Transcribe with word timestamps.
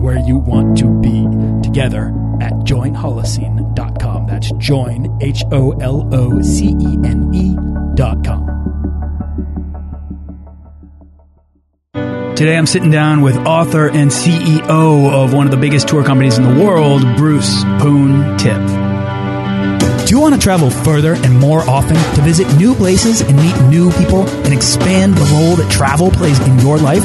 where 0.00 0.18
you 0.18 0.38
want 0.38 0.78
to 0.78 0.88
be 1.00 1.26
together 1.62 2.08
at 2.40 2.52
joinholocene.com. 2.64 4.26
That's 4.26 4.50
join, 4.52 5.18
H 5.20 5.44
O 5.52 5.72
L 5.72 6.08
O 6.12 6.40
C 6.42 6.68
E 6.68 6.98
N 7.04 7.30
E.com. 7.34 8.60
Today 12.34 12.56
I'm 12.56 12.66
sitting 12.66 12.90
down 12.90 13.20
with 13.20 13.36
author 13.36 13.90
and 13.90 14.10
CEO 14.10 15.12
of 15.12 15.34
one 15.34 15.46
of 15.46 15.50
the 15.50 15.58
biggest 15.58 15.88
tour 15.88 16.02
companies 16.02 16.38
in 16.38 16.44
the 16.44 16.64
world, 16.64 17.02
Bruce 17.18 17.62
Poon 17.80 18.38
Tip. 18.38 18.56
Do 20.06 20.16
you 20.16 20.20
want 20.22 20.34
to 20.34 20.40
travel 20.40 20.70
further 20.70 21.14
and 21.14 21.38
more 21.38 21.60
often 21.68 21.96
to 22.14 22.22
visit 22.22 22.52
new 22.56 22.74
places 22.74 23.20
and 23.20 23.36
meet 23.36 23.54
new 23.68 23.92
people 23.92 24.26
and 24.26 24.54
expand 24.54 25.14
the 25.14 25.24
role 25.34 25.56
that 25.56 25.70
travel 25.70 26.10
plays 26.10 26.40
in 26.48 26.58
your 26.60 26.78
life? 26.78 27.04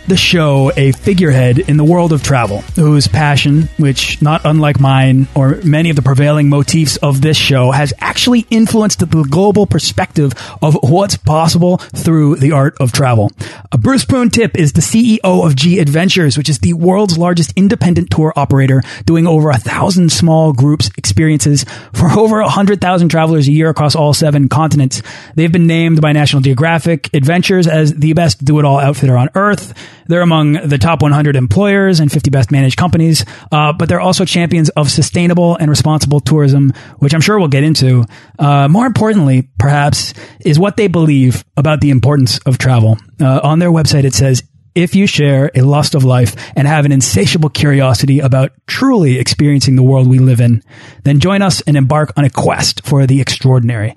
the 0.11 0.17
show 0.17 0.73
a 0.75 0.91
figurehead 0.91 1.57
in 1.57 1.77
the 1.77 1.85
world 1.85 2.11
of 2.11 2.21
travel 2.21 2.59
whose 2.75 3.07
passion, 3.07 3.69
which 3.77 4.21
not 4.21 4.41
unlike 4.43 4.77
mine 4.77 5.25
or 5.35 5.61
many 5.63 5.89
of 5.89 5.95
the 5.95 6.01
prevailing 6.01 6.49
motifs 6.49 6.97
of 6.97 7.21
this 7.21 7.37
show, 7.37 7.71
has 7.71 7.93
actually 8.01 8.45
influenced 8.49 8.99
the 8.99 9.05
global 9.05 9.65
perspective 9.65 10.33
of 10.61 10.77
what's 10.83 11.15
possible 11.15 11.77
through 11.77 12.35
the 12.35 12.51
art 12.51 12.75
of 12.81 12.91
travel. 12.91 13.31
Bruce 13.79 14.03
Poon 14.03 14.29
Tip 14.29 14.57
is 14.57 14.73
the 14.73 14.81
CEO 14.81 15.45
of 15.45 15.55
G 15.55 15.79
Adventures, 15.79 16.37
which 16.37 16.49
is 16.49 16.59
the 16.59 16.73
world's 16.73 17.17
largest 17.17 17.53
independent 17.55 18.09
tour 18.09 18.33
operator, 18.35 18.81
doing 19.05 19.25
over 19.25 19.49
a 19.49 19.57
thousand 19.57 20.11
small 20.11 20.51
groups 20.51 20.89
experiences 20.97 21.63
for 21.93 22.11
over 22.19 22.41
a 22.41 22.49
hundred 22.49 22.81
thousand 22.81 23.07
travelers 23.07 23.47
a 23.47 23.53
year 23.53 23.69
across 23.69 23.95
all 23.95 24.13
seven 24.13 24.49
continents. 24.49 25.01
They've 25.35 25.49
been 25.49 25.67
named 25.67 26.01
by 26.01 26.11
National 26.11 26.41
Geographic 26.41 27.09
Adventures 27.13 27.65
as 27.65 27.93
the 27.93 28.11
best 28.11 28.43
do-it-all 28.43 28.79
outfitter 28.79 29.17
on 29.17 29.29
Earth. 29.35 29.73
They're 30.07 30.21
among 30.21 30.53
the 30.53 30.77
top 30.77 31.01
100 31.01 31.35
employers 31.35 31.99
and 31.99 32.11
50 32.11 32.29
best 32.29 32.51
managed 32.51 32.77
companies, 32.77 33.25
uh, 33.51 33.73
but 33.73 33.89
they're 33.89 34.01
also 34.01 34.25
champions 34.25 34.69
of 34.69 34.89
sustainable 34.89 35.55
and 35.55 35.69
responsible 35.69 36.19
tourism, 36.19 36.73
which 36.99 37.13
I'm 37.13 37.21
sure 37.21 37.39
we'll 37.39 37.47
get 37.47 37.63
into. 37.63 38.05
Uh, 38.37 38.67
more 38.67 38.85
importantly, 38.85 39.49
perhaps, 39.57 40.13
is 40.41 40.59
what 40.59 40.77
they 40.77 40.87
believe 40.87 41.43
about 41.57 41.81
the 41.81 41.89
importance 41.89 42.39
of 42.39 42.57
travel. 42.57 42.97
Uh, 43.19 43.39
on 43.43 43.59
their 43.59 43.71
website, 43.71 44.03
it 44.03 44.13
says, 44.13 44.43
if 44.73 44.95
you 44.95 45.05
share 45.05 45.51
a 45.53 45.61
lust 45.61 45.95
of 45.95 46.03
life 46.03 46.35
and 46.55 46.67
have 46.67 46.85
an 46.85 46.91
insatiable 46.91 47.49
curiosity 47.49 48.19
about 48.19 48.53
truly 48.67 49.19
experiencing 49.19 49.75
the 49.75 49.83
world 49.83 50.07
we 50.07 50.19
live 50.19 50.39
in, 50.39 50.63
then 51.03 51.19
join 51.19 51.41
us 51.41 51.61
and 51.61 51.75
embark 51.75 52.13
on 52.15 52.23
a 52.23 52.29
quest 52.29 52.85
for 52.85 53.05
the 53.05 53.19
extraordinary. 53.19 53.95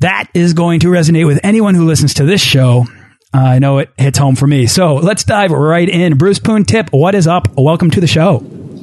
That 0.00 0.28
is 0.34 0.54
going 0.54 0.80
to 0.80 0.88
resonate 0.88 1.26
with 1.26 1.40
anyone 1.42 1.74
who 1.74 1.84
listens 1.84 2.14
to 2.14 2.24
this 2.24 2.40
show 2.40 2.86
uh, 3.34 3.38
I 3.38 3.58
know 3.58 3.78
it 3.78 3.90
hits 3.96 4.18
home 4.18 4.36
for 4.36 4.46
me. 4.46 4.66
So 4.66 4.94
let's 4.94 5.24
dive 5.24 5.50
right 5.50 5.88
in. 5.88 6.16
Bruce 6.16 6.38
Poon 6.38 6.64
Tip, 6.64 6.90
what 6.92 7.14
is 7.14 7.26
up? 7.26 7.48
Welcome 7.56 7.90
to 7.92 8.00
the 8.00 8.06
show. 8.06 8.38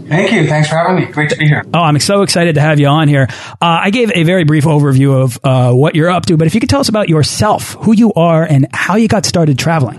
Thank 0.08 0.34
you. 0.34 0.48
Thanks 0.48 0.68
for 0.68 0.76
having 0.76 0.98
me. 0.98 1.12
Great 1.12 1.30
to 1.30 1.38
be 1.38 1.48
here. 1.48 1.64
Oh, 1.74 1.80
I'm 1.80 1.98
so 2.00 2.24
excited 2.24 2.56
to 2.56 2.62
have 2.62 2.80
you 2.80 2.88
on 2.88 3.08
here. 3.08 3.28
Uh, 3.30 3.56
I 3.62 3.90
gave 3.90 4.12
a 4.14 4.24
very 4.24 4.44
brief 4.44 4.66
overview 4.66 5.24
of 5.24 5.40
uh, 5.44 5.74
what 5.74 5.96
you're 5.96 6.10
up 6.10 6.26
to, 6.26 6.36
but 6.38 6.46
if 6.46 6.54
you 6.54 6.60
could 6.60 6.70
tell 6.70 6.82
us 6.82 6.90
about 6.90 7.08
yourself, 7.10 7.74
who 7.80 7.94
you 7.94 8.12
are, 8.14 8.44
and 8.44 8.68
how 8.74 8.96
you 8.96 9.08
got 9.08 9.26
started 9.26 9.58
traveling. 9.58 9.98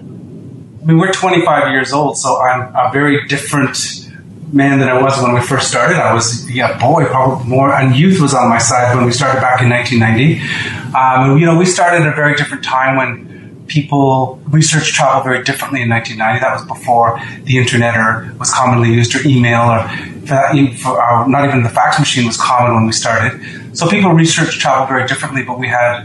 I 0.83 0.87
mean, 0.87 0.99
we're 0.99 1.11
25 1.11 1.73
years 1.73 1.93
old, 1.93 2.19
so 2.19 2.39
I'm 2.39 2.75
a 2.77 2.93
very 2.93 3.27
different 3.29 4.11
man 4.53 4.79
than 4.79 4.89
I 4.91 5.03
was 5.03 5.21
when 5.23 5.33
we 5.33 5.41
first 5.41 5.69
started. 5.69 5.97
I 5.97 6.13
was, 6.13 6.49
yeah, 6.51 6.79
boy, 6.79 7.07
probably 7.07 7.49
more, 7.49 7.73
and 7.75 7.97
youth 7.97 8.21
was 8.21 8.35
on 8.35 8.51
my 8.51 8.59
side 8.59 8.95
when 8.95 9.07
we 9.07 9.11
started 9.11 9.41
back 9.41 9.63
in 9.63 9.71
1990. 9.71 10.95
Um, 10.95 11.39
you 11.39 11.47
know, 11.47 11.57
we 11.59 11.65
started 11.65 12.03
at 12.03 12.13
a 12.13 12.15
very 12.15 12.35
different 12.37 12.63
time 12.63 12.97
when 12.97 13.34
people 13.67 14.41
research 14.49 14.93
travel 14.93 15.23
very 15.23 15.43
differently 15.43 15.83
in 15.83 15.89
1990. 15.89 16.41
That 16.41 16.55
was 16.55 16.67
before 16.67 17.21
the 17.45 17.59
internet 17.59 17.97
or 17.97 18.33
was 18.39 18.53
commonly 18.53 18.91
used 18.93 19.15
or 19.15 19.27
email 19.27 19.63
or, 19.63 19.89
for, 20.27 20.77
for 20.77 21.03
our, 21.03 21.29
not 21.29 21.49
even 21.49 21.63
the 21.63 21.71
fax 21.71 21.99
machine 21.99 22.27
was 22.27 22.37
common 22.37 22.75
when 22.75 22.87
we 22.87 22.93
started. 22.93 23.41
So 23.77 23.89
people 23.89 24.13
research 24.13 24.59
travel 24.59 24.87
very 24.87 25.07
differently, 25.07 25.43
but 25.43 25.59
we 25.59 25.69
had 25.69 26.03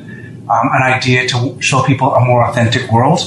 um, 0.50 0.70
an 0.74 0.82
idea 0.82 1.28
to 1.30 1.62
show 1.62 1.84
people 1.84 2.14
a 2.16 2.26
more 2.26 2.48
authentic 2.50 2.92
world. 2.92 3.20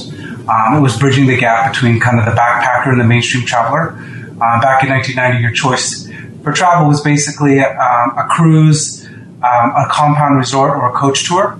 Um, 0.49 0.77
it 0.77 0.81
was 0.81 0.97
bridging 0.97 1.27
the 1.27 1.37
gap 1.37 1.71
between 1.71 1.99
kind 1.99 2.19
of 2.19 2.25
the 2.25 2.31
backpacker 2.31 2.87
and 2.87 2.99
the 2.99 3.05
mainstream 3.05 3.45
traveler. 3.45 3.91
Uh, 4.41 4.59
back 4.61 4.83
in 4.83 4.89
1990, 4.89 5.41
your 5.41 5.51
choice 5.51 6.09
for 6.43 6.51
travel 6.51 6.87
was 6.87 6.99
basically 7.01 7.61
um, 7.61 8.17
a 8.17 8.27
cruise, 8.29 9.05
um, 9.05 9.71
a 9.71 9.87
compound 9.89 10.37
resort, 10.37 10.71
or 10.71 10.89
a 10.89 10.93
coach 10.93 11.25
tour. 11.25 11.57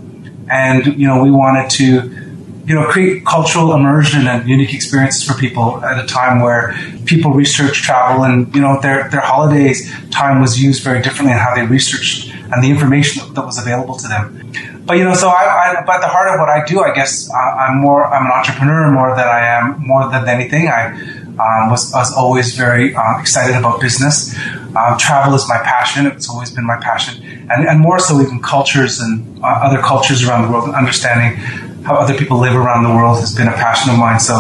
And, 0.52 0.86
you 1.00 1.08
know, 1.08 1.24
we 1.24 1.32
wanted 1.32 1.70
to 1.72 2.23
you 2.66 2.76
know, 2.76 2.86
create 2.88 3.26
cultural 3.26 3.74
immersion 3.74 4.28
and 4.28 4.48
unique 4.48 4.74
experiences 4.74 5.24
for 5.24 5.34
people 5.34 5.84
at 5.84 6.04
a 6.04 6.08
time 6.08 6.40
where 6.40 6.74
people 7.06 7.32
research 7.32 7.82
travel 7.82 8.24
and, 8.24 8.54
you 8.56 8.62
know, 8.62 8.80
their, 8.82 9.10
their 9.10 9.22
holidays 9.22 9.92
time 10.12 10.40
was 10.40 10.62
used 10.62 10.82
very 10.84 11.02
differently 11.02 11.34
in 11.34 11.38
how 11.38 11.54
they 11.54 11.66
researched 11.66 12.34
and 12.52 12.64
the 12.64 12.70
information 12.70 13.34
that 13.34 13.46
was 13.46 13.58
available 13.60 13.98
to 13.98 14.08
them. 14.08 14.52
But, 14.86 14.98
you 14.98 15.04
know, 15.04 15.14
so 15.14 15.28
I, 15.28 15.80
I 15.80 15.84
but 15.86 16.00
the 16.02 16.08
heart 16.08 16.34
of 16.34 16.40
what 16.40 16.50
I 16.50 16.66
do, 16.66 16.82
I 16.82 16.94
guess 16.94 17.30
uh, 17.30 17.36
I'm 17.36 17.80
more, 17.80 18.06
I'm 18.06 18.26
an 18.26 18.32
entrepreneur 18.32 18.92
more 18.92 19.16
than 19.16 19.28
I 19.28 19.40
am, 19.40 19.80
more 19.86 20.10
than 20.10 20.28
anything. 20.28 20.68
I 20.68 20.92
um, 21.40 21.70
was, 21.70 21.92
was 21.94 22.14
always 22.16 22.56
very 22.56 22.94
uh, 22.96 23.20
excited 23.20 23.56
about 23.56 23.82
business. 23.82 24.36
Um, 24.76 24.98
travel 24.98 25.36
is 25.36 25.48
my 25.48 25.58
passion. 25.58 26.06
It's 26.06 26.30
always 26.30 26.52
been 26.52 26.66
my 26.66 26.78
passion. 26.78 27.24
And, 27.50 27.68
and 27.68 27.80
more 27.80 28.00
so 28.00 28.22
even 28.22 28.42
cultures 28.42 29.00
and 29.00 29.44
uh, 29.44 29.48
other 29.64 29.82
cultures 29.82 30.28
around 30.28 30.44
the 30.44 30.52
world 30.52 30.66
and 30.66 30.76
understanding 30.76 31.40
how 31.84 31.96
other 31.96 32.18
people 32.18 32.40
live 32.40 32.56
around 32.56 32.84
the 32.84 32.90
world 32.90 33.20
has 33.20 33.36
been 33.36 33.48
a 33.48 33.54
passion 33.54 33.92
of 33.92 34.00
mine. 34.00 34.20
So 34.20 34.34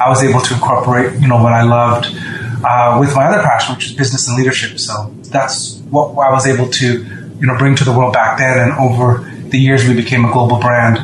I 0.00 0.08
was 0.08 0.22
able 0.22 0.40
to 0.40 0.54
incorporate, 0.54 1.20
you 1.20 1.28
know, 1.28 1.42
what 1.42 1.52
I 1.52 1.62
loved 1.62 2.06
uh, 2.64 2.98
with 2.98 3.14
my 3.14 3.26
other 3.26 3.42
passion, 3.42 3.74
which 3.74 3.86
is 3.86 3.92
business 3.92 4.28
and 4.28 4.36
leadership. 4.36 4.78
So 4.78 5.12
that's 5.24 5.78
what 5.90 6.10
I 6.18 6.32
was 6.32 6.46
able 6.46 6.70
to, 6.70 6.86
you 6.86 7.46
know, 7.46 7.56
bring 7.58 7.76
to 7.76 7.84
the 7.84 7.92
world 7.92 8.12
back 8.12 8.38
then. 8.38 8.58
And 8.58 8.72
over 8.78 9.30
the 9.50 9.58
years, 9.58 9.86
we 9.86 9.94
became 9.94 10.24
a 10.24 10.32
global 10.32 10.58
brand 10.58 10.98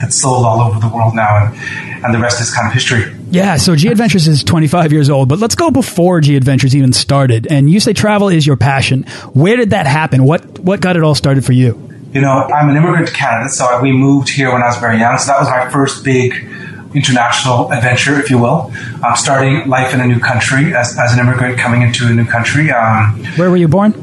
that's 0.00 0.16
sold 0.16 0.46
all 0.46 0.60
over 0.60 0.80
the 0.80 0.88
world 0.88 1.14
now, 1.14 1.46
and 1.46 2.04
and 2.04 2.14
the 2.14 2.18
rest 2.18 2.40
is 2.40 2.50
kind 2.50 2.66
of 2.66 2.72
history. 2.72 3.04
Yeah, 3.30 3.58
so 3.58 3.76
G 3.76 3.88
Adventures 3.88 4.26
is 4.26 4.42
25 4.42 4.92
years 4.92 5.10
old, 5.10 5.28
but 5.28 5.38
let's 5.38 5.54
go 5.54 5.70
before 5.70 6.20
G 6.20 6.36
Adventures 6.36 6.74
even 6.74 6.92
started. 6.92 7.46
And 7.46 7.70
you 7.70 7.78
say 7.78 7.92
travel 7.92 8.30
is 8.30 8.46
your 8.46 8.56
passion. 8.56 9.04
Where 9.34 9.56
did 9.56 9.70
that 9.70 9.86
happen? 9.86 10.24
What 10.24 10.58
what 10.60 10.80
got 10.80 10.96
it 10.96 11.02
all 11.02 11.14
started 11.14 11.44
for 11.44 11.52
you? 11.52 11.89
You 12.12 12.20
know, 12.20 12.44
I'm 12.44 12.68
an 12.68 12.76
immigrant 12.76 13.08
to 13.08 13.12
Canada, 13.12 13.48
so 13.48 13.80
we 13.80 13.92
moved 13.92 14.28
here 14.28 14.52
when 14.52 14.62
I 14.62 14.66
was 14.66 14.78
very 14.78 14.98
young. 14.98 15.16
So 15.18 15.28
that 15.28 15.40
was 15.40 15.48
my 15.48 15.70
first 15.70 16.04
big 16.04 16.34
international 16.94 17.72
adventure, 17.72 18.18
if 18.18 18.30
you 18.30 18.38
will. 18.38 18.72
Um, 19.04 19.14
starting 19.14 19.68
life 19.68 19.94
in 19.94 20.00
a 20.00 20.06
new 20.06 20.18
country 20.18 20.74
as, 20.74 20.98
as 20.98 21.12
an 21.12 21.20
immigrant 21.20 21.58
coming 21.58 21.82
into 21.82 22.06
a 22.08 22.10
new 22.10 22.24
country. 22.24 22.70
Um, 22.70 23.24
Where 23.36 23.50
were 23.50 23.56
you 23.56 23.68
born? 23.68 23.94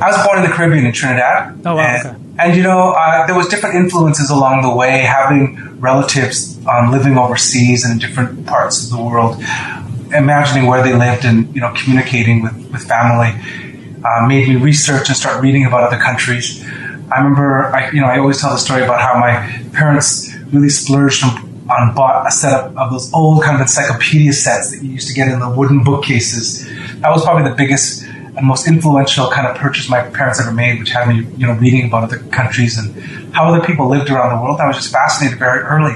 I 0.00 0.08
was 0.08 0.26
born 0.26 0.38
in 0.38 0.48
the 0.48 0.54
Caribbean 0.54 0.86
in 0.86 0.92
Trinidad. 0.92 1.60
Oh, 1.66 1.76
wow. 1.76 1.82
And, 1.82 2.06
okay. 2.06 2.16
and 2.38 2.56
you 2.56 2.62
know, 2.62 2.92
uh, 2.92 3.26
there 3.26 3.36
was 3.36 3.48
different 3.48 3.76
influences 3.76 4.30
along 4.30 4.62
the 4.62 4.74
way, 4.74 5.00
having 5.00 5.78
relatives 5.78 6.58
um, 6.66 6.90
living 6.90 7.18
overseas 7.18 7.88
in 7.88 7.98
different 7.98 8.46
parts 8.46 8.84
of 8.84 8.96
the 8.96 9.02
world, 9.02 9.36
imagining 10.12 10.66
where 10.66 10.82
they 10.82 10.94
lived 10.94 11.24
and, 11.24 11.54
you 11.54 11.60
know, 11.60 11.72
communicating 11.76 12.42
with, 12.42 12.54
with 12.72 12.88
family 12.88 13.38
uh, 14.04 14.26
made 14.26 14.48
me 14.48 14.56
research 14.56 15.08
and 15.08 15.16
start 15.16 15.42
reading 15.42 15.66
about 15.66 15.84
other 15.84 15.98
countries. 15.98 16.64
I 17.14 17.18
remember, 17.18 17.66
I, 17.66 17.90
you 17.90 18.00
know, 18.00 18.06
I 18.06 18.18
always 18.18 18.40
tell 18.40 18.50
the 18.50 18.58
story 18.58 18.82
about 18.82 19.00
how 19.00 19.18
my 19.18 19.34
parents 19.76 20.34
really 20.52 20.68
splurged 20.68 21.24
on 21.24 21.94
bought 21.94 22.26
a 22.26 22.30
set 22.30 22.52
of, 22.52 22.76
of 22.76 22.90
those 22.90 23.12
old 23.12 23.42
kind 23.42 23.54
of 23.54 23.60
encyclopedia 23.60 24.32
sets 24.32 24.70
that 24.70 24.82
you 24.82 24.92
used 24.92 25.08
to 25.08 25.14
get 25.14 25.28
in 25.28 25.38
the 25.38 25.50
wooden 25.50 25.84
bookcases. 25.84 26.66
That 27.00 27.10
was 27.10 27.24
probably 27.24 27.48
the 27.48 27.56
biggest 27.56 28.04
and 28.36 28.46
most 28.46 28.66
influential 28.66 29.28
kind 29.30 29.46
of 29.46 29.56
purchase 29.56 29.88
my 29.88 30.02
parents 30.02 30.40
ever 30.40 30.52
made, 30.52 30.78
which 30.78 30.90
had 30.90 31.06
me, 31.06 31.26
you 31.36 31.46
know, 31.46 31.52
reading 31.54 31.86
about 31.86 32.04
other 32.04 32.18
countries 32.18 32.78
and 32.78 33.34
how 33.34 33.52
other 33.52 33.64
people 33.64 33.88
lived 33.88 34.10
around 34.10 34.36
the 34.36 34.42
world. 34.42 34.58
I 34.60 34.66
was 34.66 34.76
just 34.76 34.90
fascinated 34.90 35.38
very 35.38 35.60
early. 35.60 35.94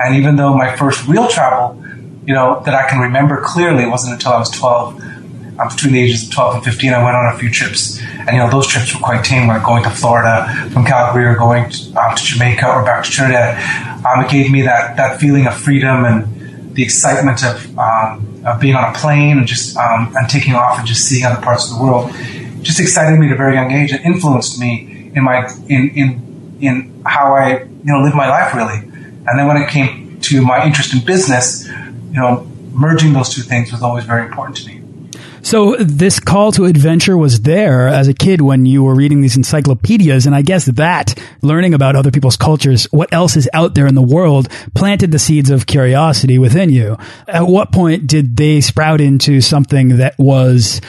And 0.00 0.16
even 0.16 0.36
though 0.36 0.54
my 0.54 0.76
first 0.76 1.06
real 1.06 1.28
travel, 1.28 1.82
you 2.26 2.34
know, 2.34 2.62
that 2.64 2.74
I 2.74 2.88
can 2.88 3.00
remember 3.00 3.42
clearly, 3.42 3.86
wasn't 3.86 4.14
until 4.14 4.32
I 4.32 4.38
was 4.38 4.50
12 4.50 5.02
between 5.68 5.92
the 5.92 6.02
ages 6.02 6.24
of 6.24 6.34
12 6.34 6.54
and 6.56 6.64
15, 6.64 6.92
I 6.92 7.02
went 7.02 7.16
on 7.16 7.34
a 7.34 7.38
few 7.38 7.50
trips. 7.50 8.00
And, 8.00 8.30
you 8.30 8.38
know, 8.38 8.50
those 8.50 8.66
trips 8.66 8.94
were 8.94 9.00
quite 9.00 9.24
tame, 9.24 9.48
like 9.48 9.64
going 9.64 9.82
to 9.82 9.90
Florida 9.90 10.70
from 10.72 10.84
Calgary 10.84 11.24
or 11.24 11.36
going 11.36 11.70
to, 11.70 11.94
um, 12.00 12.14
to 12.14 12.22
Jamaica 12.22 12.66
or 12.68 12.84
back 12.84 13.04
to 13.04 13.10
Trinidad. 13.10 13.58
Um, 14.06 14.24
it 14.24 14.30
gave 14.30 14.50
me 14.50 14.62
that, 14.62 14.96
that 14.96 15.20
feeling 15.20 15.46
of 15.46 15.54
freedom 15.54 16.04
and 16.04 16.74
the 16.74 16.82
excitement 16.82 17.44
of, 17.44 17.78
um, 17.78 18.42
of 18.46 18.60
being 18.60 18.76
on 18.76 18.94
a 18.94 18.96
plane 18.96 19.38
and 19.38 19.46
just 19.46 19.76
um, 19.76 20.14
and 20.16 20.28
taking 20.28 20.54
off 20.54 20.78
and 20.78 20.86
just 20.86 21.06
seeing 21.06 21.24
other 21.24 21.40
parts 21.42 21.70
of 21.70 21.76
the 21.76 21.82
world. 21.82 22.12
Just 22.62 22.80
excited 22.80 23.18
me 23.18 23.26
at 23.26 23.32
a 23.32 23.36
very 23.36 23.54
young 23.54 23.72
age. 23.72 23.92
and 23.92 24.04
influenced 24.04 24.60
me 24.60 25.10
in 25.14 25.22
my 25.22 25.48
in 25.68 25.90
in 25.90 26.58
in 26.60 27.02
how 27.04 27.34
I 27.34 27.62
you 27.62 27.78
know 27.84 28.00
live 28.00 28.14
my 28.14 28.28
life 28.28 28.54
really. 28.54 28.78
And 28.78 29.38
then 29.38 29.46
when 29.46 29.56
it 29.56 29.68
came 29.68 30.20
to 30.20 30.42
my 30.42 30.64
interest 30.64 30.94
in 30.94 31.04
business, 31.04 31.66
you 31.66 32.14
know, 32.14 32.46
merging 32.72 33.12
those 33.12 33.34
two 33.34 33.42
things 33.42 33.72
was 33.72 33.82
always 33.82 34.04
very 34.04 34.26
important 34.26 34.56
to 34.58 34.66
me. 34.66 34.82
So 35.42 35.76
this 35.76 36.20
call 36.20 36.52
to 36.52 36.64
adventure 36.64 37.16
was 37.16 37.42
there 37.42 37.88
as 37.88 38.08
a 38.08 38.14
kid 38.14 38.40
when 38.40 38.66
you 38.66 38.82
were 38.82 38.94
reading 38.94 39.20
these 39.20 39.36
encyclopedias, 39.36 40.26
and 40.26 40.34
I 40.34 40.42
guess 40.42 40.66
that 40.66 41.18
learning 41.42 41.74
about 41.74 41.96
other 41.96 42.10
people's 42.10 42.36
cultures, 42.36 42.84
what 42.86 43.12
else 43.12 43.36
is 43.36 43.48
out 43.52 43.74
there 43.74 43.86
in 43.86 43.94
the 43.94 44.02
world, 44.02 44.48
planted 44.74 45.10
the 45.10 45.18
seeds 45.18 45.50
of 45.50 45.66
curiosity 45.66 46.38
within 46.38 46.70
you. 46.70 46.96
At 47.26 47.46
what 47.46 47.72
point 47.72 48.06
did 48.06 48.36
they 48.36 48.60
sprout 48.60 49.00
into 49.00 49.40
something 49.40 49.98
that 49.98 50.18
was 50.18 50.80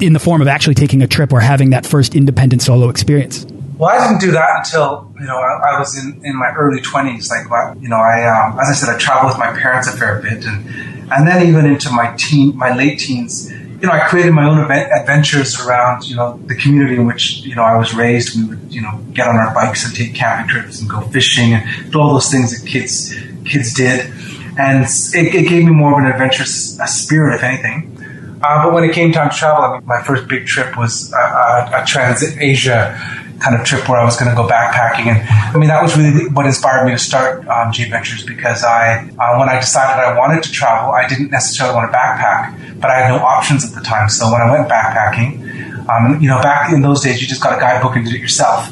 in 0.00 0.12
the 0.12 0.20
form 0.20 0.40
of 0.40 0.48
actually 0.48 0.74
taking 0.74 1.02
a 1.02 1.06
trip 1.06 1.32
or 1.32 1.40
having 1.40 1.70
that 1.70 1.84
first 1.84 2.14
independent 2.14 2.62
solo 2.62 2.88
experience? 2.88 3.44
Well, 3.76 3.90
I 3.90 4.08
didn't 4.08 4.20
do 4.20 4.32
that 4.32 4.50
until 4.58 5.14
you 5.20 5.26
know 5.26 5.36
I, 5.38 5.74
I 5.74 5.78
was 5.78 5.96
in, 5.96 6.20
in 6.24 6.36
my 6.36 6.52
early 6.56 6.80
twenties. 6.80 7.30
Like 7.30 7.46
you 7.80 7.88
know, 7.88 7.96
I 7.96 8.26
um, 8.26 8.58
as 8.58 8.68
I 8.68 8.72
said, 8.72 8.88
I 8.88 8.98
traveled 8.98 9.30
with 9.30 9.38
my 9.38 9.52
parents 9.56 9.86
a 9.86 9.96
fair 9.96 10.20
bit, 10.20 10.44
and 10.44 10.66
and 11.12 11.28
then 11.28 11.46
even 11.46 11.64
into 11.64 11.90
my 11.90 12.12
teen, 12.16 12.56
my 12.56 12.74
late 12.74 12.98
teens 12.98 13.52
you 13.80 13.86
know, 13.86 13.92
I 13.92 14.08
created 14.08 14.32
my 14.32 14.44
own 14.44 14.58
adventures 14.70 15.60
around, 15.60 16.08
you 16.08 16.16
know, 16.16 16.38
the 16.46 16.56
community 16.56 16.96
in 16.96 17.06
which, 17.06 17.38
you 17.38 17.54
know, 17.54 17.62
I 17.62 17.76
was 17.76 17.94
raised. 17.94 18.36
We 18.36 18.48
would, 18.48 18.72
you 18.72 18.82
know, 18.82 18.98
get 19.12 19.28
on 19.28 19.36
our 19.36 19.54
bikes 19.54 19.86
and 19.86 19.94
take 19.94 20.14
camping 20.14 20.48
trips 20.48 20.80
and 20.80 20.90
go 20.90 21.00
fishing 21.02 21.54
and 21.54 21.92
do 21.92 22.00
all 22.00 22.12
those 22.12 22.30
things 22.30 22.58
that 22.58 22.68
kids, 22.68 23.14
kids 23.44 23.74
did. 23.74 24.12
And 24.58 24.84
it, 24.84 25.34
it 25.34 25.48
gave 25.48 25.64
me 25.64 25.70
more 25.70 25.92
of 25.92 26.04
an 26.04 26.10
adventurous 26.10 26.76
spirit, 26.86 27.36
if 27.36 27.44
anything. 27.44 27.94
Uh, 28.42 28.64
but 28.64 28.72
when 28.72 28.82
it 28.82 28.92
came 28.92 29.12
time 29.12 29.30
to 29.30 29.36
travel, 29.36 29.64
I 29.64 29.78
mean, 29.78 29.86
my 29.86 30.02
first 30.02 30.26
big 30.26 30.46
trip 30.46 30.76
was 30.76 31.12
a, 31.12 31.16
a, 31.16 31.82
a 31.82 31.84
transit 31.86 32.36
Asia 32.40 32.98
kind 33.40 33.58
of 33.58 33.64
trip 33.64 33.88
where 33.88 33.98
I 33.98 34.04
was 34.04 34.16
going 34.16 34.30
to 34.30 34.36
go 34.36 34.46
backpacking. 34.46 35.06
And 35.06 35.28
I 35.28 35.56
mean, 35.56 35.68
that 35.68 35.82
was 35.82 35.96
really 35.96 36.28
what 36.30 36.46
inspired 36.46 36.84
me 36.84 36.92
to 36.92 36.98
start 36.98 37.46
um, 37.48 37.72
G 37.72 37.84
Adventures 37.84 38.24
because 38.24 38.64
I, 38.64 39.08
uh, 39.18 39.38
when 39.38 39.48
I 39.48 39.60
decided 39.60 40.02
I 40.02 40.16
wanted 40.16 40.42
to 40.42 40.52
travel, 40.52 40.92
I 40.92 41.06
didn't 41.06 41.30
necessarily 41.30 41.74
want 41.74 41.90
to 41.90 41.96
backpack, 41.96 42.80
but 42.80 42.90
I 42.90 43.00
had 43.00 43.08
no 43.08 43.18
options 43.18 43.64
at 43.64 43.74
the 43.74 43.80
time. 43.80 44.08
So 44.08 44.30
when 44.32 44.40
I 44.40 44.50
went 44.50 44.68
backpacking, 44.68 45.88
um, 45.88 46.20
you 46.20 46.28
know, 46.28 46.40
back 46.42 46.72
in 46.72 46.82
those 46.82 47.02
days, 47.02 47.20
you 47.20 47.26
just 47.26 47.42
got 47.42 47.56
a 47.56 47.60
guidebook 47.60 47.96
and 47.96 48.04
did 48.04 48.14
it 48.14 48.20
yourself. 48.20 48.70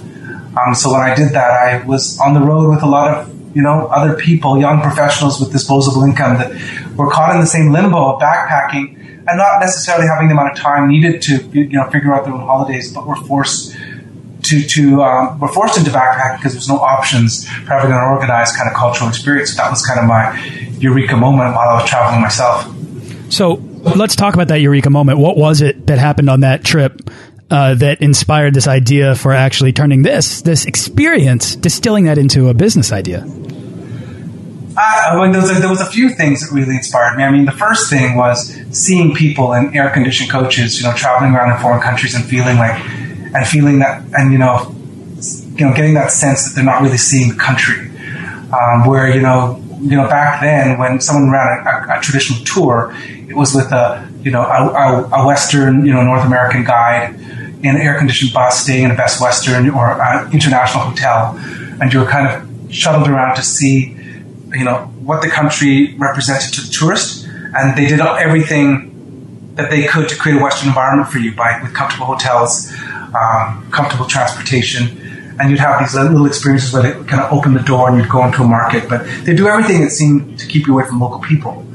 Um, 0.57 0.75
so 0.75 0.93
when 0.93 1.01
I 1.01 1.15
did 1.15 1.33
that, 1.33 1.51
I 1.51 1.85
was 1.85 2.19
on 2.21 2.35
the 2.35 2.41
road 2.41 2.71
with 2.71 2.83
a 2.83 2.87
lot 2.87 3.17
of 3.17 3.33
you 3.57 3.63
know 3.63 3.87
other 3.87 4.15
people, 4.15 4.59
young 4.59 4.83
professionals 4.83 5.41
with 5.41 5.51
disposable 5.51 6.05
income 6.05 6.37
that 6.39 6.51
were 6.97 7.11
caught 7.11 7.35
in 7.35 7.41
the 7.41 7.47
same 7.47 7.73
limbo 7.73 8.15
of 8.15 8.21
backpacking 8.21 8.97
and 9.29 9.39
not 9.39 9.61
necessarily 9.61 10.07
having 10.07 10.29
the 10.29 10.35
amount 10.35 10.53
of 10.53 10.59
time 10.59 10.89
needed 10.89 11.23
to 11.23 11.39
you 11.53 11.69
know 11.69 11.89
figure 11.91 12.15
out 12.15 12.25
their 12.25 12.35
own 12.35 12.41
holidays, 12.41 12.93
but 12.93 13.07
were 13.07 13.17
forced 13.17 13.77
to, 14.47 14.63
to 14.63 15.03
um, 15.03 15.39
were 15.39 15.49
forced 15.49 15.79
into 15.79 15.91
backpacking 15.91 16.39
because 16.39 16.53
there's 16.53 16.69
no 16.69 16.79
options 16.79 17.49
for 17.49 17.75
having 17.75 17.93
an 17.93 17.99
organized 17.99 18.57
kind 18.57 18.69
of 18.69 18.77
cultural 18.77 19.09
experience. 19.09 19.51
So 19.51 19.63
that 19.63 19.71
was 19.71 19.85
kind 19.85 20.01
of 20.01 20.07
my 20.07 20.39
eureka 20.79 21.17
moment 21.17 21.55
while 21.55 21.69
I 21.69 21.75
was 21.81 21.89
traveling 21.89 22.21
myself. 22.21 22.73
So 23.29 23.55
let's 23.97 24.17
talk 24.17 24.35
about 24.35 24.49
that 24.49 24.61
eureka 24.61 24.91
moment. 24.91 25.19
What 25.19 25.37
was 25.37 25.61
it 25.61 25.87
that 25.87 25.99
happened 25.99 26.31
on 26.31 26.41
that 26.41 26.65
trip 26.65 27.11
uh, 27.51 27.75
that 27.75 28.01
inspired 28.01 28.55
this 28.55 28.67
idea 28.67 29.15
for 29.15 29.33
actually 29.33 29.73
turning 29.73 30.03
this 30.03 30.43
this 30.43 30.65
experience, 30.65 31.57
distilling 31.57 32.05
that 32.05 32.19
into 32.19 32.49
a 32.49 32.55
business 32.55 32.93
idea? 32.93 33.27
I 34.79 35.19
mean, 35.19 35.33
there 35.33 35.41
was, 35.41 35.51
a, 35.51 35.55
there 35.55 35.71
was 35.71 35.81
a 35.81 35.87
few 35.87 36.11
things 36.11 36.43
that 36.43 36.55
really 36.55 36.77
inspired 36.77 37.17
me. 37.17 37.23
I 37.23 37.31
mean, 37.31 37.47
the 37.47 37.53
first 37.53 37.89
thing 37.89 38.17
was 38.17 38.55
seeing 38.73 39.15
people 39.15 39.55
in 39.55 39.75
air 39.75 39.89
conditioned 39.89 40.31
coaches, 40.31 40.79
you 40.79 40.87
know, 40.87 40.93
traveling 40.95 41.35
around 41.35 41.51
in 41.57 41.63
foreign 41.63 41.81
countries 41.81 42.15
and 42.15 42.23
feeling 42.25 42.59
like 42.59 42.77
and 43.37 43.47
feeling 43.47 43.81
that, 43.81 44.03
and 44.15 44.33
you 44.33 44.39
know, 44.39 44.75
you 45.55 45.67
know, 45.67 45.75
getting 45.75 45.95
that 45.95 46.11
sense 46.11 46.45
that 46.45 46.55
they're 46.55 46.65
not 46.65 46.83
really 46.83 46.97
seeing 46.97 47.29
the 47.31 47.37
country. 47.37 47.91
Um, 48.53 48.87
where 48.87 49.13
you 49.13 49.21
know, 49.21 49.63
you 49.81 49.97
know, 49.97 50.09
back 50.09 50.41
then 50.41 50.79
when 50.79 51.01
someone 51.01 51.31
ran 51.31 51.67
a, 51.67 51.93
a, 51.93 51.99
a 51.99 52.01
traditional 52.01 52.43
tour, 52.45 52.95
it 53.29 53.37
was 53.37 53.55
with 53.55 53.73
a 53.73 54.09
you 54.23 54.31
know 54.31 54.43
a, 54.43 55.09
a, 55.13 55.27
Western 55.27 55.85
you 55.85 55.93
know 55.93 56.03
North 56.03 56.25
American 56.25 56.65
guide 56.65 57.15
in 57.63 57.77
an 57.77 57.83
air 57.83 57.99
conditioned 57.99 58.33
bus, 58.33 58.63
staying 58.63 58.85
in 58.85 58.91
a 58.91 58.97
Best 58.97 59.21
Western 59.21 59.69
or 59.71 60.01
an 60.01 60.33
international 60.33 60.85
hotel, 60.85 61.37
and 61.81 61.93
you 61.93 62.01
were 62.01 62.07
kind 62.07 62.29
of 62.29 62.73
shuttled 62.73 63.09
around 63.09 63.37
to 63.37 63.43
see 63.43 63.97
you 64.55 64.65
know 64.65 64.91
what 65.03 65.23
the 65.23 65.29
country 65.29 65.95
represented 65.99 66.55
to 66.55 66.63
the 66.63 66.73
tourist, 66.73 67.27
and 67.27 67.77
they 67.77 67.87
did 67.87 68.01
everything 68.01 68.96
that 69.57 69.71
they 69.71 69.87
could 69.87 70.09
to 70.09 70.17
create 70.17 70.39
a 70.39 70.43
Western 70.43 70.69
environment 70.69 71.09
for 71.11 71.19
you 71.19 71.35
by 71.35 71.61
with 71.63 71.75
comfortable 71.75 72.07
hotels, 72.07 72.73
um, 73.15 73.69
comfortable 73.71 74.07
transportation, 74.07 75.37
and 75.39 75.51
you'd 75.51 75.59
have 75.59 75.81
these 75.81 75.95
little 75.95 76.27
experiences 76.27 76.73
where 76.73 76.83
they 76.83 76.93
kind 77.05 77.23
of 77.23 77.33
open 77.33 77.55
the 77.55 77.61
door 77.61 77.89
and 77.89 77.99
you'd 77.99 78.09
go 78.09 78.25
into 78.25 78.43
a 78.43 78.47
market. 78.47 78.89
But 78.89 79.07
they 79.25 79.35
do 79.35 79.49
everything 79.49 79.81
that 79.83 79.91
seemed 79.91 80.39
to 80.39 80.47
keep 80.47 80.67
you 80.67 80.75
away 80.75 80.87
from 80.87 81.01
local 81.01 81.21
people. 81.21 81.67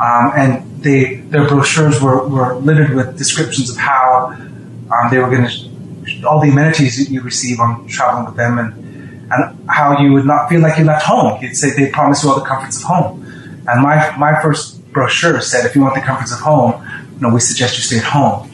Um, 0.00 0.32
and 0.36 0.82
they, 0.82 1.16
their 1.16 1.48
brochures 1.48 2.00
were, 2.02 2.28
were 2.28 2.54
littered 2.56 2.94
with 2.94 3.16
descriptions 3.16 3.70
of 3.70 3.76
how 3.78 4.32
um, 4.32 5.10
they 5.10 5.18
were 5.18 5.30
going 5.30 5.48
to, 5.48 6.26
all 6.26 6.40
the 6.40 6.50
amenities 6.50 6.98
that 6.98 7.10
you 7.10 7.22
receive 7.22 7.58
on 7.58 7.86
traveling 7.88 8.26
with 8.26 8.36
them 8.36 8.58
and, 8.58 9.32
and 9.32 9.70
how 9.70 9.98
you 10.00 10.12
would 10.12 10.26
not 10.26 10.48
feel 10.48 10.60
like 10.60 10.78
you 10.78 10.84
left 10.84 11.04
home. 11.04 11.42
You'd 11.42 11.56
say 11.56 11.70
they 11.70 11.90
promise 11.90 12.22
you 12.22 12.30
all 12.30 12.38
the 12.38 12.44
comforts 12.44 12.76
of 12.76 12.82
home. 12.84 13.22
And 13.66 13.82
my, 13.82 14.14
my 14.18 14.40
first 14.42 14.92
brochure 14.92 15.40
said, 15.40 15.64
if 15.66 15.74
you 15.74 15.80
want 15.80 15.94
the 15.94 16.02
comforts 16.02 16.32
of 16.32 16.40
home, 16.40 16.85
you 17.16 17.22
know, 17.22 17.34
we 17.34 17.40
suggest 17.40 17.76
you 17.76 17.82
stay 17.82 17.98
at 17.98 18.04
home. 18.04 18.50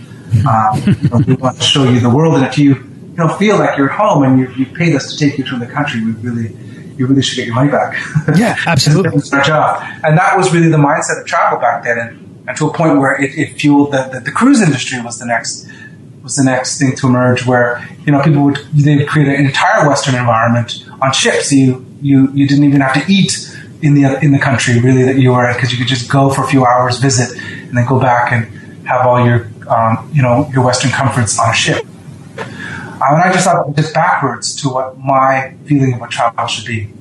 Um, 0.47 0.83
you 0.87 1.09
know, 1.11 1.23
we 1.27 1.35
want 1.35 1.57
to 1.59 1.63
show 1.63 1.85
you 1.85 2.01
the 2.01 2.11
world, 2.11 2.37
and 2.37 2.47
if 2.47 2.57
you 2.57 2.75
you 2.75 3.19
know 3.19 3.29
feel 3.37 3.59
like 3.59 3.77
you're 3.77 3.91
at 3.91 3.99
home 3.99 4.23
and 4.23 4.39
you, 4.39 4.49
you 4.55 4.67
paid 4.67 4.95
us 4.95 5.13
to 5.13 5.19
take 5.19 5.39
you 5.39 5.45
to 5.45 5.59
the 5.59 5.67
country, 5.67 6.03
we 6.05 6.13
really 6.13 6.57
you 6.97 7.07
really 7.07 7.23
should 7.23 7.37
get 7.37 7.47
your 7.47 7.55
money 7.55 7.71
back. 7.71 7.97
Yeah, 8.37 8.57
absolutely. 8.67 9.19
it's 9.19 9.33
our 9.33 9.43
job, 9.43 9.83
and 10.05 10.17
that 10.17 10.37
was 10.37 10.53
really 10.53 10.69
the 10.69 10.79
mindset 10.79 11.21
of 11.21 11.27
travel 11.27 11.59
back 11.59 11.85
then, 11.85 11.99
and, 11.99 12.45
and 12.49 12.57
to 12.57 12.69
a 12.69 12.73
point 12.73 12.99
where 12.99 13.21
it, 13.21 13.37
it 13.37 13.55
fueled 13.55 13.93
the, 13.93 14.09
the, 14.13 14.21
the 14.21 14.31
cruise 14.31 14.63
industry 14.63 15.01
was 15.01 15.19
the 15.19 15.27
next 15.27 15.69
was 16.23 16.37
the 16.37 16.45
next 16.45 16.79
thing 16.79 16.95
to 16.97 17.09
emerge, 17.09 17.45
where 17.45 17.87
you 18.07 18.13
know 18.13 18.23
people 18.23 18.45
would 18.45 18.57
they 18.73 18.97
would 18.97 19.09
create 19.09 19.29
an 19.29 19.45
entire 19.45 19.89
Western 19.89 20.15
environment 20.15 20.85
on 21.03 21.13
ships. 21.13 21.53
You 21.53 21.85
you 22.01 22.31
you 22.33 22.47
didn't 22.47 22.65
even 22.65 22.81
have 22.81 22.95
to 22.95 23.13
eat 23.13 23.53
in 23.83 23.95
the 23.95 24.19
in 24.23 24.33
the 24.33 24.39
country 24.39 24.81
really 24.81 25.03
that 25.03 25.19
you 25.19 25.33
were 25.33 25.49
in 25.49 25.55
because 25.55 25.73
you 25.73 25.79
could 25.79 25.89
just 25.89 26.11
go 26.11 26.31
for 26.31 26.45
a 26.45 26.47
few 26.47 26.65
hours, 26.65 26.99
visit, 26.99 27.37
and 27.73 27.79
then 27.79 27.87
go 27.87 27.99
back 27.99 28.33
and 28.33 28.45
have 28.87 29.07
all 29.07 29.25
your 29.25 29.49
um, 29.67 30.11
you 30.13 30.21
know 30.21 30.49
your 30.53 30.63
Western 30.63 30.91
comforts 30.91 31.39
on 31.39 31.51
a 31.51 31.55
ship. 31.55 31.87
Um, 32.37 33.15
and 33.15 33.23
I 33.23 33.33
just 33.33 33.47
thought 33.47 33.75
just 33.75 33.95
backwards 33.95 34.55
to 34.57 34.69
what 34.69 34.99
my 34.99 35.55
feeling 35.65 35.95
of 35.95 36.01
what 36.01 36.11
travel 36.11 36.47
should 36.47 36.67
be. 36.67 36.93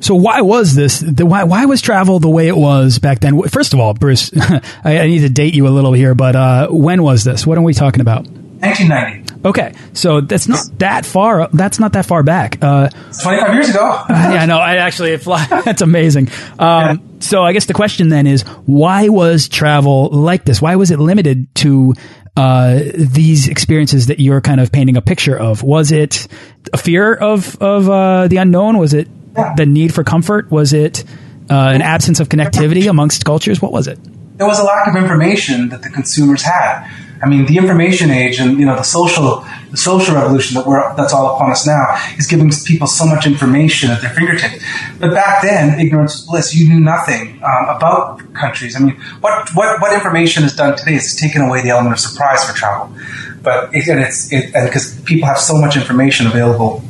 So 0.00 0.16
why 0.16 0.40
was 0.40 0.74
this? 0.74 0.98
The, 0.98 1.24
why 1.24 1.44
why 1.44 1.66
was 1.66 1.80
travel 1.80 2.18
the 2.18 2.28
way 2.28 2.48
it 2.48 2.56
was 2.56 2.98
back 2.98 3.20
then? 3.20 3.40
First 3.42 3.74
of 3.74 3.78
all, 3.78 3.94
Bruce, 3.94 4.32
I, 4.84 4.98
I, 4.98 5.06
need 5.06 5.20
to 5.20 5.28
date 5.28 5.54
you 5.54 5.68
a 5.68 5.70
little 5.70 5.92
here, 5.92 6.16
but 6.16 6.34
uh, 6.34 6.68
when 6.68 7.04
was 7.04 7.22
this? 7.22 7.46
What 7.46 7.56
are 7.56 7.62
we 7.62 7.74
talking 7.74 8.00
about? 8.00 8.26
1990. 8.26 9.21
Okay, 9.44 9.74
so 9.92 10.20
that's 10.20 10.46
not 10.46 10.60
that 10.78 11.04
far. 11.04 11.48
That's 11.52 11.80
not 11.80 11.94
that 11.94 12.06
far 12.06 12.22
back. 12.22 12.58
Uh, 12.62 12.88
25 13.22 13.54
years 13.54 13.70
ago. 13.70 14.04
yeah, 14.10 14.46
no, 14.46 14.58
I 14.58 14.76
actually 14.76 15.16
fly. 15.16 15.44
That's 15.64 15.82
amazing. 15.82 16.28
Um, 16.58 16.58
yeah. 16.58 16.96
So 17.20 17.42
I 17.42 17.52
guess 17.52 17.66
the 17.66 17.74
question 17.74 18.08
then 18.08 18.26
is, 18.28 18.42
why 18.66 19.08
was 19.08 19.48
travel 19.48 20.10
like 20.10 20.44
this? 20.44 20.62
Why 20.62 20.76
was 20.76 20.92
it 20.92 21.00
limited 21.00 21.52
to 21.56 21.94
uh, 22.36 22.80
these 22.94 23.48
experiences 23.48 24.06
that 24.06 24.20
you're 24.20 24.40
kind 24.40 24.60
of 24.60 24.70
painting 24.70 24.96
a 24.96 25.02
picture 25.02 25.36
of? 25.36 25.62
Was 25.62 25.90
it 25.90 26.28
a 26.72 26.78
fear 26.78 27.12
of 27.12 27.60
of 27.60 27.90
uh, 27.90 28.28
the 28.28 28.36
unknown? 28.36 28.78
Was 28.78 28.94
it 28.94 29.08
yeah. 29.36 29.54
the 29.56 29.66
need 29.66 29.92
for 29.92 30.04
comfort? 30.04 30.50
Was 30.50 30.72
it 30.72 31.04
uh, 31.50 31.54
an 31.54 31.82
absence 31.82 32.20
of 32.20 32.28
connectivity 32.28 32.88
amongst 32.88 33.24
cultures? 33.24 33.60
What 33.60 33.72
was 33.72 33.88
it? 33.88 33.98
There 34.38 34.46
was 34.46 34.60
a 34.60 34.64
lack 34.64 34.86
of 34.86 34.96
information 34.96 35.68
that 35.70 35.82
the 35.82 35.90
consumers 35.90 36.42
had 36.42 36.88
I 37.22 37.28
mean, 37.28 37.46
the 37.46 37.56
information 37.56 38.10
age 38.10 38.40
and 38.40 38.58
you 38.58 38.66
know 38.66 38.74
the 38.74 38.82
social 38.82 39.44
the 39.70 39.76
social 39.76 40.16
revolution 40.16 40.56
that 40.56 40.66
we're 40.66 40.82
that's 40.96 41.12
all 41.12 41.36
upon 41.36 41.52
us 41.52 41.64
now 41.64 41.96
is 42.18 42.26
giving 42.26 42.50
people 42.66 42.88
so 42.88 43.06
much 43.06 43.26
information 43.26 43.90
at 43.90 44.00
their 44.00 44.10
fingertips. 44.10 44.62
But 44.98 45.14
back 45.14 45.42
then, 45.42 45.78
ignorance 45.78 46.14
was 46.14 46.26
bliss. 46.26 46.56
You 46.56 46.68
knew 46.68 46.80
nothing 46.80 47.40
um, 47.44 47.68
about 47.76 48.34
countries. 48.34 48.74
I 48.74 48.80
mean, 48.80 48.96
what 49.20 49.48
what 49.54 49.80
what 49.80 49.92
information 49.92 50.42
is 50.42 50.56
done 50.56 50.76
today 50.76 50.94
is 50.94 51.14
taken 51.14 51.42
away 51.42 51.62
the 51.62 51.70
element 51.70 51.92
of 51.92 52.00
surprise 52.00 52.44
for 52.44 52.56
travel. 52.56 52.92
But 53.40 53.72
it, 53.72 53.86
and 53.86 54.00
it's 54.00 54.32
it, 54.32 54.52
and 54.54 54.66
because 54.66 55.00
people 55.02 55.28
have 55.28 55.38
so 55.38 55.56
much 55.60 55.76
information 55.76 56.26
available 56.26 56.82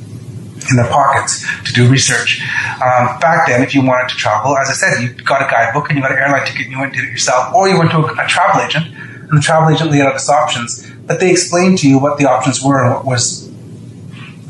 in 0.71 0.77
their 0.77 0.89
pockets 0.89 1.45
to 1.65 1.73
do 1.73 1.91
research. 1.91 2.41
Um, 2.75 3.19
back 3.21 3.49
then, 3.49 3.63
if 3.63 3.75
you 3.75 3.85
wanted 3.85 4.09
to 4.09 4.15
travel, 4.15 4.57
as 4.57 4.71
I 4.71 4.73
said, 4.73 5.03
you 5.03 5.13
got 5.25 5.43
a 5.43 5.51
guidebook 5.51 5.89
and 5.91 5.97
you 5.97 6.03
got 6.03 6.13
an 6.13 6.19
airline 6.19 6.47
ticket 6.47 6.63
and 6.63 6.73
you 6.73 6.79
went 6.79 6.93
and 6.93 7.03
did 7.03 7.09
it 7.09 7.13
yourself, 7.13 7.53
or 7.53 7.69
you 7.69 7.79
went 7.79 7.91
to 7.91 7.99
a, 7.99 8.25
a 8.25 8.27
travel 8.29 8.63
agent 8.63 8.87
and 9.33 9.39
the 9.39 9.43
travel 9.43 9.75
agent 9.75 9.91
laid 9.91 10.03
out 10.03 10.15
its 10.15 10.29
options, 10.29 10.89
but 11.07 11.19
they 11.19 11.31
explained 11.31 11.79
to 11.79 11.89
you 11.89 11.99
what 11.99 12.19
the 12.19 12.27
options 12.27 12.63
were 12.63 12.85
and 12.85 12.95
what 12.95 13.07
was 13.07 13.49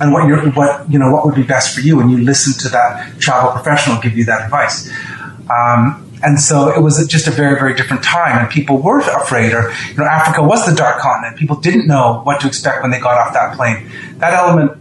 and 0.00 0.12
what 0.12 0.26
your 0.26 0.50
what 0.50 0.90
you 0.90 0.98
know 0.98 1.12
what 1.12 1.24
would 1.24 1.36
be 1.36 1.44
best 1.44 1.72
for 1.72 1.80
you, 1.80 2.00
and 2.00 2.10
you 2.10 2.18
listened 2.18 2.58
to 2.60 2.68
that 2.70 3.18
travel 3.20 3.52
professional 3.52 4.00
give 4.02 4.18
you 4.18 4.24
that 4.24 4.42
advice. 4.42 4.90
Um, 5.48 6.10
and 6.24 6.40
so 6.40 6.68
it 6.68 6.80
was 6.80 7.04
just 7.06 7.28
a 7.28 7.30
very, 7.30 7.56
very 7.58 7.74
different 7.74 8.02
time, 8.02 8.38
and 8.38 8.50
people 8.50 8.78
were 8.78 8.98
afraid. 9.00 9.52
Or 9.52 9.72
you 9.90 9.98
know, 9.98 10.04
Africa 10.04 10.42
was 10.42 10.66
the 10.66 10.74
dark 10.74 11.00
continent. 11.00 11.36
People 11.36 11.56
didn't 11.56 11.86
know 11.86 12.20
what 12.24 12.40
to 12.40 12.48
expect 12.48 12.82
when 12.82 12.90
they 12.90 12.98
got 12.98 13.18
off 13.18 13.32
that 13.34 13.56
plane. 13.56 13.88
That 14.18 14.34
element 14.34 14.78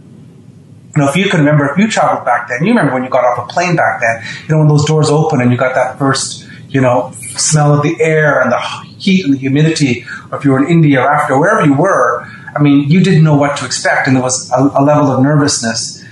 you 0.96 1.02
know, 1.02 1.08
if 1.08 1.16
you 1.16 1.30
can 1.30 1.40
remember, 1.40 1.70
if 1.70 1.78
you 1.78 1.88
traveled 1.88 2.26
back 2.26 2.48
then, 2.48 2.64
you 2.64 2.70
remember 2.70 2.92
when 2.92 3.02
you 3.02 3.08
got 3.08 3.24
off 3.24 3.48
a 3.48 3.50
plane 3.50 3.76
back 3.76 4.02
then, 4.02 4.22
you 4.42 4.48
know, 4.54 4.58
when 4.58 4.68
those 4.68 4.84
doors 4.84 5.08
open 5.08 5.40
and 5.40 5.50
you 5.50 5.56
got 5.56 5.74
that 5.74 5.98
first, 5.98 6.46
you 6.68 6.82
know, 6.82 7.12
smell 7.36 7.72
of 7.74 7.82
the 7.82 7.96
air 7.98 8.42
and 8.42 8.52
the 8.52 8.91
heat 9.02 9.24
and 9.24 9.34
the 9.34 9.38
humidity, 9.38 10.06
or 10.30 10.38
if 10.38 10.44
you 10.44 10.52
were 10.52 10.64
in 10.64 10.70
India 10.70 11.00
or 11.00 11.10
Africa, 11.10 11.38
wherever 11.38 11.64
you 11.66 11.74
were, 11.74 12.24
I 12.54 12.62
mean, 12.62 12.88
you 12.88 13.02
didn't 13.02 13.24
know 13.24 13.36
what 13.36 13.56
to 13.58 13.66
expect, 13.66 14.06
and 14.06 14.16
there 14.16 14.22
was 14.22 14.50
a, 14.50 14.60
a 14.80 14.82
level 14.82 15.10
of 15.10 15.22
nervousness 15.22 16.02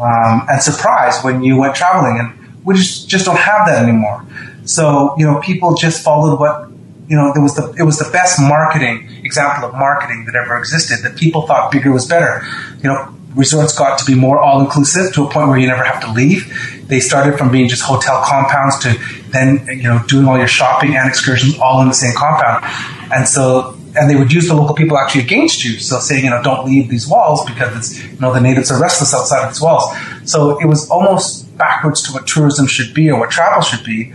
um, 0.00 0.46
and 0.48 0.62
surprise 0.62 1.22
when 1.22 1.42
you 1.42 1.56
went 1.56 1.74
traveling, 1.74 2.18
and 2.18 2.64
we 2.64 2.74
just 2.74 3.08
just 3.08 3.26
don't 3.26 3.38
have 3.38 3.66
that 3.66 3.82
anymore. 3.82 4.24
So 4.64 5.14
you 5.18 5.26
know, 5.26 5.40
people 5.40 5.74
just 5.74 6.02
followed 6.02 6.38
what 6.40 6.70
you 7.08 7.16
know. 7.16 7.32
There 7.34 7.42
was 7.42 7.54
the 7.54 7.74
it 7.78 7.82
was 7.82 7.98
the 7.98 8.10
best 8.10 8.40
marketing 8.40 9.08
example 9.24 9.68
of 9.68 9.74
marketing 9.74 10.24
that 10.26 10.34
ever 10.34 10.56
existed. 10.56 11.00
That 11.02 11.16
people 11.16 11.46
thought 11.46 11.70
bigger 11.70 11.92
was 11.92 12.06
better. 12.06 12.42
You 12.78 12.84
know, 12.84 13.14
resorts 13.34 13.76
got 13.76 13.98
to 13.98 14.04
be 14.04 14.14
more 14.14 14.40
all 14.40 14.60
inclusive 14.60 15.12
to 15.14 15.24
a 15.24 15.30
point 15.30 15.48
where 15.48 15.58
you 15.58 15.66
never 15.66 15.84
have 15.84 16.00
to 16.02 16.12
leave. 16.12 16.86
They 16.88 17.00
started 17.00 17.38
from 17.38 17.50
being 17.52 17.68
just 17.68 17.82
hotel 17.82 18.22
compounds 18.24 18.78
to 18.80 18.98
then 19.32 19.66
you 19.68 19.84
know 19.84 20.02
doing 20.06 20.26
all 20.26 20.38
your 20.38 20.48
shopping 20.48 20.96
and 20.96 21.08
excursions 21.08 21.58
all 21.58 21.80
in 21.82 21.88
the 21.88 21.94
same 21.94 22.14
compound, 22.14 22.64
and 23.12 23.28
so 23.28 23.76
and 23.96 24.08
they 24.08 24.16
would 24.16 24.32
use 24.32 24.48
the 24.48 24.54
local 24.54 24.74
people 24.74 24.96
actually 24.98 25.22
against 25.22 25.64
you. 25.64 25.78
So 25.78 25.98
saying 25.98 26.24
you 26.24 26.30
know 26.30 26.42
don't 26.42 26.66
leave 26.66 26.88
these 26.88 27.08
walls 27.08 27.44
because 27.44 27.76
it's 27.76 28.04
you 28.04 28.20
know 28.20 28.32
the 28.32 28.40
natives 28.40 28.70
are 28.70 28.80
restless 28.80 29.14
outside 29.14 29.44
of 29.44 29.50
these 29.50 29.60
walls. 29.60 29.84
So 30.24 30.58
it 30.60 30.66
was 30.66 30.88
almost 30.90 31.56
backwards 31.56 32.02
to 32.04 32.12
what 32.12 32.26
tourism 32.26 32.66
should 32.66 32.94
be 32.94 33.10
or 33.10 33.18
what 33.18 33.30
travel 33.30 33.62
should 33.62 33.84
be, 33.84 34.12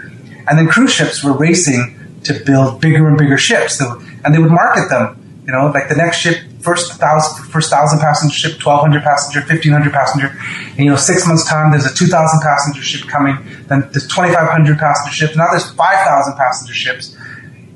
and 0.47 0.57
then 0.57 0.67
cruise 0.67 0.93
ships 0.93 1.23
were 1.23 1.33
racing 1.33 1.99
to 2.23 2.33
build 2.45 2.81
bigger 2.81 3.07
and 3.07 3.17
bigger 3.17 3.37
ships, 3.37 3.81
and 3.81 4.33
they 4.33 4.39
would 4.39 4.51
market 4.51 4.89
them. 4.89 5.21
You 5.45 5.51
know, 5.51 5.67
like 5.67 5.89
the 5.89 5.95
next 5.95 6.17
ship 6.17 6.39
first 6.65 6.93
thousand 6.93 7.45
first 7.53 7.69
thousand 7.69 7.99
passenger 7.99 8.35
ship, 8.35 8.59
twelve 8.59 8.81
hundred 8.81 9.03
passenger, 9.03 9.41
fifteen 9.45 9.71
hundred 9.71 9.93
passenger. 9.93 10.35
And 10.75 10.79
you 10.79 10.89
know, 10.89 10.97
six 10.97 11.27
months 11.27 11.47
time, 11.47 11.71
there's 11.71 11.85
a 11.85 11.93
two 11.93 12.07
thousand 12.07 12.41
passenger 12.41 12.81
ship 12.81 13.07
coming. 13.07 13.37
Then 13.67 13.87
there's 13.91 14.07
twenty 14.07 14.33
five 14.33 14.49
hundred 14.49 14.77
passenger 14.79 15.13
ships. 15.13 15.35
Now 15.37 15.47
there's 15.51 15.69
five 15.71 15.99
thousand 16.05 16.35
passenger 16.35 16.73
ships. 16.73 17.15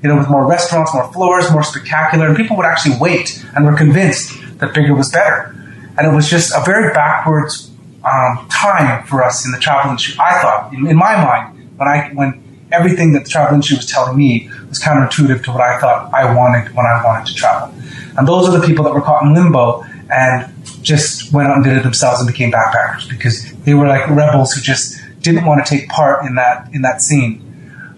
You 0.01 0.09
know, 0.09 0.17
with 0.17 0.29
more 0.29 0.47
restaurants, 0.47 0.93
more 0.93 1.11
floors, 1.11 1.51
more 1.51 1.63
spectacular, 1.63 2.27
and 2.27 2.35
people 2.35 2.55
would 2.57 2.65
actually 2.65 2.95
wait 2.99 3.45
and 3.53 3.65
were 3.65 3.75
convinced 3.75 4.33
that 4.59 4.73
bigger 4.73 4.95
was 4.95 5.11
better. 5.11 5.53
And 5.97 6.07
it 6.07 6.15
was 6.15 6.29
just 6.29 6.53
a 6.55 6.61
very 6.63 6.93
backwards 6.93 7.69
um, 8.03 8.47
time 8.49 9.05
for 9.05 9.21
us 9.21 9.45
in 9.45 9.51
the 9.51 9.59
travel 9.59 9.91
industry. 9.91 10.15
I 10.19 10.41
thought, 10.41 10.73
in, 10.73 10.87
in 10.87 10.95
my 10.95 11.15
mind, 11.21 11.77
when 11.77 11.87
I 11.87 12.09
when 12.13 12.48
everything 12.71 13.13
that 13.13 13.23
the 13.23 13.29
travel 13.29 13.55
industry 13.55 13.77
was 13.77 13.85
telling 13.85 14.17
me 14.17 14.49
was 14.67 14.79
counterintuitive 14.79 15.43
to 15.43 15.51
what 15.51 15.61
I 15.61 15.79
thought 15.79 16.13
I 16.13 16.33
wanted 16.33 16.73
when 16.75 16.85
I 16.85 17.03
wanted 17.03 17.27
to 17.27 17.35
travel. 17.35 17.73
And 18.17 18.27
those 18.27 18.47
are 18.47 18.57
the 18.57 18.65
people 18.65 18.83
that 18.85 18.93
were 18.93 19.01
caught 19.01 19.23
in 19.23 19.33
limbo 19.33 19.83
and 20.11 20.51
just 20.81 21.31
went 21.33 21.49
out 21.49 21.55
and 21.55 21.63
did 21.63 21.77
it 21.77 21.83
themselves 21.83 22.19
and 22.19 22.27
became 22.27 22.51
backpackers 22.51 23.09
because 23.09 23.51
they 23.63 23.73
were 23.73 23.87
like 23.87 24.07
rebels 24.09 24.53
who 24.53 24.61
just 24.61 24.99
didn't 25.21 25.45
want 25.45 25.65
to 25.65 25.69
take 25.69 25.89
part 25.89 26.25
in 26.25 26.35
that 26.35 26.69
in 26.73 26.81
that 26.81 27.01
scene. 27.01 27.45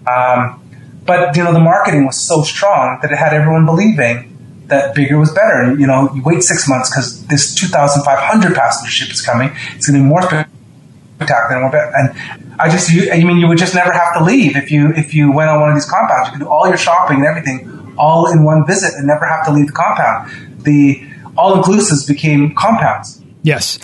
Um, 0.06 0.58
but 1.04 1.36
you 1.36 1.44
know, 1.44 1.52
the 1.52 1.60
marketing 1.60 2.06
was 2.06 2.20
so 2.20 2.42
strong 2.42 2.98
that 3.02 3.10
it 3.10 3.16
had 3.16 3.32
everyone 3.32 3.66
believing 3.66 4.28
that 4.66 4.94
bigger 4.94 5.18
was 5.18 5.32
better. 5.32 5.62
And 5.62 5.80
you 5.80 5.86
know, 5.86 6.12
you 6.14 6.22
wait 6.22 6.42
six 6.42 6.68
months 6.68 6.90
because 6.90 7.26
this 7.26 7.54
2,500 7.54 8.54
passenger 8.54 8.90
ship 8.90 9.10
is 9.10 9.20
coming. 9.20 9.50
It's 9.74 9.88
going 9.88 9.98
to 9.98 10.04
be 10.04 10.08
more 10.08 10.22
spectacular 10.22 10.61
more 11.28 11.70
better. 11.70 11.92
And 11.94 12.60
I 12.60 12.68
just, 12.70 12.90
you, 12.90 13.10
I 13.10 13.22
mean, 13.24 13.38
you 13.38 13.48
would 13.48 13.58
just 13.58 13.74
never 13.74 13.92
have 13.92 14.14
to 14.18 14.24
leave 14.24 14.56
if 14.56 14.70
you 14.70 14.92
if 14.94 15.14
you 15.14 15.32
went 15.32 15.50
on 15.50 15.60
one 15.60 15.70
of 15.70 15.76
these 15.76 15.88
compounds. 15.88 16.28
You 16.28 16.32
could 16.32 16.44
do 16.44 16.48
all 16.48 16.68
your 16.68 16.76
shopping 16.76 17.18
and 17.18 17.26
everything 17.26 17.94
all 17.98 18.30
in 18.30 18.44
one 18.44 18.66
visit 18.66 18.94
and 18.94 19.06
never 19.06 19.26
have 19.26 19.44
to 19.46 19.52
leave 19.52 19.66
the 19.66 19.72
compound. 19.72 20.64
The 20.64 21.06
all 21.36 21.62
inclusives 21.62 22.06
became 22.06 22.54
compounds. 22.54 23.22
Yes. 23.42 23.78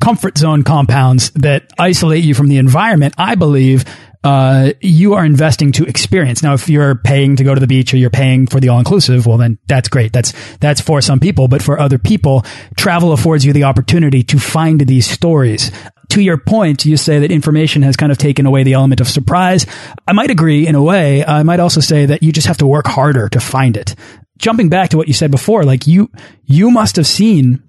Comfort 0.00 0.38
zone 0.38 0.62
compounds 0.62 1.30
that 1.32 1.70
isolate 1.78 2.24
you 2.24 2.34
from 2.34 2.48
the 2.48 2.56
environment, 2.56 3.14
I 3.18 3.34
believe, 3.34 3.84
uh, 4.22 4.72
you 4.80 5.14
are 5.14 5.24
investing 5.24 5.72
to 5.72 5.84
experience. 5.84 6.42
Now, 6.42 6.54
if 6.54 6.68
you're 6.68 6.94
paying 6.94 7.36
to 7.36 7.44
go 7.44 7.54
to 7.54 7.60
the 7.60 7.66
beach 7.66 7.94
or 7.94 7.96
you're 7.96 8.10
paying 8.10 8.46
for 8.46 8.60
the 8.60 8.68
all 8.68 8.78
inclusive, 8.78 9.26
well, 9.26 9.38
then 9.38 9.58
that's 9.66 9.88
great. 9.88 10.12
That's, 10.12 10.32
that's 10.58 10.80
for 10.80 11.00
some 11.00 11.20
people. 11.20 11.48
But 11.48 11.62
for 11.62 11.78
other 11.80 11.98
people, 11.98 12.44
travel 12.76 13.12
affords 13.12 13.44
you 13.44 13.52
the 13.52 13.64
opportunity 13.64 14.22
to 14.24 14.38
find 14.38 14.80
these 14.80 15.06
stories 15.06 15.70
to 16.10 16.20
your 16.20 16.38
point, 16.38 16.84
you 16.84 16.96
say 16.96 17.20
that 17.20 17.30
information 17.30 17.82
has 17.82 17.96
kind 17.96 18.12
of 18.12 18.18
taken 18.18 18.44
away 18.44 18.62
the 18.62 18.74
element 18.74 19.00
of 19.00 19.08
surprise. 19.08 19.64
I 20.06 20.12
might 20.12 20.30
agree 20.30 20.66
in 20.66 20.74
a 20.74 20.82
way. 20.82 21.24
I 21.24 21.42
might 21.42 21.60
also 21.60 21.80
say 21.80 22.06
that 22.06 22.22
you 22.22 22.32
just 22.32 22.46
have 22.46 22.58
to 22.58 22.66
work 22.66 22.86
harder 22.86 23.28
to 23.30 23.40
find 23.40 23.76
it. 23.76 23.94
Jumping 24.38 24.68
back 24.68 24.90
to 24.90 24.96
what 24.96 25.06
you 25.06 25.14
said 25.14 25.30
before, 25.30 25.64
like 25.64 25.86
you, 25.86 26.10
you 26.44 26.70
must 26.70 26.96
have 26.96 27.06
seen 27.06 27.62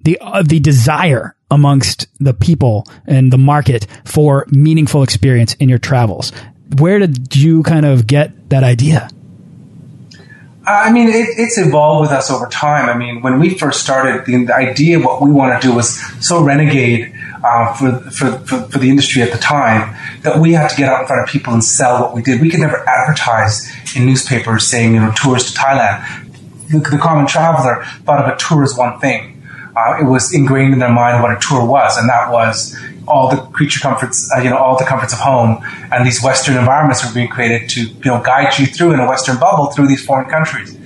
the, 0.00 0.18
uh, 0.20 0.42
the 0.42 0.60
desire 0.60 1.34
amongst 1.50 2.06
the 2.20 2.34
people 2.34 2.86
and 3.06 3.32
the 3.32 3.38
market 3.38 3.86
for 4.04 4.46
meaningful 4.50 5.02
experience 5.02 5.54
in 5.54 5.68
your 5.68 5.78
travels. 5.78 6.32
Where 6.78 6.98
did 6.98 7.34
you 7.34 7.62
kind 7.62 7.86
of 7.86 8.06
get 8.06 8.50
that 8.50 8.62
idea? 8.62 9.08
I 10.68 10.92
mean, 10.92 11.08
it, 11.08 11.38
it's 11.38 11.56
evolved 11.56 12.02
with 12.02 12.10
us 12.10 12.30
over 12.30 12.46
time. 12.46 12.90
I 12.90 12.96
mean, 12.96 13.22
when 13.22 13.40
we 13.40 13.56
first 13.56 13.80
started, 13.80 14.26
the, 14.26 14.44
the 14.44 14.54
idea 14.54 14.98
of 14.98 15.04
what 15.04 15.22
we 15.22 15.32
want 15.32 15.60
to 15.60 15.66
do 15.66 15.74
was 15.74 15.98
so 16.24 16.44
renegade 16.44 17.14
uh, 17.42 17.72
for, 17.72 17.92
for, 18.10 18.32
for, 18.40 18.62
for, 18.68 18.78
the 18.78 18.90
industry 18.90 19.22
at 19.22 19.32
the 19.32 19.38
time 19.38 19.96
that 20.22 20.38
we 20.38 20.52
had 20.52 20.68
to 20.68 20.76
get 20.76 20.90
out 20.90 21.00
in 21.00 21.06
front 21.06 21.22
of 21.22 21.28
people 21.28 21.54
and 21.54 21.64
sell 21.64 22.02
what 22.02 22.14
we 22.14 22.20
did. 22.20 22.42
We 22.42 22.50
could 22.50 22.60
never 22.60 22.86
advertise 22.86 23.66
in 23.96 24.04
newspapers 24.04 24.66
saying, 24.66 24.92
you 24.92 25.00
know, 25.00 25.12
tours 25.16 25.50
to 25.50 25.58
Thailand. 25.58 26.04
The, 26.68 26.80
the 26.80 26.98
common 26.98 27.26
traveler 27.26 27.84
thought 28.04 28.26
of 28.26 28.34
a 28.34 28.36
tour 28.36 28.62
as 28.62 28.76
one 28.76 29.00
thing. 29.00 29.37
Uh, 29.76 29.98
it 30.00 30.04
was 30.04 30.34
ingrained 30.34 30.72
in 30.72 30.78
their 30.78 30.92
mind 30.92 31.22
what 31.22 31.30
a 31.30 31.38
tour 31.40 31.64
was, 31.64 31.96
and 31.96 32.08
that 32.08 32.30
was 32.30 32.76
all 33.06 33.30
the 33.30 33.36
creature 33.52 33.80
comforts, 33.80 34.30
uh, 34.36 34.40
you 34.40 34.50
know, 34.50 34.58
all 34.58 34.76
the 34.78 34.84
comforts 34.84 35.12
of 35.12 35.18
home, 35.18 35.62
and 35.92 36.06
these 36.06 36.22
Western 36.22 36.56
environments 36.56 37.04
were 37.04 37.12
being 37.12 37.28
created 37.28 37.68
to, 37.70 37.80
you 37.82 38.04
know, 38.04 38.22
guide 38.22 38.58
you 38.58 38.66
through 38.66 38.92
in 38.92 39.00
a 39.00 39.08
Western 39.08 39.38
bubble 39.38 39.66
through 39.66 39.86
these 39.86 40.04
foreign 40.04 40.28
countries. 40.28 40.76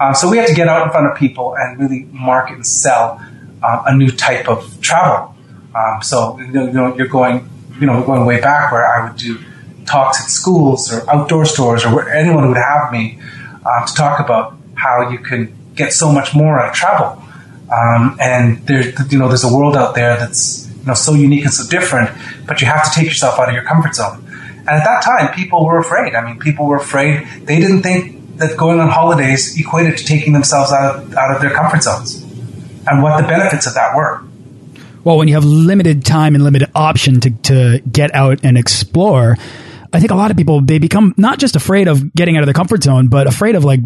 Um, 0.00 0.14
so 0.14 0.28
we 0.28 0.36
had 0.36 0.46
to 0.48 0.54
get 0.54 0.68
out 0.68 0.86
in 0.86 0.92
front 0.92 1.06
of 1.06 1.16
people 1.16 1.56
and 1.56 1.78
really 1.78 2.04
market 2.12 2.54
and 2.54 2.66
sell 2.66 3.24
um, 3.62 3.82
a 3.86 3.96
new 3.96 4.10
type 4.10 4.48
of 4.48 4.80
travel. 4.80 5.34
Um, 5.74 6.02
so 6.02 6.38
you 6.38 6.52
know, 6.52 6.94
you're 6.96 7.08
going, 7.08 7.48
you 7.80 7.86
know, 7.86 8.02
going 8.04 8.26
way 8.26 8.40
back 8.40 8.72
where 8.72 8.86
I 8.86 9.08
would 9.08 9.16
do 9.16 9.38
talks 9.86 10.20
at 10.20 10.28
schools 10.28 10.92
or 10.92 11.08
outdoor 11.10 11.44
stores 11.44 11.84
or 11.84 11.94
where 11.94 12.12
anyone 12.12 12.48
would 12.48 12.56
have 12.56 12.92
me 12.92 13.18
uh, 13.64 13.86
to 13.86 13.94
talk 13.94 14.20
about 14.20 14.56
how 14.74 15.10
you 15.10 15.18
can 15.18 15.54
get 15.74 15.92
so 15.92 16.12
much 16.12 16.34
more 16.34 16.60
out 16.60 16.70
of 16.70 16.74
travel. 16.74 17.23
Um, 17.74 18.16
and 18.20 18.58
there, 18.66 18.92
you 19.08 19.18
know, 19.18 19.28
there's 19.28 19.44
a 19.44 19.52
world 19.52 19.76
out 19.76 19.94
there 19.94 20.16
that's 20.16 20.70
you 20.80 20.86
know 20.86 20.94
so 20.94 21.14
unique 21.14 21.44
and 21.44 21.52
so 21.52 21.68
different, 21.68 22.10
but 22.46 22.60
you 22.60 22.66
have 22.66 22.84
to 22.84 22.90
take 22.90 23.06
yourself 23.06 23.38
out 23.38 23.48
of 23.48 23.54
your 23.54 23.64
comfort 23.64 23.94
zone. 23.94 24.24
And 24.30 24.68
at 24.68 24.84
that 24.84 25.02
time, 25.02 25.34
people 25.34 25.64
were 25.64 25.78
afraid. 25.78 26.14
I 26.14 26.24
mean, 26.24 26.38
people 26.38 26.66
were 26.66 26.76
afraid. 26.76 27.26
They 27.42 27.58
didn't 27.58 27.82
think 27.82 28.36
that 28.38 28.56
going 28.56 28.80
on 28.80 28.88
holidays 28.88 29.58
equated 29.58 29.98
to 29.98 30.04
taking 30.04 30.32
themselves 30.32 30.72
out 30.72 30.96
of, 30.96 31.14
out 31.14 31.34
of 31.34 31.42
their 31.42 31.50
comfort 31.50 31.82
zones 31.82 32.22
and 32.86 33.02
what 33.02 33.20
the 33.20 33.26
benefits 33.26 33.66
of 33.66 33.74
that 33.74 33.94
were 33.94 34.24
well, 35.04 35.18
when 35.18 35.28
you 35.28 35.34
have 35.34 35.44
limited 35.44 36.04
time 36.04 36.34
and 36.34 36.42
limited 36.42 36.70
option 36.74 37.20
to, 37.20 37.30
to 37.30 37.80
get 37.80 38.14
out 38.14 38.40
and 38.42 38.56
explore, 38.56 39.36
I 39.92 40.00
think 40.00 40.10
a 40.10 40.14
lot 40.14 40.30
of 40.30 40.36
people, 40.36 40.62
they 40.62 40.78
become 40.78 41.14
not 41.16 41.38
just 41.38 41.56
afraid 41.56 41.88
of 41.88 42.14
getting 42.14 42.36
out 42.36 42.42
of 42.42 42.46
their 42.46 42.54
comfort 42.54 42.82
zone, 42.82 43.08
but 43.08 43.26
afraid 43.26 43.54
of 43.54 43.64
like 43.64 43.80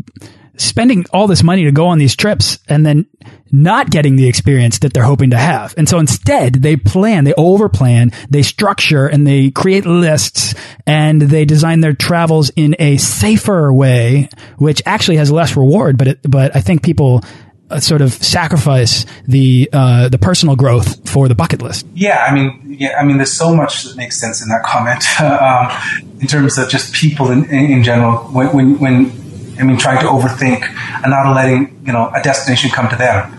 spending 0.58 1.04
all 1.12 1.26
this 1.26 1.42
money 1.42 1.64
to 1.64 1.72
go 1.72 1.86
on 1.86 1.98
these 1.98 2.16
trips 2.16 2.58
and 2.68 2.84
then 2.84 3.06
not 3.50 3.90
getting 3.90 4.16
the 4.16 4.28
experience 4.28 4.80
that 4.80 4.92
they're 4.92 5.04
hoping 5.04 5.30
to 5.30 5.38
have. 5.38 5.74
And 5.76 5.88
so 5.88 5.98
instead 5.98 6.54
they 6.54 6.76
plan, 6.76 7.24
they 7.24 7.32
overplan, 7.32 8.14
they 8.28 8.42
structure 8.42 9.06
and 9.06 9.26
they 9.26 9.50
create 9.50 9.86
lists 9.86 10.54
and 10.86 11.22
they 11.22 11.44
design 11.44 11.80
their 11.80 11.94
travels 11.94 12.50
in 12.56 12.76
a 12.78 12.96
safer 12.98 13.72
way, 13.72 14.28
which 14.58 14.82
actually 14.84 15.16
has 15.16 15.30
less 15.30 15.56
reward. 15.56 15.96
But, 15.96 16.08
it, 16.08 16.20
but 16.22 16.54
I 16.54 16.60
think 16.60 16.82
people 16.82 17.22
uh, 17.70 17.80
sort 17.80 18.00
of 18.00 18.12
sacrifice 18.12 19.04
the 19.26 19.68
uh, 19.74 20.08
the 20.08 20.16
personal 20.16 20.56
growth 20.56 21.06
for 21.06 21.28
the 21.28 21.34
bucket 21.34 21.60
list. 21.60 21.86
Yeah, 21.94 22.24
I 22.26 22.34
mean, 22.34 22.76
yeah, 22.78 22.98
I 22.98 23.04
mean, 23.04 23.18
there's 23.18 23.32
so 23.32 23.54
much 23.54 23.84
that 23.84 23.96
makes 23.96 24.18
sense 24.18 24.42
in 24.42 24.48
that 24.48 24.62
comment 24.62 25.04
um, 25.20 26.18
in 26.18 26.26
terms 26.26 26.56
of 26.56 26.70
just 26.70 26.94
people 26.94 27.30
in, 27.30 27.44
in 27.50 27.82
general. 27.82 28.18
When, 28.28 28.52
when, 28.54 28.78
when 28.78 29.17
I 29.58 29.64
mean, 29.64 29.76
trying 29.76 30.00
to 30.00 30.06
overthink 30.06 30.62
and 30.62 31.10
not 31.10 31.34
letting 31.34 31.82
you 31.84 31.92
know 31.92 32.10
a 32.14 32.22
destination 32.22 32.70
come 32.70 32.88
to 32.90 32.96
them. 32.96 33.34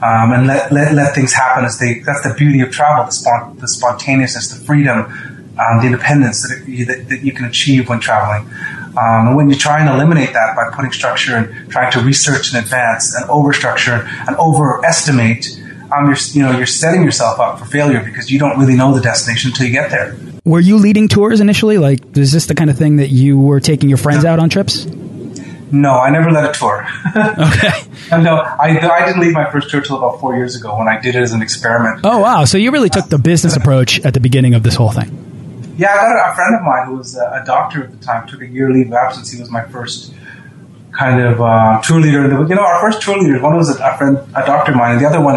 Um, 0.00 0.32
and 0.32 0.46
let, 0.46 0.70
let, 0.70 0.94
let 0.94 1.14
things 1.14 1.32
happen 1.32 1.64
as 1.64 1.78
they. 1.78 2.00
That's 2.00 2.22
the 2.22 2.32
beauty 2.34 2.60
of 2.60 2.70
travel: 2.70 3.04
the, 3.04 3.10
spont, 3.10 3.58
the 3.60 3.66
spontaneousness, 3.66 4.48
the 4.48 4.64
freedom, 4.64 5.06
um, 5.58 5.80
the 5.80 5.86
independence 5.86 6.42
that, 6.42 6.64
it, 6.68 6.86
that, 6.86 7.08
that, 7.08 7.22
you 7.24 7.32
can 7.32 7.46
achieve 7.46 7.88
when 7.88 7.98
traveling. 7.98 8.48
Um, 8.96 9.28
and 9.28 9.36
when 9.36 9.50
you 9.50 9.56
try 9.56 9.80
and 9.80 9.88
eliminate 9.88 10.32
that 10.34 10.54
by 10.54 10.70
putting 10.74 10.92
structure 10.92 11.36
and 11.36 11.70
trying 11.70 11.90
to 11.92 12.00
research 12.00 12.52
in 12.52 12.60
advance 12.60 13.14
and 13.14 13.28
overstructure 13.28 14.06
and 14.28 14.36
overestimate, 14.36 15.60
um, 15.92 16.06
you're 16.06 16.16
you 16.32 16.42
know 16.42 16.56
you're 16.56 16.66
setting 16.66 17.02
yourself 17.02 17.40
up 17.40 17.58
for 17.58 17.64
failure 17.64 18.02
because 18.02 18.30
you 18.30 18.38
don't 18.38 18.58
really 18.58 18.76
know 18.76 18.94
the 18.94 19.00
destination 19.00 19.50
until 19.50 19.66
you 19.66 19.72
get 19.72 19.90
there. 19.90 20.16
Were 20.44 20.60
you 20.60 20.76
leading 20.76 21.08
tours 21.08 21.40
initially? 21.40 21.78
Like, 21.78 22.16
is 22.16 22.32
this 22.32 22.46
the 22.46 22.54
kind 22.54 22.70
of 22.70 22.78
thing 22.78 22.96
that 22.96 23.08
you 23.08 23.38
were 23.38 23.60
taking 23.60 23.88
your 23.88 23.98
friends 23.98 24.24
out 24.24 24.38
on 24.38 24.48
trips? 24.48 24.86
No, 25.70 25.98
I 25.98 26.10
never 26.10 26.30
led 26.30 26.44
a 26.44 26.52
tour. 26.52 26.86
okay. 27.16 27.82
no, 28.22 28.36
I, 28.36 28.78
I 28.78 29.04
didn't 29.06 29.20
lead 29.20 29.32
my 29.32 29.50
first 29.50 29.70
tour 29.70 29.80
till 29.80 29.96
about 29.96 30.20
four 30.20 30.36
years 30.36 30.56
ago 30.56 30.78
when 30.78 30.88
I 30.88 31.00
did 31.00 31.14
it 31.14 31.22
as 31.22 31.32
an 31.32 31.42
experiment. 31.42 32.00
Oh, 32.04 32.18
wow. 32.18 32.44
So 32.44 32.58
you 32.58 32.70
really 32.70 32.88
took 32.88 33.08
the 33.08 33.18
business 33.18 33.56
approach 33.56 34.00
at 34.00 34.14
the 34.14 34.20
beginning 34.20 34.54
of 34.54 34.62
this 34.62 34.74
whole 34.74 34.90
thing. 34.90 35.74
Yeah, 35.76 35.92
I 35.92 35.96
got 35.96 36.28
a, 36.28 36.32
a 36.32 36.34
friend 36.34 36.54
of 36.56 36.62
mine 36.62 36.86
who 36.86 36.96
was 36.96 37.16
a, 37.16 37.40
a, 37.42 37.44
doctor 37.44 37.84
at 37.84 37.92
the 37.92 38.04
time, 38.04 38.26
took 38.26 38.42
a 38.42 38.46
year 38.46 38.72
leave 38.72 38.88
of 38.88 38.94
absence. 38.94 39.30
He 39.30 39.40
was 39.40 39.48
my 39.50 39.62
first 39.64 40.12
kind 40.90 41.20
of 41.20 41.40
uh, 41.40 41.80
tour 41.82 42.00
leader. 42.00 42.22
You 42.28 42.54
know, 42.54 42.64
our 42.64 42.80
first 42.80 43.00
tour 43.00 43.16
leaders, 43.16 43.40
one 43.40 43.56
was 43.56 43.78
a, 43.78 43.84
a 43.84 43.96
friend, 43.96 44.18
a 44.34 44.44
doctor 44.44 44.72
of 44.72 44.78
mine, 44.78 44.92
and 44.92 45.00
the 45.00 45.06
other 45.06 45.20
one 45.20 45.36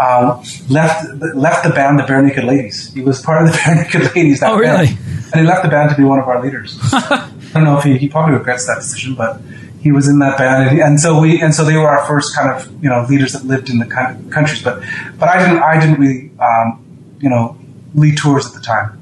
um, 0.00 0.42
left 0.68 1.08
left 1.34 1.64
the 1.64 1.70
band, 1.70 1.98
the 1.98 2.04
Barenaked 2.04 2.44
Ladies. 2.44 2.92
He 2.92 3.00
was 3.00 3.20
part 3.20 3.42
of 3.42 3.52
the 3.52 3.58
Barenaked 3.58 4.14
Ladies. 4.14 4.40
That 4.40 4.52
oh, 4.52 4.56
really? 4.56 4.86
Band, 4.86 4.98
and 5.32 5.40
he 5.40 5.46
left 5.46 5.64
the 5.64 5.68
band 5.68 5.90
to 5.90 5.96
be 5.96 6.04
one 6.04 6.20
of 6.20 6.28
our 6.28 6.40
leaders. 6.40 6.78
I 6.92 7.28
don't 7.54 7.64
know 7.64 7.78
if 7.78 7.84
he, 7.84 7.98
he 7.98 8.08
probably 8.08 8.34
regrets 8.34 8.66
that 8.66 8.76
decision, 8.76 9.14
but 9.14 9.40
he 9.82 9.90
was 9.90 10.08
in 10.08 10.20
that 10.20 10.38
band, 10.38 10.70
and, 10.70 10.80
and, 10.80 11.00
so 11.00 11.20
we 11.20 11.42
and 11.42 11.52
so 11.52 11.64
they 11.64 11.76
were 11.76 11.88
our 11.88 12.06
first 12.06 12.36
kind 12.36 12.50
of 12.52 12.70
you 12.82 12.88
know 12.88 13.04
leaders 13.08 13.32
that 13.32 13.44
lived 13.44 13.68
in 13.68 13.78
the 13.78 13.86
countries. 13.86 14.62
But 14.62 14.82
but 15.18 15.28
I 15.28 15.38
didn't 15.38 15.62
I 15.62 15.80
didn't 15.80 15.98
really 15.98 16.30
um, 16.38 17.16
you 17.18 17.28
know 17.28 17.58
lead 17.94 18.16
tours 18.16 18.46
at 18.46 18.52
the 18.54 18.60
time. 18.60 18.98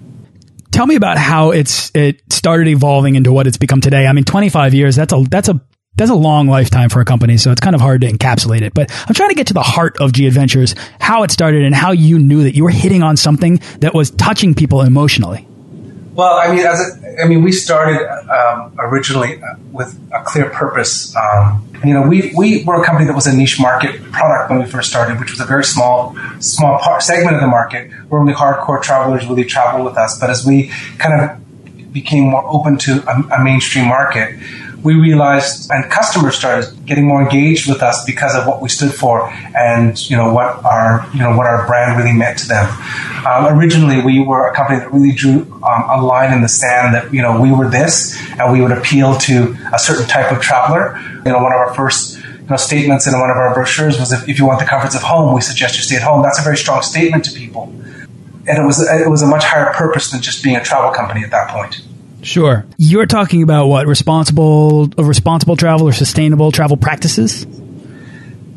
Tell 0.72 0.86
me 0.86 0.94
about 0.94 1.18
how 1.18 1.50
it's 1.50 1.90
it 1.94 2.22
started 2.32 2.68
evolving 2.68 3.14
into 3.14 3.30
what 3.30 3.46
it's 3.46 3.58
become 3.58 3.82
today. 3.82 4.06
I 4.06 4.12
mean, 4.12 4.24
25 4.24 4.72
years 4.72 4.96
that's 4.96 5.12
a 5.12 5.22
that's 5.30 5.50
a 5.50 5.60
that's 5.96 6.10
a 6.10 6.14
long 6.14 6.46
lifetime 6.46 6.88
for 6.88 7.02
a 7.02 7.04
company, 7.04 7.36
so 7.36 7.50
it's 7.52 7.60
kind 7.60 7.74
of 7.74 7.82
hard 7.82 8.00
to 8.00 8.10
encapsulate 8.10 8.62
it. 8.62 8.72
But 8.72 8.90
I'm 9.06 9.14
trying 9.14 9.30
to 9.30 9.34
get 9.34 9.48
to 9.48 9.54
the 9.54 9.62
heart 9.62 9.98
of 10.00 10.12
G 10.12 10.26
Adventures, 10.26 10.74
how 10.98 11.24
it 11.24 11.30
started, 11.30 11.62
and 11.62 11.74
how 11.74 11.92
you 11.92 12.18
knew 12.18 12.44
that 12.44 12.54
you 12.54 12.64
were 12.64 12.70
hitting 12.70 13.02
on 13.02 13.18
something 13.18 13.60
that 13.80 13.92
was 13.92 14.10
touching 14.12 14.54
people 14.54 14.80
emotionally. 14.80 15.46
Well, 16.12 16.38
I 16.38 16.54
mean, 16.54 16.66
as 16.66 16.80
a, 16.80 17.22
I 17.22 17.28
mean, 17.28 17.42
we 17.42 17.52
started 17.52 18.04
um, 18.30 18.74
originally 18.78 19.40
with 19.70 19.98
a 20.12 20.22
clear 20.22 20.50
purpose. 20.50 21.14
Um, 21.14 21.66
you 21.84 21.94
know, 21.94 22.02
we, 22.02 22.32
we 22.36 22.64
were 22.64 22.82
a 22.82 22.84
company 22.84 23.06
that 23.06 23.14
was 23.14 23.26
a 23.26 23.34
niche 23.34 23.60
market 23.60 24.02
product 24.12 24.50
when 24.50 24.58
we 24.58 24.66
first 24.66 24.90
started, 24.90 25.18
which 25.20 25.30
was 25.30 25.40
a 25.40 25.44
very 25.44 25.64
small 25.64 26.16
small 26.40 26.78
part, 26.78 27.02
segment 27.02 27.36
of 27.36 27.40
the 27.40 27.46
market 27.46 27.90
where 28.08 28.20
only 28.20 28.32
hardcore 28.32 28.82
travelers 28.82 29.26
really 29.26 29.44
travel 29.44 29.84
with 29.84 29.96
us. 29.96 30.18
But 30.18 30.30
as 30.30 30.44
we 30.44 30.70
kind 30.98 31.20
of 31.20 31.40
became 31.92 32.24
more 32.24 32.44
open 32.46 32.78
to 32.78 33.02
a, 33.08 33.40
a 33.40 33.44
mainstream 33.44 33.86
market, 33.86 34.38
we 34.82 34.94
realized 34.94 35.70
and 35.70 35.90
customers 35.90 36.36
started 36.36 36.74
getting 36.86 37.06
more 37.06 37.22
engaged 37.22 37.68
with 37.68 37.82
us 37.82 38.04
because 38.04 38.34
of 38.34 38.46
what 38.46 38.62
we 38.62 38.68
stood 38.68 38.92
for 38.92 39.28
and 39.56 40.08
you 40.10 40.16
know 40.16 40.32
what 40.32 40.64
our 40.64 41.06
you 41.12 41.18
know 41.18 41.36
what 41.36 41.46
our 41.46 41.66
brand 41.66 41.98
really 41.98 42.16
meant 42.16 42.38
to 42.38 42.48
them. 42.48 42.66
Um, 43.26 43.46
originally, 43.58 44.00
we 44.00 44.20
were 44.20 44.48
a 44.48 44.54
company 44.54 44.78
that 44.78 44.90
really 44.92 45.12
drew 45.12 45.42
um, 45.62 45.84
a 45.90 46.02
line 46.02 46.32
in 46.32 46.40
the 46.40 46.48
sand 46.48 46.94
that 46.94 47.12
you 47.12 47.20
know 47.20 47.40
we 47.40 47.52
were 47.52 47.68
this 47.68 48.18
and 48.38 48.52
we 48.52 48.62
would 48.62 48.72
appeal 48.72 49.16
to 49.18 49.56
a 49.72 49.78
certain 49.78 50.06
type 50.06 50.32
of 50.32 50.40
traveler. 50.40 50.98
You 51.26 51.32
know, 51.32 51.42
one 51.42 51.52
of 51.52 51.58
our 51.58 51.74
first 51.74 52.16
you 52.16 52.46
know, 52.48 52.56
statements 52.56 53.06
in 53.06 53.18
one 53.18 53.30
of 53.30 53.36
our 53.36 53.52
brochures 53.52 53.98
was 53.98 54.12
if, 54.12 54.26
if 54.28 54.38
you 54.38 54.46
want 54.46 54.60
the 54.60 54.66
comforts 54.66 54.94
of 54.94 55.02
home, 55.02 55.34
we 55.34 55.42
suggest 55.42 55.76
you 55.76 55.82
stay 55.82 55.96
at 55.96 56.02
home. 56.02 56.22
That's 56.22 56.40
a 56.40 56.42
very 56.42 56.56
strong 56.56 56.80
statement 56.80 57.24
to 57.26 57.32
people, 57.32 57.64
and 58.48 58.56
it 58.56 58.64
was 58.64 58.80
it 58.80 59.10
was 59.10 59.20
a 59.20 59.26
much 59.26 59.44
higher 59.44 59.72
purpose 59.74 60.10
than 60.10 60.22
just 60.22 60.42
being 60.42 60.56
a 60.56 60.64
travel 60.64 60.90
company 60.90 61.22
at 61.22 61.30
that 61.32 61.50
point. 61.50 61.82
Sure. 62.22 62.66
You're 62.76 63.06
talking 63.06 63.42
about 63.42 63.66
what 63.66 63.86
responsible, 63.86 64.88
responsible 64.98 65.56
travel 65.56 65.88
or 65.88 65.92
sustainable 65.92 66.52
travel 66.52 66.76
practices. 66.76 67.46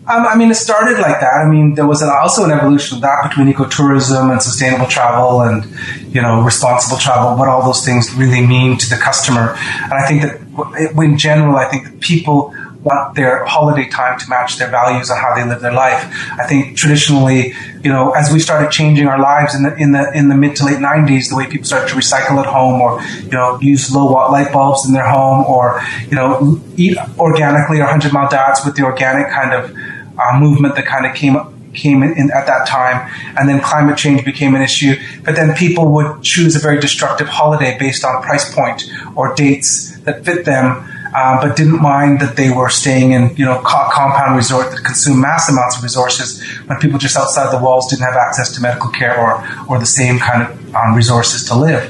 Um, 0.06 0.28
I 0.28 0.36
mean, 0.36 0.52
it 0.52 0.56
started 0.56 1.00
like 1.00 1.22
that. 1.22 1.32
I 1.34 1.50
mean, 1.50 1.76
there 1.76 1.88
was 1.88 2.02
an, 2.02 2.10
also 2.10 2.44
an 2.44 2.52
evolution 2.52 2.98
of 2.98 3.02
that 3.04 3.30
between 3.30 3.54
ecotourism 3.54 4.32
and 4.32 4.42
sustainable 4.42 4.88
travel 4.88 5.42
and, 5.42 5.66
you 6.14 6.22
know, 6.22 6.42
responsible 6.42 6.98
travel, 6.98 7.38
what 7.38 7.48
all 7.48 7.64
those 7.64 7.86
things 7.86 8.14
really 8.14 8.46
mean 8.46 8.78
to 8.80 8.90
the 8.90 8.98
customer. 8.98 9.56
And 9.84 9.94
I 9.94 10.06
think 10.06 10.24
that 10.24 11.02
in 11.02 11.18
general, 11.18 11.56
I 11.56 11.70
think 11.70 11.86
that 11.86 12.00
people 12.02 12.54
want 12.84 13.16
their 13.16 13.46
holiday 13.46 13.88
time 13.88 14.20
to 14.20 14.30
match 14.30 14.58
their 14.58 14.70
values 14.70 15.10
and 15.10 15.20
how 15.20 15.34
they 15.36 15.48
live 15.48 15.62
their 15.62 15.74
life. 15.74 16.04
I 16.34 16.46
think 16.46 16.76
traditionally, 16.78 17.54
you 17.82 17.90
know, 17.90 18.12
as 18.12 18.32
we 18.32 18.40
started 18.40 18.72
changing 18.72 19.08
our 19.08 19.20
lives 19.20 19.56
in 19.56 19.64
the 19.64 19.76
in 19.76 19.94
the 19.94 20.12
in 20.14 20.30
the 20.30 20.36
mid 20.36 20.56
to 20.58 20.66
late 20.66 20.78
'90s, 20.78 21.30
the 21.30 21.36
way 21.36 21.48
people 21.48 21.66
started 21.66 21.90
to 21.90 21.96
recycle 21.96 22.40
at 22.40 22.46
home, 22.46 22.82
or 22.82 23.02
you 23.24 23.32
know, 23.32 23.60
use 23.62 23.94
low 23.94 24.12
watt 24.12 24.32
light 24.32 24.52
bulbs 24.52 24.86
in 24.86 24.94
their 24.94 25.08
home, 25.08 25.46
or 25.46 25.82
you 26.10 26.16
know, 26.16 26.62
eat 26.76 26.98
organically 27.18 27.80
or 27.80 27.86
hundred 27.86 28.14
mile 28.14 28.30
dads 28.30 28.66
with 28.66 28.76
the 28.76 28.84
organic 28.84 29.30
kind 29.30 29.54
of 29.54 29.76
uh, 30.20 30.40
movement 30.40 30.76
that 30.76 30.86
kind 30.86 31.06
of 31.06 31.16
came 31.16 31.38
came 31.74 32.04
in, 32.04 32.14
in, 32.14 32.32
at 32.32 32.46
that 32.46 32.68
time, 32.68 33.12
and 33.38 33.50
then 33.50 33.60
climate 33.60 33.98
change 33.98 34.24
became 34.24 34.56
an 34.56 34.62
issue. 34.62 34.96
But 35.24 35.36
then 35.36 35.56
people 35.56 35.92
would 35.94 36.22
choose 36.22 36.56
a 36.56 36.60
very 36.60 36.80
destructive 36.80 37.28
holiday 37.28 37.78
based 37.80 38.06
on 38.06 38.22
price 38.22 38.54
point 38.54 38.92
or 39.16 39.34
dates 39.34 39.98
that 40.02 40.24
fit 40.24 40.46
them 40.46 40.88
uh, 41.16 41.42
but 41.42 41.56
didn't 41.56 41.82
mind 41.82 42.20
that 42.20 42.36
they 42.36 42.50
were 42.50 42.70
staying 42.70 43.12
in, 43.12 43.36
you 43.36 43.46
know, 43.46 43.62
co- 43.64 43.90
compound 43.92 44.36
resort 44.36 44.72
that 44.72 44.84
consumed 44.84 45.22
mass 45.22 45.50
amounts 45.50 45.78
of 45.78 45.84
resources 45.84 46.42
when 46.68 46.80
people 46.80 46.98
just 46.98 47.16
outside 47.18 47.52
the 47.52 47.64
walls 47.64 47.90
didn't 47.90 48.04
have 48.04 48.16
access 48.16 48.54
to 48.56 48.62
medical 48.62 48.90
care 48.90 49.20
or, 49.20 49.44
or 49.70 49.80
the 49.80 49.86
same 49.86 50.18
kind 50.18 50.44
of 50.44 50.76
um, 50.76 50.96
resources 50.96 51.46
to 51.46 51.56
live. 51.56 51.84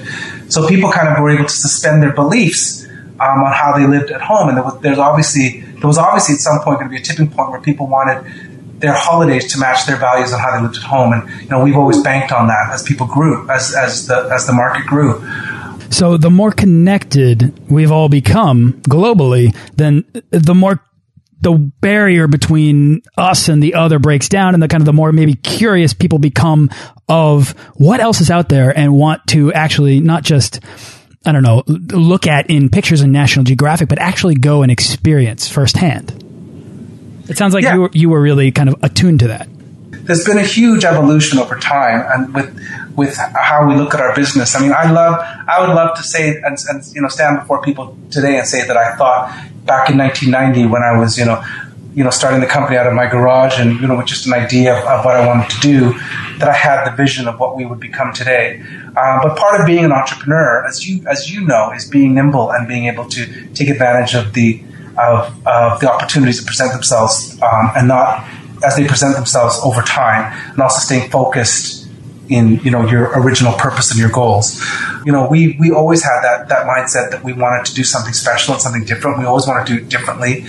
So 0.49 0.67
people 0.67 0.91
kind 0.91 1.07
of 1.07 1.19
were 1.19 1.29
able 1.29 1.45
to 1.45 1.49
suspend 1.49 2.03
their 2.03 2.13
beliefs 2.13 2.85
um, 3.19 3.43
on 3.43 3.53
how 3.53 3.73
they 3.77 3.87
lived 3.87 4.11
at 4.11 4.21
home, 4.21 4.49
and 4.49 4.57
there 4.57 4.63
was, 4.63 4.79
there's 4.81 4.99
obviously 4.99 5.61
there 5.61 5.87
was 5.87 5.97
obviously 5.97 6.35
at 6.35 6.41
some 6.41 6.59
point 6.59 6.79
going 6.79 6.89
to 6.89 6.95
be 6.95 7.01
a 7.01 7.03
tipping 7.03 7.29
point 7.29 7.51
where 7.51 7.61
people 7.61 7.87
wanted 7.87 8.23
their 8.79 8.93
holidays 8.93 9.51
to 9.53 9.59
match 9.59 9.85
their 9.85 9.95
values 9.95 10.33
on 10.33 10.39
how 10.39 10.55
they 10.55 10.61
lived 10.61 10.75
at 10.75 10.83
home, 10.83 11.13
and 11.13 11.41
you 11.41 11.47
know 11.47 11.63
we've 11.63 11.77
always 11.77 12.01
banked 12.03 12.31
on 12.31 12.47
that 12.47 12.71
as 12.71 12.83
people 12.83 13.07
grew, 13.07 13.49
as 13.49 13.73
as 13.75 14.07
the 14.07 14.29
as 14.33 14.45
the 14.45 14.53
market 14.53 14.85
grew. 14.85 15.21
So 15.93 16.17
the 16.17 16.31
more 16.31 16.51
connected 16.51 17.69
we've 17.69 17.91
all 17.91 18.09
become 18.09 18.81
globally, 18.81 19.55
then 19.75 20.03
the 20.31 20.55
more 20.55 20.83
the 21.39 21.51
barrier 21.81 22.27
between 22.27 23.03
us 23.15 23.47
and 23.47 23.61
the 23.61 23.75
other 23.75 23.99
breaks 23.99 24.27
down 24.27 24.55
and 24.55 24.63
the 24.63 24.67
kind 24.67 24.81
of 24.81 24.85
the 24.85 24.93
more 24.93 25.11
maybe 25.11 25.35
curious 25.35 25.93
people 25.93 26.17
become 26.17 26.71
of 27.07 27.51
what 27.75 27.99
else 27.99 28.21
is 28.21 28.31
out 28.31 28.49
there 28.49 28.75
and 28.75 28.91
want 28.91 29.21
to 29.27 29.53
actually 29.53 29.99
not 29.99 30.23
just 30.23 30.61
I 31.25 31.31
don't 31.31 31.43
know, 31.43 31.63
look 31.67 32.25
at 32.25 32.49
in 32.49 32.69
pictures 32.69 33.01
in 33.01 33.11
National 33.11 33.45
Geographic, 33.45 33.87
but 33.87 33.99
actually 33.99 34.35
go 34.35 34.63
and 34.63 34.71
experience 34.71 35.47
firsthand. 35.47 36.11
It 37.29 37.37
sounds 37.37 37.53
like 37.53 37.63
yeah. 37.63 37.75
you 37.75 37.81
were, 37.81 37.89
you 37.93 38.09
were 38.09 38.21
really 38.21 38.51
kind 38.51 38.67
of 38.67 38.83
attuned 38.83 39.19
to 39.19 39.27
that 39.27 39.47
there's 40.03 40.25
been 40.25 40.37
a 40.37 40.43
huge 40.43 40.83
evolution 40.85 41.39
over 41.39 41.57
time 41.57 42.03
and 42.13 42.33
with 42.33 42.59
with 42.95 43.17
how 43.17 43.67
we 43.67 43.75
look 43.75 43.95
at 43.95 44.01
our 44.01 44.15
business. 44.15 44.55
I 44.55 44.59
mean, 44.59 44.71
I 44.71 44.91
love, 44.91 45.19
I 45.47 45.65
would 45.65 45.73
love 45.73 45.97
to 45.97 46.03
say 46.03 46.37
and, 46.37 46.57
and 46.69 46.83
you 46.93 47.01
know 47.01 47.07
stand 47.07 47.39
before 47.39 47.61
people 47.61 47.97
today 48.11 48.37
and 48.37 48.47
say 48.47 48.67
that 48.67 48.77
I 48.77 48.95
thought 48.95 49.29
back 49.65 49.89
in 49.89 49.97
1990 49.97 50.69
when 50.69 50.83
I 50.83 50.97
was 50.97 51.17
you 51.17 51.25
know 51.25 51.43
you 51.95 52.03
know 52.03 52.09
starting 52.09 52.41
the 52.41 52.47
company 52.47 52.77
out 52.77 52.85
of 52.85 52.93
my 52.93 53.07
garage 53.07 53.59
and 53.59 53.79
you 53.79 53.87
know 53.87 53.97
with 53.97 54.07
just 54.07 54.25
an 54.27 54.33
idea 54.33 54.77
of, 54.77 54.85
of 54.85 55.05
what 55.05 55.15
I 55.15 55.25
wanted 55.25 55.49
to 55.51 55.59
do 55.61 55.93
that 56.37 56.49
I 56.49 56.53
had 56.53 56.85
the 56.85 56.95
vision 56.95 57.27
of 57.27 57.39
what 57.39 57.55
we 57.55 57.65
would 57.65 57.79
become 57.79 58.13
today. 58.13 58.59
Um, 58.61 59.19
but 59.23 59.37
part 59.37 59.59
of 59.59 59.65
being 59.65 59.85
an 59.85 59.91
entrepreneur, 59.91 60.65
as 60.67 60.87
you 60.87 61.05
as 61.07 61.31
you 61.31 61.41
know, 61.41 61.71
is 61.71 61.89
being 61.89 62.13
nimble 62.13 62.51
and 62.51 62.67
being 62.67 62.85
able 62.87 63.07
to 63.09 63.47
take 63.53 63.69
advantage 63.69 64.13
of 64.13 64.33
the 64.33 64.61
of, 64.97 65.47
of 65.47 65.79
the 65.79 65.91
opportunities 65.91 66.39
that 66.39 66.45
present 66.45 66.71
themselves 66.71 67.41
um, 67.41 67.71
and 67.75 67.87
not 67.87 68.27
as 68.63 68.75
they 68.75 68.87
present 68.87 69.15
themselves 69.15 69.59
over 69.63 69.81
time, 69.81 70.31
and 70.51 70.59
also 70.59 70.79
staying 70.79 71.09
focused 71.09 71.83
in 72.29 72.59
you 72.59 72.71
know 72.71 72.87
your 72.87 73.19
original 73.19 73.53
purpose 73.53 73.91
and 73.91 73.99
your 73.99 74.09
goals. 74.09 74.63
You 75.05 75.11
know, 75.11 75.27
we 75.27 75.57
we 75.59 75.71
always 75.71 76.03
had 76.03 76.21
that 76.21 76.49
that 76.49 76.65
mindset 76.65 77.11
that 77.11 77.23
we 77.23 77.33
wanted 77.33 77.65
to 77.65 77.73
do 77.73 77.83
something 77.83 78.13
special 78.13 78.53
and 78.53 78.61
something 78.61 78.85
different. 78.85 79.19
We 79.19 79.25
always 79.25 79.47
want 79.47 79.65
to 79.67 79.73
do 79.73 79.81
it 79.81 79.89
differently. 79.89 80.45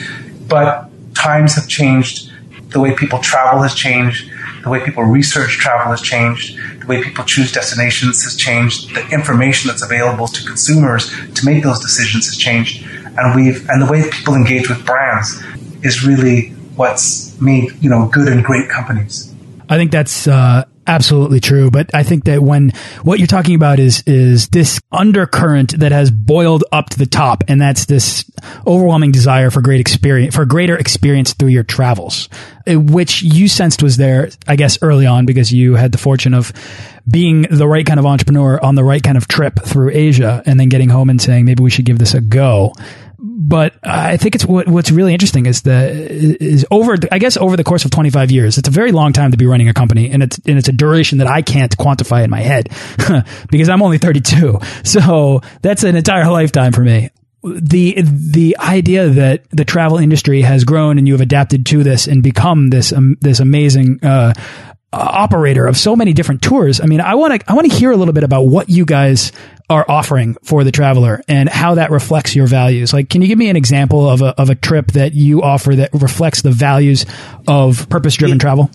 but 0.49 0.91
times 1.15 1.55
have 1.55 1.69
changed. 1.69 2.31
The 2.71 2.81
way 2.81 2.95
people 2.95 3.19
travel 3.21 3.63
has 3.63 3.75
changed. 3.75 4.31
The 4.63 4.71
way 4.71 4.85
people 4.85 5.05
research 5.05 5.59
travel 5.59 5.91
has 5.91 6.01
changed. 6.01 6.59
The 6.81 6.87
way 6.87 7.03
people 7.03 7.25
choose 7.25 7.53
destinations 7.53 8.25
has 8.25 8.37
changed. 8.37 8.95
The 8.95 9.07
information 9.11 9.69
that's 9.69 9.83
available 9.83 10.27
to 10.27 10.45
consumers 10.45 11.11
to 11.35 11.47
make 11.47 11.63
those 11.63 11.81
decisions 11.81 12.27
has 12.27 12.37
changed. 12.37 12.85
And 13.17 13.35
we've 13.35 13.69
and 13.69 13.81
the 13.81 13.91
way 13.91 14.09
people 14.11 14.35
engage 14.35 14.69
with 14.69 14.85
brands 14.85 15.43
is 15.83 16.05
really 16.05 16.51
what's 16.77 17.34
made 17.41 17.73
you 17.83 17.91
know 17.91 18.09
good 18.09 18.29
and 18.29 18.45
great 18.45 18.69
companies. 18.69 19.35
I 19.69 19.77
think 19.77 19.91
that's 19.91 20.29
uh, 20.29 20.65
absolutely 20.87 21.41
true. 21.41 21.71
But 21.71 21.95
I 21.95 22.03
think 22.03 22.25
that 22.25 22.43
when 22.43 22.71
what 23.03 23.19
you're 23.19 23.27
talking 23.27 23.55
about 23.55 23.79
is 23.79 24.03
is 24.07 24.49
this 24.49 24.81
undercurrent 24.93 25.79
that 25.79 25.93
has 25.93 26.11
boiled 26.11 26.65
up 26.73 26.91
to 26.91 26.99
the 26.99 27.07
top, 27.07 27.45
and 27.49 27.61
that's 27.61 27.87
this 27.87 28.31
overwhelming 28.67 29.13
desire 29.13 29.51
for 29.51 29.61
great 29.63 29.81
experience, 29.81 30.35
for 30.35 30.45
greater 30.45 30.77
experience 30.77 31.33
through 31.33 31.49
your 31.49 31.63
travels, 31.63 32.29
uh, 32.69 32.79
which 32.79 33.23
you 33.23 33.49
sensed 33.49 33.83
was 33.83 33.97
there, 33.97 34.31
I 34.47 34.57
guess, 34.57 34.79
early 34.83 35.07
on 35.07 35.27
because 35.27 35.53
you 35.53 35.75
had 35.75 35.93
the 35.93 35.99
fortune 35.99 36.35
of 36.35 36.53
being 37.09 37.43
the 37.51 37.69
right 37.69 37.85
kind 37.85 38.01
of 38.01 38.07
entrepreneur 38.07 38.59
on 38.63 38.75
the 38.75 38.85
right 38.85 39.03
kind 39.03 39.17
of 39.17 39.29
trip 39.29 39.61
through 39.63 39.91
Asia, 39.91 40.43
and 40.47 40.59
then 40.59 40.69
getting 40.69 40.89
home 40.89 41.11
and 41.11 41.21
saying 41.21 41.45
maybe 41.45 41.63
we 41.63 41.71
should 41.71 41.85
give 41.85 41.99
this 41.99 42.15
a 42.15 42.21
go 42.21 42.73
but 43.37 43.75
I 43.83 44.17
think 44.17 44.37
it's 44.37 44.45
what, 44.45 44.69
what's 44.69 44.93
really 44.93 45.13
interesting 45.13 45.47
is 45.47 45.63
the 45.63 45.91
is 45.91 46.65
over 46.71 46.97
I 47.11 47.19
guess 47.19 47.37
over 47.37 47.57
the 47.57 47.65
course 47.65 47.85
of 47.85 47.91
25 47.91 48.31
years 48.31 48.59
it's 48.59 48.69
a 48.69 48.71
very 48.71 48.93
long 48.93 49.13
time 49.13 49.33
to 49.33 49.37
be 49.37 49.47
running 49.47 49.69
a 49.69 49.75
company 49.75 50.11
and 50.11 50.23
it's 50.23 50.39
and 50.47 50.57
it's 50.57 50.69
a 50.69 50.73
duration 50.73 51.19
that 51.19 51.27
I 51.27 51.43
can't 51.43 51.77
quantify 51.77 52.23
in 52.23 52.31
my 52.31 52.41
head 52.41 52.69
because 53.51 53.69
I'm 53.69 53.83
only 53.83 53.99
32 53.99 54.61
so 54.85 55.41
that's 55.63 55.83
an 55.83 55.97
entire 55.97 56.31
lifetime 56.31 56.73
for 56.73 56.83
me 56.83 57.11
the 57.43 57.97
the 58.03 58.57
idea 58.61 59.09
that 59.09 59.45
the 59.51 59.65
travel 59.65 59.99
industry 59.99 60.43
has 60.43 60.65
grown 60.65 60.97
and 60.97 61.09
you 61.09 61.15
have 61.15 61.21
adapted 61.21 61.67
to 61.67 61.83
this 61.83 62.07
and 62.07 62.23
become 62.23 62.71
this 62.71 62.93
um, 62.93 63.19
this 63.21 63.41
amazing 63.41 63.99
uh, 64.03 64.33
operator 64.95 65.67
of 65.67 65.77
so 65.77 65.97
many 65.97 66.13
different 66.13 66.43
tours. 66.43 66.81
I 66.81 66.87
mean, 66.87 67.01
I 67.01 67.17
want 67.17 67.41
to 67.41 67.51
I 67.51 67.55
want 67.55 67.71
to 67.71 67.77
hear 67.77 67.91
a 67.91 67.97
little 67.97 68.15
bit 68.15 68.25
about 68.25 68.43
what 68.43 68.71
you 68.71 68.85
guys 68.85 69.33
are 69.71 69.85
offering 69.89 70.37
for 70.43 70.63
the 70.63 70.71
traveler 70.71 71.23
and 71.27 71.49
how 71.49 71.75
that 71.75 71.91
reflects 71.91 72.37
your 72.37 72.47
values. 72.47 72.93
Like, 72.93 73.09
can 73.09 73.23
you 73.23 73.29
give 73.29 73.39
me 73.39 73.49
an 73.49 73.57
example 73.57 74.09
of 74.09 74.21
a 74.21 74.39
of 74.41 74.51
a 74.51 74.55
trip 74.55 74.93
that 74.93 75.15
you 75.15 75.43
offer 75.43 75.75
that 75.75 75.91
reflects 75.95 76.43
the 76.43 76.51
values 76.51 77.07
of 77.49 77.89
purpose 77.89 78.15
driven 78.15 78.39
travel? 78.39 78.71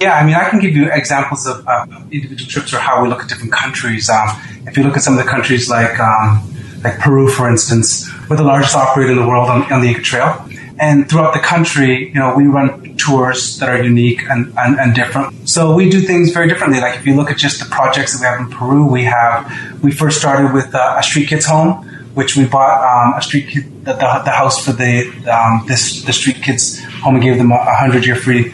Yeah, 0.00 0.14
I 0.14 0.26
mean, 0.26 0.34
I 0.34 0.50
can 0.50 0.60
give 0.60 0.76
you 0.76 0.92
examples 0.92 1.46
of 1.46 1.66
uh, 1.66 1.86
individual 2.10 2.50
trips 2.50 2.74
or 2.74 2.78
how 2.78 3.02
we 3.02 3.08
look 3.08 3.22
at 3.22 3.28
different 3.28 3.52
countries. 3.52 4.10
Um, 4.10 4.28
if 4.66 4.76
you 4.76 4.82
look 4.82 4.96
at 4.96 5.02
some 5.02 5.18
of 5.18 5.24
the 5.24 5.30
countries 5.30 5.70
like 5.70 5.98
um, 5.98 6.52
like 6.84 6.98
Peru, 6.98 7.28
for 7.30 7.48
instance, 7.48 8.06
we're 8.28 8.36
the 8.36 8.42
largest 8.44 8.74
operator 8.74 9.12
in 9.12 9.18
the 9.18 9.26
world 9.26 9.48
on, 9.48 9.72
on 9.72 9.80
the 9.80 9.88
Inca 9.88 10.02
Trail. 10.02 10.46
And 10.78 11.08
throughout 11.08 11.32
the 11.32 11.40
country, 11.40 12.08
you 12.08 12.14
know, 12.14 12.34
we 12.36 12.44
run 12.44 12.96
tours 12.96 13.58
that 13.58 13.68
are 13.68 13.82
unique 13.82 14.22
and, 14.28 14.52
and, 14.58 14.78
and, 14.78 14.94
different. 14.94 15.48
So 15.48 15.74
we 15.74 15.88
do 15.88 16.00
things 16.00 16.32
very 16.32 16.48
differently. 16.48 16.80
Like 16.80 16.98
if 16.98 17.06
you 17.06 17.14
look 17.14 17.30
at 17.30 17.38
just 17.38 17.60
the 17.60 17.66
projects 17.66 18.12
that 18.12 18.20
we 18.20 18.26
have 18.26 18.40
in 18.40 18.54
Peru, 18.54 18.86
we 18.86 19.04
have, 19.04 19.82
we 19.82 19.90
first 19.90 20.18
started 20.18 20.52
with 20.52 20.74
uh, 20.74 20.96
a 20.98 21.02
street 21.02 21.28
kids 21.28 21.46
home, 21.46 21.86
which 22.14 22.36
we 22.36 22.46
bought 22.46 22.80
um, 22.82 23.18
a 23.18 23.22
street 23.22 23.48
kid, 23.48 23.84
the, 23.84 23.92
the, 23.92 24.22
the, 24.24 24.30
house 24.30 24.64
for 24.64 24.72
the, 24.72 25.08
um, 25.30 25.66
this, 25.66 26.02
the 26.02 26.12
street 26.12 26.42
kids 26.42 26.82
home 26.84 27.14
and 27.14 27.24
gave 27.24 27.38
them 27.38 27.52
a 27.52 27.76
hundred 27.76 28.04
year 28.04 28.16
free, 28.16 28.50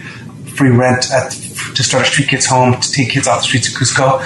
free 0.57 0.71
rent 0.71 1.11
at, 1.11 1.33
to 1.75 1.83
start 1.83 2.03
a 2.03 2.07
street 2.07 2.29
kids 2.29 2.47
home 2.47 2.81
to 2.81 2.93
take 2.93 3.11
kids 3.11 3.27
off 3.27 3.39
the 3.39 3.45
streets 3.45 3.69
of 3.69 3.75
Cusco. 3.75 4.21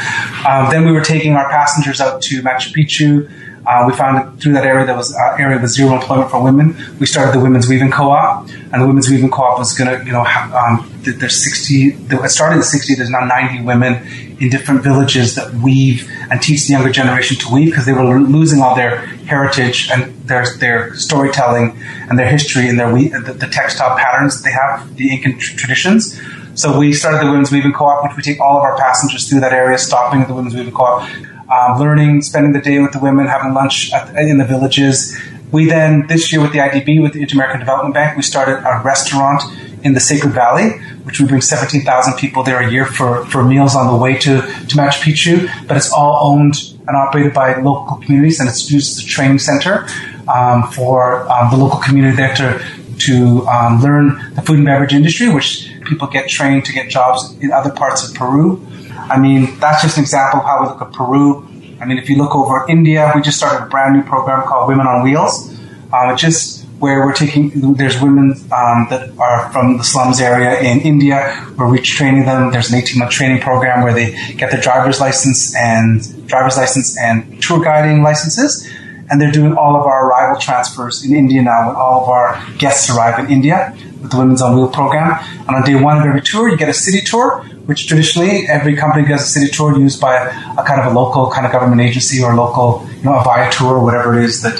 Um, 0.47 0.71
then 0.71 0.85
we 0.85 0.93
were 0.93 1.05
taking 1.05 1.35
our 1.35 1.49
passengers 1.49 2.01
out 2.01 2.23
to 2.23 2.43
Machu 2.43 2.73
Picchu, 2.75 3.31
uh, 3.67 3.85
we 3.87 3.93
found 3.93 4.41
through 4.41 4.53
that 4.53 4.65
area 4.65 4.87
there 4.87 4.97
was 4.97 5.15
uh, 5.15 5.37
area 5.39 5.59
with 5.61 5.71
zero 5.71 5.95
employment 5.95 6.31
for 6.31 6.43
women. 6.43 6.77
We 7.01 7.07
started 7.07 7.39
the 7.39 7.43
Women's 7.43 7.69
Weaving 7.69 7.91
Co-op, 7.91 8.49
and 8.49 8.81
the 8.83 8.87
Women's 8.87 9.11
Weaving 9.11 9.31
Co-op 9.31 9.59
was 9.59 9.77
going 9.77 9.99
to, 9.99 10.05
you 10.07 10.13
know, 10.13 10.25
um, 10.25 10.89
there's 11.03 11.43
60. 11.43 11.97
It 12.11 12.31
started 12.31 12.57
in 12.57 12.63
60. 12.63 12.95
There's 12.95 13.11
now 13.11 13.25
90 13.25 13.65
women 13.65 14.07
in 14.41 14.51
different 14.51 14.83
villages 14.83 15.35
that 15.35 15.53
weave 15.55 16.09
and 16.31 16.41
teach 16.41 16.67
the 16.67 16.73
younger 16.73 16.93
generation 16.93 17.37
to 17.39 17.53
weave 17.53 17.71
because 17.71 17.87
they 17.87 17.93
were 17.93 18.21
losing 18.21 18.61
all 18.61 18.77
their 18.77 18.99
heritage 19.27 19.91
and 19.91 20.15
their 20.29 20.47
their 20.59 20.95
storytelling 20.95 21.77
and 22.09 22.19
their 22.19 22.29
history 22.29 22.69
and 22.69 22.79
their 22.79 22.93
the, 22.93 23.33
the 23.33 23.49
textile 23.49 23.97
patterns 23.97 24.37
that 24.37 24.49
they 24.49 24.53
have, 24.53 24.97
the 24.97 25.13
Incan 25.13 25.39
traditions. 25.39 26.21
So 26.55 26.79
we 26.79 26.93
started 26.93 27.27
the 27.27 27.31
Women's 27.31 27.51
Weaving 27.51 27.73
Co-op, 27.73 28.05
which 28.05 28.17
we 28.17 28.23
take 28.23 28.41
all 28.41 28.57
of 28.59 28.63
our 28.63 28.79
passengers 28.79 29.29
through 29.29 29.41
that 29.41 29.53
area, 29.53 29.77
stopping 29.77 30.23
at 30.23 30.29
the 30.29 30.35
Women's 30.35 30.55
Weaving 30.55 30.73
Co-op 30.73 31.09
um, 31.51 31.79
learning, 31.79 32.23
spending 32.23 32.53
the 32.53 32.61
day 32.61 32.81
with 32.81 32.93
the 32.93 32.99
women, 32.99 33.27
having 33.27 33.55
lunch 33.55 33.93
at, 33.93 34.15
in 34.17 34.39
the 34.39 34.45
villages. 34.45 35.17
We 35.53 35.67
then, 35.67 36.07
this 36.09 36.33
year 36.33 36.43
with 36.43 36.53
the 36.53 36.59
IDB, 36.59 37.01
with 37.03 37.13
the 37.13 37.23
Inter-American 37.23 37.61
Development 37.61 37.95
Bank, 37.95 38.17
we 38.17 38.23
started 38.23 38.59
a 38.67 38.83
restaurant 38.83 39.43
in 39.85 39.93
the 39.95 40.01
Sacred 40.01 40.33
Valley, 40.33 40.71
which 41.05 41.21
we 41.21 41.27
bring 41.27 41.41
17,000 41.41 42.15
people 42.15 42.43
there 42.43 42.61
a 42.61 42.71
year 42.71 42.85
for, 42.85 43.25
for 43.27 43.45
meals 43.45 43.77
on 43.77 43.93
the 43.93 43.97
way 43.97 44.15
to, 44.15 44.41
to 44.41 44.77
Machu 44.77 45.03
Picchu. 45.03 45.69
But 45.69 45.77
it's 45.77 45.93
all 45.93 46.33
owned 46.33 46.57
and 46.89 46.97
operated 46.97 47.33
by 47.33 47.57
local 47.57 47.97
communities, 47.99 48.41
and 48.41 48.49
it's 48.49 48.71
used 48.71 48.99
as 48.99 49.05
a 49.05 49.07
training 49.07 49.39
center 49.39 49.87
um, 50.29 50.65
for 50.73 51.31
um, 51.31 51.51
the 51.51 51.57
local 51.57 51.79
community 51.79 52.17
there 52.17 52.35
to, 52.35 52.65
to 52.99 53.47
um, 53.47 53.81
learn 53.81 54.35
the 54.35 54.43
food 54.43 54.57
and 54.57 54.67
beverage 54.67 54.95
industry, 54.95 55.33
which 55.33 55.71
people 55.85 56.09
get 56.09 56.29
trained 56.29 56.65
to 56.65 56.73
get 56.73 56.91
jobs 56.91 57.37
in 57.41 57.53
other 57.53 57.71
parts 57.71 58.09
of 58.09 58.15
Peru. 58.15 58.65
I 59.09 59.19
mean, 59.19 59.59
that's 59.61 59.83
just 59.83 59.97
an 59.97 60.03
example 60.03 60.41
of 60.41 60.47
how 60.47 60.63
we 60.63 60.69
look 60.69 60.83
at 60.83 60.93
Peru. 60.93 61.47
I 61.81 61.85
mean, 61.85 61.99
if 61.99 62.09
you 62.09 62.17
look 62.17 62.35
over 62.35 62.67
India, 62.69 63.13
we 63.15 63.23
just 63.23 63.37
started 63.37 63.65
a 63.65 63.69
brand 63.69 63.95
new 63.95 64.03
program 64.03 64.43
called 64.43 64.69
Women 64.69 64.87
on 64.87 65.03
Wheels, 65.03 65.57
um, 65.93 66.11
which 66.11 66.25
is 66.25 66.65
where 66.79 67.07
we're 67.07 67.15
taking, 67.15 67.75
there's 67.75 68.01
women 68.01 68.33
um, 68.53 68.87
that 68.91 69.11
are 69.19 69.51
from 69.51 69.79
the 69.79 69.85
slums 69.85 70.21
area 70.21 70.61
in 70.61 70.81
India 70.81 71.31
where 71.55 71.69
we're 71.69 71.83
training 71.83 72.25
them. 72.25 72.51
There's 72.51 72.71
an 72.71 72.79
18 72.79 72.99
month 72.99 73.13
training 73.13 73.41
program 73.41 73.83
where 73.83 73.95
they 73.95 74.13
get 74.35 74.51
their 74.51 74.61
driver's 74.61 75.01
license 75.01 75.57
and 75.57 76.27
driver's 76.27 76.57
license 76.57 76.99
and 76.99 77.43
tour 77.43 77.63
guiding 77.63 78.03
licenses. 78.03 78.69
And 79.09 79.21
they're 79.21 79.31
doing 79.31 79.55
all 79.55 79.77
of 79.77 79.87
our 79.87 80.09
arrival 80.09 80.41
transfers 80.41 81.05
in 81.05 81.15
India 81.15 81.41
now 81.41 81.69
when 81.69 81.77
all 81.77 82.03
of 82.03 82.09
our 82.09 82.45
guests 82.59 82.91
arrive 82.91 83.21
in 83.21 83.31
India 83.31 83.73
with 84.03 84.11
the 84.11 84.19
Women's 84.19 84.43
on 84.43 84.57
Wheel 84.57 84.69
program. 84.69 85.19
And 85.47 85.51
on 85.57 85.63
day 85.63 85.77
one 85.77 85.99
of 85.99 86.05
every 86.05 86.23
tour, 86.23 86.49
you 86.49 86.57
get 86.57 86.69
a 86.69 86.75
city 86.75 87.01
tour 87.01 87.47
which 87.67 87.87
traditionally 87.89 88.47
every 88.49 88.77
company 88.77 89.07
does 89.07 89.23
a 89.23 89.27
city 89.27 89.49
tour 89.49 89.79
used 89.79 90.01
by 90.01 90.15
a, 90.17 90.65
kind 90.65 90.81
of 90.81 90.87
a 90.93 90.95
local 90.95 91.31
kind 91.31 91.45
of 91.45 91.53
government 91.53 91.81
agency 91.81 92.23
or 92.23 92.35
local, 92.35 92.89
you 92.97 93.05
know, 93.05 93.19
a 93.19 93.25
Viator 93.25 93.65
or 93.65 93.85
whatever 93.85 94.19
it 94.19 94.25
is 94.25 94.43
that 94.43 94.57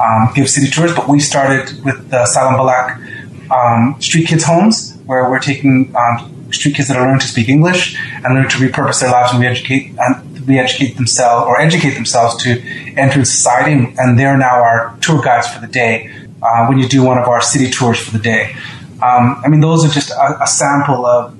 um, 0.00 0.32
gives 0.34 0.54
city 0.54 0.70
tours. 0.70 0.94
But 0.94 1.08
we 1.08 1.20
started 1.20 1.84
with 1.84 2.10
the 2.10 2.26
Salaam 2.26 2.54
Baalak 2.54 3.50
um, 3.50 4.00
street 4.00 4.28
kids 4.28 4.44
homes, 4.44 4.96
where 5.06 5.28
we're 5.28 5.40
taking 5.40 5.94
um, 5.96 6.52
street 6.52 6.76
kids 6.76 6.88
that 6.88 6.96
are 6.96 7.04
learning 7.04 7.20
to 7.20 7.26
speak 7.26 7.48
English 7.48 7.98
and 8.24 8.34
learn 8.34 8.48
to 8.48 8.56
repurpose 8.58 9.00
their 9.00 9.10
lives 9.10 9.32
and 9.32 9.40
re-educate 9.40 9.92
and 9.98 10.48
re-educate 10.48 10.94
themselves 10.94 11.46
or 11.46 11.60
educate 11.60 11.94
themselves 11.94 12.42
to 12.44 12.60
enter 12.96 13.24
society. 13.24 13.94
And 13.98 14.18
they're 14.18 14.36
now 14.38 14.62
our 14.62 14.96
tour 15.00 15.20
guides 15.20 15.48
for 15.48 15.60
the 15.60 15.66
day 15.66 16.14
uh, 16.40 16.66
when 16.66 16.78
you 16.78 16.88
do 16.88 17.02
one 17.02 17.18
of 17.18 17.26
our 17.26 17.40
city 17.40 17.70
tours 17.70 17.98
for 17.98 18.16
the 18.16 18.22
day. 18.22 18.54
Um, 19.02 19.40
I 19.44 19.48
mean, 19.48 19.60
those 19.60 19.84
are 19.84 19.88
just 19.88 20.10
a, 20.10 20.42
a 20.42 20.46
sample 20.46 21.04
of 21.04 21.36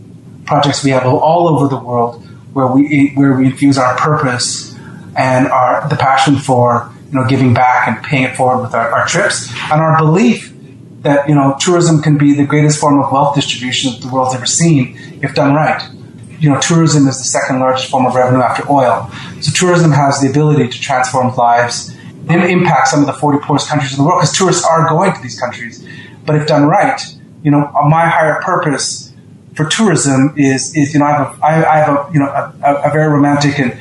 projects 0.46 0.85
we 0.85 0.90
have 0.90 1.07
all 1.07 1.48
over 1.48 1.68
the 1.68 1.78
world 1.78 2.24
where 2.52 2.66
we 2.66 3.11
where 3.14 3.35
we 3.35 3.46
infuse 3.46 3.78
our 3.78 3.96
purpose 3.96 4.74
and 5.16 5.48
our 5.48 5.88
the 5.88 5.96
passion 5.96 6.37
for 6.37 6.92
you 7.09 7.14
know 7.14 7.26
giving 7.26 7.54
back 7.54 7.88
and 7.88 8.02
paying 8.04 8.24
it 8.24 8.37
forward 8.37 8.62
with 8.62 8.74
our, 8.74 8.90
our 8.90 9.07
trips 9.07 9.50
and 9.70 9.80
our 9.80 9.98
belief 9.98 10.54
that 11.04 11.28
you 11.28 11.35
know 11.35 11.57
tourism 11.61 12.02
can 12.02 12.18
be 12.18 12.35
the 12.35 12.44
greatest 12.44 12.78
form 12.78 13.00
of 13.00 13.12
wealth 13.12 13.35
distribution 13.35 13.92
that 13.92 14.00
the 14.00 14.12
world's 14.12 14.35
ever 14.35 14.46
seen 14.46 14.98
if 15.22 15.35
done 15.35 15.54
right. 15.54 15.83
You 16.40 16.50
know, 16.50 16.61
tourism 16.61 17.07
is 17.09 17.16
the 17.16 17.24
second 17.24 17.61
largest 17.61 17.90
form 17.90 18.04
of 18.04 18.14
revenue 18.14 18.42
after 18.42 18.70
oil. 18.70 19.09
So 19.40 19.52
tourism 19.52 19.92
has 19.92 20.20
the 20.20 20.28
ability 20.28 20.68
to 20.68 20.80
transform 20.80 21.35
lives 21.37 21.96
and 22.28 22.44
impact 22.44 22.88
some 22.88 23.00
of 23.00 23.07
the 23.07 23.14
40 23.14 23.38
poorest 23.46 23.68
countries 23.68 23.92
in 23.92 23.98
the 23.98 24.04
world 24.04 24.20
because 24.20 24.37
tourists 24.37 24.64
are 24.64 24.87
going 24.88 25.14
to 25.14 25.22
these 25.22 25.38
countries. 25.40 25.87
But 26.26 26.37
if 26.37 26.46
done 26.46 26.64
right, 26.64 27.00
you 27.42 27.50
know, 27.50 27.70
my 27.88 28.09
higher 28.09 28.42
purpose 28.42 29.13
for 29.54 29.66
tourism 29.66 30.34
is, 30.36 30.74
is 30.76 30.92
you 30.92 31.00
know, 31.00 31.06
I 31.06 31.12
have 31.12 31.38
a, 31.38 31.44
I, 31.44 31.72
I 31.72 31.76
have 31.78 31.88
a, 31.88 32.12
you 32.12 32.18
know, 32.18 32.26
a, 32.26 32.88
a 32.88 32.90
very 32.92 33.08
romantic 33.08 33.58
and, 33.58 33.72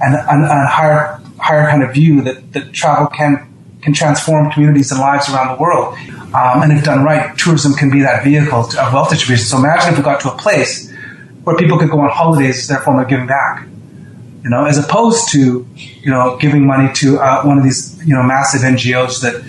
and, 0.00 0.68
higher, 0.68 1.20
higher 1.38 1.68
kind 1.68 1.82
of 1.82 1.92
view 1.92 2.22
that, 2.22 2.52
that 2.52 2.72
travel 2.72 3.08
can, 3.08 3.46
can 3.82 3.92
transform 3.92 4.50
communities 4.50 4.90
and 4.90 5.00
lives 5.00 5.28
around 5.28 5.56
the 5.56 5.60
world. 5.60 5.94
Um, 6.34 6.62
and 6.62 6.72
if 6.72 6.84
done 6.84 7.04
right, 7.04 7.36
tourism 7.38 7.74
can 7.74 7.90
be 7.90 8.00
that 8.00 8.24
vehicle 8.24 8.64
to, 8.64 8.84
of 8.84 8.92
wealth 8.92 9.10
distribution. 9.10 9.44
So 9.44 9.58
imagine 9.58 9.92
if 9.92 9.98
we 9.98 10.04
got 10.04 10.20
to 10.20 10.32
a 10.32 10.36
place 10.36 10.92
where 11.44 11.56
people 11.56 11.78
could 11.78 11.90
go 11.90 12.00
on 12.00 12.10
holidays 12.10 12.58
as 12.58 12.68
their 12.68 12.80
form 12.80 12.98
of 12.98 13.08
giving 13.08 13.26
back. 13.26 13.66
You 14.44 14.50
know, 14.50 14.64
as 14.64 14.78
opposed 14.78 15.30
to, 15.32 15.66
you 15.76 16.10
know, 16.10 16.36
giving 16.38 16.66
money 16.66 16.92
to 16.94 17.18
uh, 17.18 17.42
one 17.42 17.58
of 17.58 17.64
these, 17.64 18.02
you 18.06 18.14
know, 18.14 18.22
massive 18.22 18.62
NGOs 18.62 19.20
that, 19.22 19.44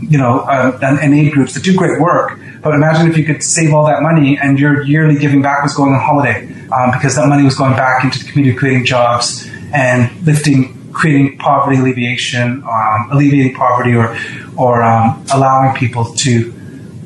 you 0.00 0.18
know, 0.18 0.40
uh, 0.40 0.78
and, 0.82 0.98
and 0.98 1.14
aid 1.14 1.32
groups 1.32 1.54
that 1.54 1.62
do 1.62 1.76
great 1.76 2.00
work, 2.00 2.38
but 2.62 2.74
imagine 2.74 3.10
if 3.10 3.16
you 3.16 3.24
could 3.24 3.42
save 3.42 3.74
all 3.74 3.86
that 3.86 4.02
money 4.02 4.38
and 4.40 4.58
your 4.58 4.82
yearly 4.82 5.18
giving 5.18 5.42
back 5.42 5.62
was 5.62 5.74
going 5.74 5.92
on 5.92 6.00
holiday 6.00 6.44
um, 6.70 6.92
because 6.92 7.16
that 7.16 7.26
money 7.26 7.42
was 7.42 7.56
going 7.56 7.74
back 7.74 8.04
into 8.04 8.18
the 8.18 8.30
community, 8.30 8.56
creating 8.56 8.84
jobs 8.84 9.48
and 9.74 10.10
lifting, 10.24 10.92
creating 10.92 11.38
poverty 11.38 11.78
alleviation, 11.78 12.62
um, 12.62 13.08
alleviating 13.10 13.54
poverty, 13.54 13.94
or 13.94 14.16
or 14.56 14.82
um, 14.82 15.24
allowing 15.32 15.74
people 15.76 16.04
to 16.14 16.52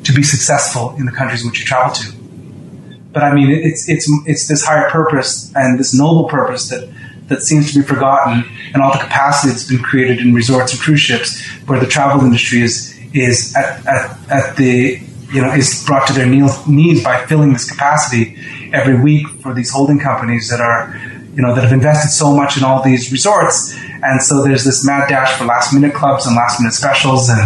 to 0.03 0.13
be 0.13 0.21
successful 0.21 0.95
in 0.97 1.05
the 1.05 1.11
countries 1.11 1.41
in 1.41 1.49
which 1.49 1.59
you 1.59 1.65
travel 1.65 1.93
to. 1.93 2.13
But 3.11 3.23
I 3.23 3.33
mean, 3.33 3.49
it's 3.49 3.89
it's 3.89 4.09
it's 4.25 4.47
this 4.47 4.63
higher 4.63 4.89
purpose 4.89 5.51
and 5.55 5.79
this 5.79 5.93
noble 5.93 6.25
purpose 6.29 6.69
that 6.69 6.87
that 7.29 7.41
seems 7.41 7.73
to 7.73 7.79
be 7.79 7.85
forgotten, 7.85 8.45
and 8.73 8.83
all 8.83 8.93
the 8.93 8.99
capacity 8.99 9.51
that's 9.51 9.67
been 9.67 9.81
created 9.81 10.19
in 10.19 10.33
resorts 10.33 10.71
and 10.73 10.81
cruise 10.81 11.01
ships, 11.01 11.43
where 11.65 11.79
the 11.79 11.87
travel 11.87 12.23
industry 12.23 12.61
is 12.61 12.95
is 13.13 13.55
at, 13.55 13.85
at, 13.87 14.29
at 14.29 14.55
the 14.57 15.01
you 15.31 15.41
know 15.41 15.51
is 15.53 15.83
brought 15.85 16.07
to 16.07 16.13
their 16.13 16.25
knees 16.25 17.03
by 17.03 17.25
filling 17.25 17.53
this 17.53 17.69
capacity 17.69 18.37
every 18.73 18.99
week 18.99 19.27
for 19.41 19.53
these 19.53 19.71
holding 19.71 19.99
companies 19.99 20.49
that 20.49 20.61
are 20.61 20.95
you 21.35 21.41
know 21.43 21.53
that 21.53 21.63
have 21.63 21.73
invested 21.73 22.09
so 22.09 22.35
much 22.35 22.57
in 22.57 22.63
all 22.63 22.81
these 22.81 23.11
resorts, 23.11 23.75
and 24.03 24.21
so 24.21 24.43
there's 24.43 24.63
this 24.63 24.85
mad 24.85 25.07
dash 25.07 25.37
for 25.37 25.45
last 25.45 25.73
minute 25.73 25.93
clubs 25.93 26.25
and 26.25 26.35
last 26.35 26.59
minute 26.59 26.73
specials 26.73 27.29
and 27.29 27.39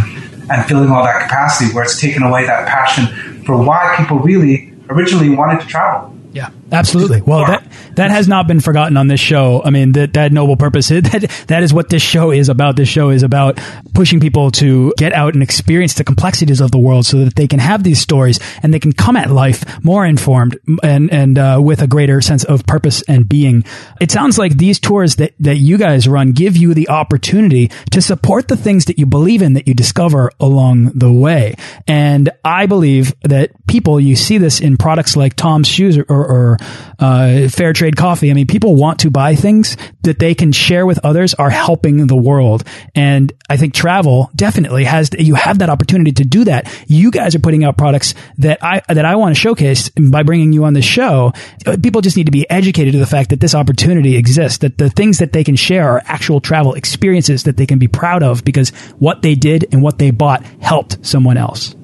and 0.49 0.65
filling 0.65 0.89
all 0.89 1.03
that 1.03 1.23
capacity 1.23 1.73
where 1.73 1.83
it's 1.83 1.99
taken 1.99 2.23
away 2.23 2.45
that 2.45 2.67
passion 2.67 3.43
for 3.43 3.61
why 3.61 3.95
people 3.97 4.19
really 4.19 4.73
originally 4.89 5.29
wanted 5.29 5.61
to 5.61 5.67
travel. 5.67 6.15
Yeah, 6.31 6.51
absolutely. 6.71 7.21
Well, 7.21 7.45
that 7.45 7.63
that 7.95 8.11
has 8.11 8.27
not 8.27 8.47
been 8.47 8.59
forgotten 8.59 8.97
on 8.97 9.07
this 9.07 9.19
show. 9.19 9.61
I 9.63 9.69
mean, 9.69 9.91
that 9.93 10.13
that 10.13 10.31
noble 10.31 10.55
purpose 10.55 10.87
that 10.89 11.43
that 11.47 11.63
is 11.63 11.73
what 11.73 11.89
this 11.89 12.01
show 12.01 12.31
is 12.31 12.49
about. 12.49 12.75
This 12.75 12.89
show 12.89 13.09
is 13.09 13.23
about 13.23 13.59
pushing 13.93 14.19
people 14.19 14.51
to 14.51 14.93
get 14.97 15.13
out 15.13 15.33
and 15.33 15.43
experience 15.43 15.95
the 15.95 16.03
complexities 16.03 16.61
of 16.61 16.71
the 16.71 16.79
world, 16.79 17.05
so 17.05 17.25
that 17.25 17.35
they 17.35 17.47
can 17.47 17.59
have 17.59 17.83
these 17.83 17.99
stories 17.99 18.39
and 18.63 18.73
they 18.73 18.79
can 18.79 18.93
come 18.93 19.15
at 19.15 19.29
life 19.29 19.83
more 19.83 20.05
informed 20.05 20.57
and 20.83 21.11
and 21.11 21.37
uh, 21.37 21.59
with 21.61 21.81
a 21.81 21.87
greater 21.87 22.21
sense 22.21 22.43
of 22.43 22.65
purpose 22.65 23.03
and 23.07 23.27
being. 23.27 23.63
It 23.99 24.11
sounds 24.11 24.37
like 24.37 24.57
these 24.57 24.79
tours 24.79 25.17
that 25.17 25.33
that 25.39 25.57
you 25.57 25.77
guys 25.77 26.07
run 26.07 26.31
give 26.31 26.57
you 26.57 26.73
the 26.73 26.89
opportunity 26.89 27.69
to 27.91 28.01
support 28.01 28.47
the 28.47 28.57
things 28.57 28.85
that 28.85 28.97
you 28.97 29.05
believe 29.05 29.41
in 29.41 29.53
that 29.53 29.67
you 29.67 29.73
discover 29.73 30.31
along 30.39 30.91
the 30.95 31.11
way. 31.11 31.55
And 31.87 32.29
I 32.43 32.65
believe 32.65 33.13
that 33.23 33.51
people 33.67 33.99
you 33.99 34.15
see 34.15 34.37
this 34.37 34.61
in 34.61 34.77
products 34.77 35.15
like 35.15 35.35
Tom's 35.35 35.67
shoes 35.67 35.97
or 35.97 36.05
or, 36.09 36.57
uh, 36.99 37.47
fair 37.49 37.73
trade 37.73 37.95
coffee. 37.95 38.31
I 38.31 38.33
mean, 38.33 38.47
people 38.47 38.75
want 38.75 38.99
to 38.99 39.11
buy 39.11 39.35
things 39.35 39.77
that 40.03 40.19
they 40.19 40.35
can 40.35 40.51
share 40.51 40.85
with 40.85 40.99
others 41.03 41.33
are 41.33 41.49
helping 41.49 42.07
the 42.07 42.15
world. 42.15 42.63
And 42.95 43.31
I 43.49 43.57
think 43.57 43.73
travel 43.73 44.29
definitely 44.35 44.83
has, 44.85 45.09
you 45.17 45.35
have 45.35 45.59
that 45.59 45.69
opportunity 45.69 46.11
to 46.13 46.23
do 46.23 46.45
that. 46.45 46.71
You 46.87 47.11
guys 47.11 47.35
are 47.35 47.39
putting 47.39 47.63
out 47.63 47.77
products 47.77 48.13
that 48.37 48.63
I, 48.63 48.81
that 48.87 49.05
I 49.05 49.15
want 49.15 49.35
to 49.35 49.39
showcase 49.39 49.89
by 49.89 50.23
bringing 50.23 50.53
you 50.53 50.65
on 50.65 50.73
the 50.73 50.81
show. 50.81 51.33
People 51.81 52.01
just 52.01 52.17
need 52.17 52.25
to 52.25 52.31
be 52.31 52.49
educated 52.49 52.93
to 52.93 52.99
the 52.99 53.05
fact 53.05 53.29
that 53.29 53.39
this 53.39 53.55
opportunity 53.55 54.15
exists, 54.15 54.59
that 54.59 54.77
the 54.77 54.89
things 54.89 55.19
that 55.19 55.33
they 55.33 55.43
can 55.43 55.55
share 55.55 55.87
are 55.89 56.01
actual 56.05 56.41
travel 56.41 56.73
experiences 56.73 57.43
that 57.43 57.57
they 57.57 57.65
can 57.65 57.79
be 57.79 57.87
proud 57.87 58.23
of 58.23 58.43
because 58.43 58.69
what 58.99 59.21
they 59.21 59.35
did 59.35 59.65
and 59.71 59.81
what 59.81 59.97
they 59.97 60.11
bought 60.11 60.43
helped 60.61 61.05
someone 61.05 61.37
else. 61.37 61.75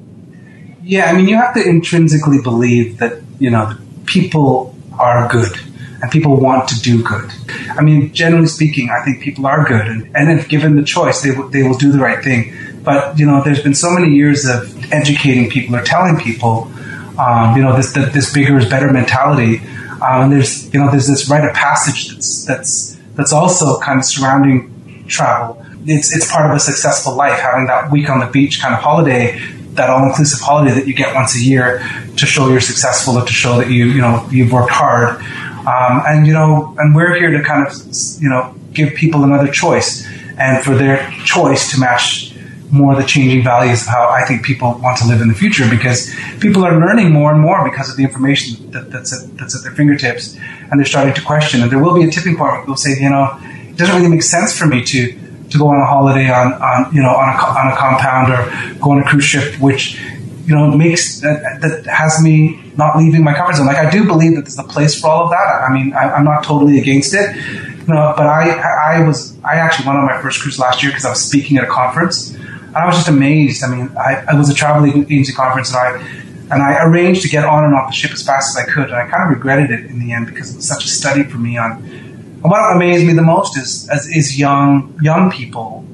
Yeah, 0.83 1.05
I 1.05 1.13
mean, 1.13 1.27
you 1.27 1.35
have 1.35 1.53
to 1.55 1.67
intrinsically 1.67 2.41
believe 2.41 2.99
that, 2.99 3.21
you 3.39 3.49
know, 3.49 3.75
people 4.08 4.76
are 4.98 5.28
good 5.30 5.56
and 6.02 6.12
people 6.12 6.36
want 6.36 6.67
to 6.70 6.80
do 6.82 7.04
good. 7.04 7.30
I 7.70 7.82
mean, 7.82 8.13
generally 8.13 8.48
speaking, 8.48 8.89
I 8.89 9.04
think 9.04 9.22
people 9.22 9.48
are 9.48 9.65
good, 9.65 9.86
and, 9.88 10.15
and 10.15 10.39
if 10.39 10.48
given 10.48 10.76
the 10.76 10.84
choice, 10.84 11.22
they, 11.22 11.32
w- 11.32 11.50
they 11.50 11.63
will 11.63 11.78
do 11.78 11.91
the 11.91 12.00
right 12.00 12.24
thing. 12.24 12.54
But 12.84 13.17
you 13.20 13.26
know, 13.26 13.43
there's 13.43 13.62
been 13.62 13.74
so 13.74 13.91
many 13.91 14.13
years 14.13 14.46
of 14.46 14.93
educating 14.93 15.50
people 15.50 15.76
or 15.76 15.84
telling 15.84 16.17
people, 16.17 16.72
um, 17.20 17.56
you 17.58 17.63
know, 17.63 17.76
this 17.76 17.93
this 17.93 18.34
bigger 18.34 18.58
is 18.58 18.70
better 18.70 18.91
mentality, 18.91 19.60
um, 20.02 20.24
and 20.24 20.32
there's 20.32 20.72
you 20.74 20.80
know 20.80 20.89
there's 20.91 21.08
this 21.08 21.30
rite 21.30 21.46
of 21.46 21.54
passage 21.54 22.10
that's 22.10 22.46
that's 22.46 22.96
that's 23.15 23.34
also 23.34 23.80
kind 23.80 24.00
of 24.00 24.06
surrounding 24.06 25.06
travel. 25.08 25.63
It's 25.86 26.15
it's 26.15 26.32
part 26.32 26.50
of 26.50 26.56
a 26.56 26.60
successful 26.60 27.15
life, 27.15 27.39
having 27.39 27.65
that 27.67 27.91
week 27.91 28.10
on 28.10 28.20
the 28.20 28.28
beach 28.28 28.62
kind 28.62 28.74
of 28.74 28.82
holiday 28.82 29.39
that 29.77 29.89
all-inclusive 29.89 30.39
holiday 30.41 30.73
that 30.73 30.87
you 30.87 30.93
get 30.93 31.15
once 31.15 31.35
a 31.35 31.39
year 31.39 31.79
to 32.17 32.25
show 32.25 32.49
you're 32.49 32.59
successful 32.59 33.17
or 33.17 33.25
to 33.25 33.33
show 33.33 33.57
that 33.57 33.69
you 33.69 33.85
you 33.87 34.01
know 34.01 34.27
you've 34.29 34.51
worked 34.51 34.71
hard. 34.71 35.21
Um, 35.67 36.03
and 36.07 36.27
you 36.27 36.33
know, 36.33 36.75
and 36.77 36.95
we're 36.95 37.15
here 37.15 37.31
to 37.31 37.43
kind 37.43 37.65
of 37.65 37.73
you 38.19 38.29
know 38.29 38.55
give 38.73 38.93
people 38.95 39.23
another 39.23 39.51
choice, 39.51 40.05
and 40.37 40.63
for 40.63 40.75
their 40.75 41.09
choice 41.23 41.71
to 41.71 41.79
match 41.79 42.33
more 42.69 42.95
the 42.95 43.03
changing 43.03 43.43
values 43.43 43.81
of 43.83 43.87
how 43.87 44.09
I 44.09 44.25
think 44.25 44.43
people 44.43 44.77
want 44.83 44.97
to 44.97 45.07
live 45.07 45.21
in 45.21 45.29
the 45.29 45.33
future. 45.33 45.69
Because 45.69 46.13
people 46.39 46.65
are 46.65 46.77
learning 46.77 47.11
more 47.11 47.31
and 47.31 47.41
more 47.41 47.63
because 47.69 47.89
of 47.89 47.95
the 47.95 48.03
information 48.03 48.71
that, 48.71 48.91
that's 48.91 49.13
at, 49.13 49.37
that's 49.37 49.55
at 49.55 49.63
their 49.63 49.73
fingertips, 49.73 50.37
and 50.69 50.79
they're 50.79 50.85
starting 50.85 51.13
to 51.13 51.21
question. 51.21 51.61
And 51.61 51.71
there 51.71 51.79
will 51.79 51.95
be 51.95 52.03
a 52.03 52.11
tipping 52.11 52.35
point 52.35 52.51
where 52.51 52.61
people 52.61 52.77
say, 52.77 52.99
you 52.99 53.09
know, 53.09 53.37
it 53.41 53.77
doesn't 53.77 53.95
really 53.95 54.09
make 54.09 54.23
sense 54.23 54.57
for 54.57 54.65
me 54.65 54.83
to 54.85 55.26
to 55.49 55.57
go 55.57 55.67
on 55.69 55.79
a 55.79 55.86
holiday 55.86 56.29
on, 56.29 56.53
on 56.53 56.93
you 56.93 57.01
know 57.01 57.10
on 57.10 57.29
a, 57.29 57.38
on 57.38 57.71
a 57.71 57.75
compound 57.75 58.31
or 58.31 58.79
go 58.79 58.91
on 58.91 58.99
a 58.99 59.03
cruise 59.03 59.23
ship, 59.23 59.60
which 59.60 59.99
you 60.45 60.55
know 60.55 60.69
makes 60.71 61.19
that, 61.21 61.60
that 61.62 61.86
has 61.86 62.21
me 62.21 62.60
not 62.77 62.97
leaving 62.97 63.23
my 63.23 63.33
comfort 63.33 63.55
zone. 63.55 63.65
Like 63.65 63.77
I 63.77 63.89
do 63.89 64.05
believe 64.05 64.36
that 64.36 64.43
there's 64.43 64.60
a 64.60 64.63
place 64.63 64.99
for 64.99 65.10
all 65.10 65.23
of 65.25 65.29
that. 65.31 65.63
I 65.67 65.73
mean, 65.73 65.93
I, 65.93 66.17
am 66.17 66.23
not 66.23 66.43
totally 66.43 66.79
against 66.79 67.13
it, 67.13 67.36
you 67.36 67.93
know. 67.93 68.13
But 68.15 68.27
I 68.27 68.51
I 68.97 69.03
was 69.05 69.38
I 69.43 69.55
actually 69.55 69.88
went 69.88 69.99
on 69.99 70.05
my 70.05 70.21
first 70.21 70.41
cruise 70.41 70.60
last 70.60 70.83
year 70.83 70.91
because 70.91 71.05
I 71.05 71.10
was 71.10 71.21
speaking 71.21 71.57
at 71.57 71.63
a 71.63 71.67
conference, 71.67 72.33
and 72.33 72.75
I 72.75 72.86
was 72.86 72.95
just 72.95 73.07
amazed. 73.07 73.63
I 73.63 73.67
mean, 73.67 73.89
I, 73.97 74.23
I 74.29 74.36
was 74.36 74.49
a 74.49 74.53
travel 74.53 74.86
agency 74.86 75.33
conference, 75.33 75.73
and 75.73 75.77
I 75.77 76.23
and 76.49 76.63
I 76.63 76.83
arranged 76.86 77.23
to 77.23 77.29
get 77.29 77.43
on 77.43 77.65
and 77.65 77.73
off 77.73 77.89
the 77.89 77.93
ship 77.93 78.12
as 78.12 78.25
fast 78.25 78.57
as 78.57 78.65
I 78.65 78.71
could, 78.71 78.86
and 78.86 78.95
I 78.95 79.07
kind 79.07 79.23
of 79.23 79.29
regretted 79.29 79.71
it 79.71 79.89
in 79.89 79.99
the 79.99 80.13
end 80.13 80.27
because 80.27 80.51
it 80.51 80.57
was 80.57 80.67
such 80.67 80.86
a 80.86 80.88
study 80.88 81.23
for 81.23 81.38
me 81.38 81.57
on 81.57 82.07
what 82.41 82.76
amazed 82.76 83.06
me 83.06 83.13
the 83.13 83.21
most 83.21 83.58
is 83.58 83.89
is 84.15 84.38
young 84.38 84.97
young 85.02 85.32
people 85.32 85.86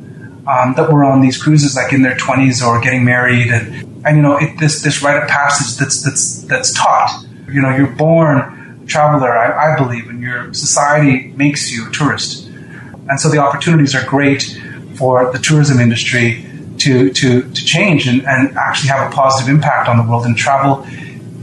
um, 0.48 0.74
that 0.76 0.92
were 0.92 1.04
on 1.04 1.22
these 1.22 1.42
cruises, 1.42 1.76
like 1.76 1.94
in 1.94 2.02
their 2.02 2.18
twenties 2.18 2.62
or 2.62 2.82
getting 2.82 3.06
married, 3.06 3.48
and 3.48 4.06
and 4.06 4.18
you 4.18 4.22
know 4.22 4.38
it, 4.38 4.60
this 4.60 4.82
this 4.82 5.02
rite 5.02 5.22
of 5.22 5.28
passage 5.30 5.78
that's 5.78 6.04
that's 6.04 6.42
that's 6.44 6.74
taught. 6.74 7.26
You 7.48 7.62
know, 7.62 7.76
you're 7.76 7.88
born 7.88 8.82
a 8.84 8.86
traveler, 8.88 9.38
I, 9.38 9.74
I 9.74 9.78
believe, 9.78 10.10
and 10.10 10.22
your 10.22 10.54
society 10.54 11.28
makes 11.36 11.72
you 11.72 11.88
a 11.88 11.92
tourist, 11.92 12.48
and 12.48 13.20
so 13.20 13.30
the 13.30 13.38
opportunities 13.38 13.96
are 13.96 14.06
great 14.06 14.60
for 14.96 15.32
the 15.32 15.40
tourism 15.40 15.80
industry 15.80 16.46
to 16.80 17.12
to 17.14 17.44
to 17.54 17.66
change 17.66 18.08
and, 18.08 18.26
and 18.28 18.58
actually 18.58 18.90
have 18.90 19.12
a 19.12 19.16
positive 19.16 19.54
impact 19.54 19.88
on 19.88 19.98
the 19.98 20.04
world 20.04 20.26
and 20.26 20.36
travel. 20.36 20.86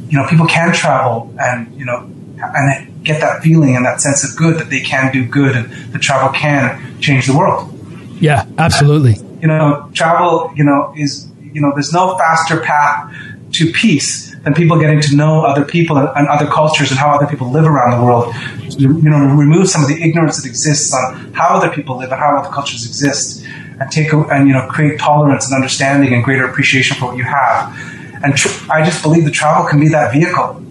You 0.09 0.19
know, 0.19 0.27
people 0.29 0.47
can 0.47 0.75
travel 0.75 1.33
and 1.39 1.73
you 1.79 1.87
know 1.87 2.11
and 2.43 2.90
get 3.03 3.21
that 3.21 3.43
feeling 3.43 3.77
and 3.77 3.85
that 3.85 4.01
sense 4.01 4.25
of 4.25 4.37
good 4.37 4.59
that 4.59 4.71
they 4.71 4.81
can 4.81 5.13
do 5.13 5.27
good 5.27 5.57
and 5.57 5.71
the 5.93 5.99
travel 5.99 6.31
can 6.31 7.01
change 7.01 7.27
the 7.27 7.37
world. 7.37 7.73
Yeah, 8.21 8.47
absolutely. 8.59 9.17
You 9.41 9.49
know, 9.49 9.91
travel, 9.95 10.53
you 10.55 10.65
know, 10.65 10.93
is, 10.97 11.29
you 11.41 11.61
know, 11.61 11.73
there's 11.75 11.93
no 11.93 12.17
faster 12.19 12.61
path 12.61 13.15
to 13.53 13.73
peace 13.73 14.35
than 14.43 14.55
people 14.55 14.79
getting 14.79 15.01
to 15.01 15.17
know 15.17 15.45
other 15.45 15.65
people 15.65 15.97
and, 15.99 16.09
and 16.15 16.29
other 16.29 16.47
cultures 16.47 16.91
and 16.91 16.99
how 16.99 17.11
other 17.11 17.27
people 17.27 17.51
live 17.51 17.65
around 17.65 17.99
the 17.99 18.05
world. 18.05 18.35
You 18.79 18.89
know, 18.89 19.19
remove 19.35 19.69
some 19.69 19.83
of 19.83 19.89
the 19.89 20.03
ignorance 20.03 20.43
that 20.43 20.49
exists 20.49 20.95
on 20.95 21.33
how 21.33 21.57
other 21.57 21.71
people 21.71 21.97
live 21.97 22.13
and 22.13 22.21
how 22.21 22.37
other 22.37 22.51
cultures 22.51 22.87
exist 22.87 23.45
and 23.81 23.91
take, 23.91 24.13
a, 24.13 24.21
and, 24.29 24.47
you 24.47 24.55
know, 24.55 24.67
create 24.69 24.99
tolerance 24.99 25.47
and 25.47 25.55
understanding 25.55 26.13
and 26.13 26.23
greater 26.23 26.45
appreciation 26.45 26.97
for 26.97 27.07
what 27.07 27.17
you 27.17 27.25
have. 27.25 27.75
And 28.23 28.37
tr- 28.37 28.71
I 28.71 28.85
just 28.85 29.03
believe 29.03 29.25
that 29.25 29.33
travel 29.33 29.67
can 29.67 29.81
be 29.81 29.89
that 29.89 30.13
vehicle 30.13 30.63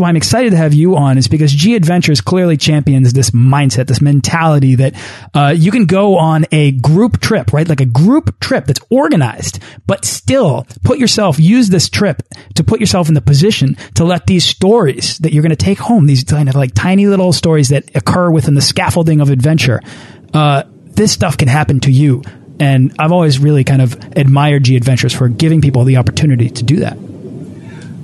why 0.00 0.08
I'm 0.08 0.16
excited 0.16 0.50
to 0.50 0.56
have 0.56 0.74
you 0.74 0.96
on 0.96 1.18
is 1.18 1.28
because 1.28 1.52
G 1.52 1.74
Adventures 1.74 2.20
clearly 2.20 2.56
champions 2.56 3.12
this 3.12 3.30
mindset, 3.30 3.86
this 3.86 4.00
mentality 4.00 4.76
that 4.76 4.94
uh, 5.34 5.54
you 5.56 5.70
can 5.70 5.86
go 5.86 6.16
on 6.16 6.46
a 6.52 6.72
group 6.72 7.20
trip, 7.20 7.52
right? 7.52 7.68
Like 7.68 7.80
a 7.80 7.86
group 7.86 8.38
trip 8.40 8.66
that's 8.66 8.80
organized, 8.90 9.62
but 9.86 10.04
still 10.04 10.66
put 10.84 10.98
yourself, 10.98 11.38
use 11.38 11.68
this 11.68 11.88
trip 11.88 12.22
to 12.54 12.64
put 12.64 12.80
yourself 12.80 13.08
in 13.08 13.14
the 13.14 13.20
position 13.20 13.76
to 13.94 14.04
let 14.04 14.26
these 14.26 14.44
stories 14.44 15.18
that 15.18 15.32
you're 15.32 15.42
going 15.42 15.50
to 15.50 15.56
take 15.56 15.78
home, 15.78 16.06
these 16.06 16.24
kind 16.24 16.48
of 16.48 16.54
like 16.54 16.74
tiny 16.74 17.06
little 17.06 17.32
stories 17.32 17.68
that 17.68 17.94
occur 17.94 18.30
within 18.30 18.54
the 18.54 18.60
scaffolding 18.60 19.20
of 19.20 19.30
adventure, 19.30 19.80
uh, 20.34 20.62
this 20.84 21.12
stuff 21.12 21.36
can 21.36 21.48
happen 21.48 21.80
to 21.80 21.90
you. 21.90 22.22
And 22.58 22.94
I've 22.98 23.12
always 23.12 23.38
really 23.38 23.64
kind 23.64 23.82
of 23.82 23.94
admired 24.16 24.64
G 24.64 24.76
Adventures 24.76 25.12
for 25.12 25.28
giving 25.28 25.60
people 25.60 25.84
the 25.84 25.98
opportunity 25.98 26.48
to 26.48 26.62
do 26.62 26.76
that. 26.76 26.96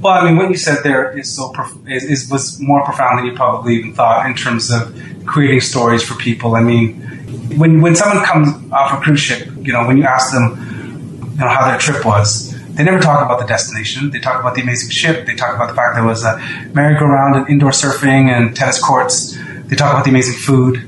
Well, 0.03 0.15
I 0.15 0.25
mean, 0.25 0.37
what 0.37 0.51
you 0.51 0.57
said 0.57 0.83
there 0.83 1.17
is 1.17 1.33
so 1.33 1.51
prof- 1.51 1.89
is, 1.89 2.03
is, 2.03 2.29
was 2.29 2.59
more 2.59 2.85
profound 2.85 3.21
than 3.21 3.27
you 3.27 3.35
probably 3.35 3.77
even 3.77 3.95
thought 3.95 4.27
in 4.27 4.35
terms 4.35 4.69
of 4.69 4.93
creating 5.27 5.61
stories 5.61 6.03
for 6.03 6.17
people. 6.17 6.57
I 6.57 6.61
mean, 6.61 7.01
when 7.57 7.81
when 7.81 7.95
someone 7.95 8.25
comes 8.25 8.49
off 8.73 8.99
a 8.99 9.01
cruise 9.01 9.21
ship, 9.21 9.47
you 9.61 9.73
know, 9.73 9.87
when 9.87 9.97
you 9.97 10.03
ask 10.03 10.33
them, 10.33 10.45
you 11.35 11.39
know, 11.39 11.49
how 11.49 11.69
their 11.69 11.79
trip 11.79 12.05
was, 12.05 12.53
they 12.75 12.83
never 12.83 12.99
talk 12.99 13.25
about 13.25 13.39
the 13.39 13.47
destination. 13.47 14.11
They 14.11 14.19
talk 14.19 14.41
about 14.41 14.57
the 14.57 14.63
amazing 14.63 14.91
ship. 14.91 15.25
They 15.25 15.37
talk 15.37 15.55
about 15.55 15.69
the 15.69 15.75
fact 15.75 15.95
there 15.95 16.05
was 16.05 16.25
a 16.25 16.37
merry-go-round 16.75 17.37
and 17.37 17.49
indoor 17.49 17.71
surfing 17.71 18.29
and 18.29 18.57
tennis 18.57 18.83
courts. 18.83 19.39
They 19.67 19.77
talk 19.77 19.93
about 19.93 20.03
the 20.03 20.11
amazing 20.11 20.35
food. 20.35 20.83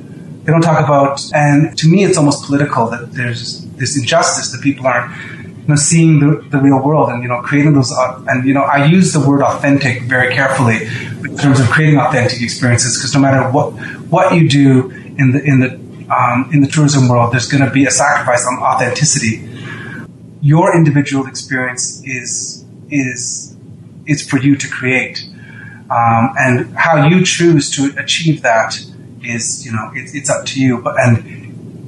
They 0.45 0.51
don't 0.53 0.61
talk 0.61 0.83
about, 0.83 1.23
and 1.33 1.79
to 1.79 1.89
me, 1.89 2.03
it's 2.05 2.19
almost 2.19 2.47
political 2.47 2.89
that 2.89 3.13
there's 3.13 3.65
this 3.77 3.97
injustice 3.97 4.51
that 4.51 4.61
people 4.61 4.87
aren't 4.87 5.15
you 5.65 5.69
know, 5.69 5.77
seeing 5.77 6.21
the, 6.21 6.45
the 6.51 6.59
real 6.59 6.83
world 6.83 7.09
and, 7.09 7.23
you 7.23 7.29
know, 7.29 7.41
creating 7.41 7.73
those, 7.73 7.91
uh, 7.91 8.23
and, 8.29 8.47
you 8.47 8.53
know, 8.53 8.63
I 8.63 8.85
use 8.85 9.13
the 9.15 9.27
word 9.27 9.43
authentic 9.43 10.03
very 10.03 10.35
carefully 10.35 10.85
in 11.29 11.39
terms 11.39 11.59
of 11.59 11.71
creating 11.71 11.99
authentic 11.99 12.43
experiences 12.43 12.99
because 12.99 13.15
no 13.15 13.21
matter 13.21 13.51
what, 13.51 13.73
what 14.11 14.35
you 14.35 14.47
do 14.49 14.91
in 14.91 15.33
the, 15.33 15.43
in 15.43 15.61
the, 15.61 15.85
um, 16.11 16.51
in 16.53 16.61
the 16.61 16.69
tourism 16.69 17.09
world, 17.09 17.33
there's 17.33 17.49
going 17.49 17.65
to 17.65 17.71
be 17.71 17.87
a 17.87 17.91
sacrifice 17.91 18.47
on 18.47 18.59
authenticity. 18.59 19.49
Your 20.41 20.77
individual 20.77 21.27
experience 21.27 22.03
is 22.05 22.65
is 22.91 23.57
is 24.07 24.29
for 24.29 24.39
you 24.39 24.57
to 24.57 24.69
create, 24.69 25.25
um, 25.91 26.35
and 26.37 26.75
how 26.77 27.09
you 27.09 27.25
choose 27.25 27.71
to 27.71 27.95
achieve 27.99 28.43
that 28.43 28.79
is 29.23 29.65
you 29.65 29.73
know 29.73 29.91
it, 29.95 30.15
it's 30.15 30.29
up 30.29 30.45
to 30.47 30.61
you. 30.61 30.83
But 30.83 30.97
and 30.99 31.44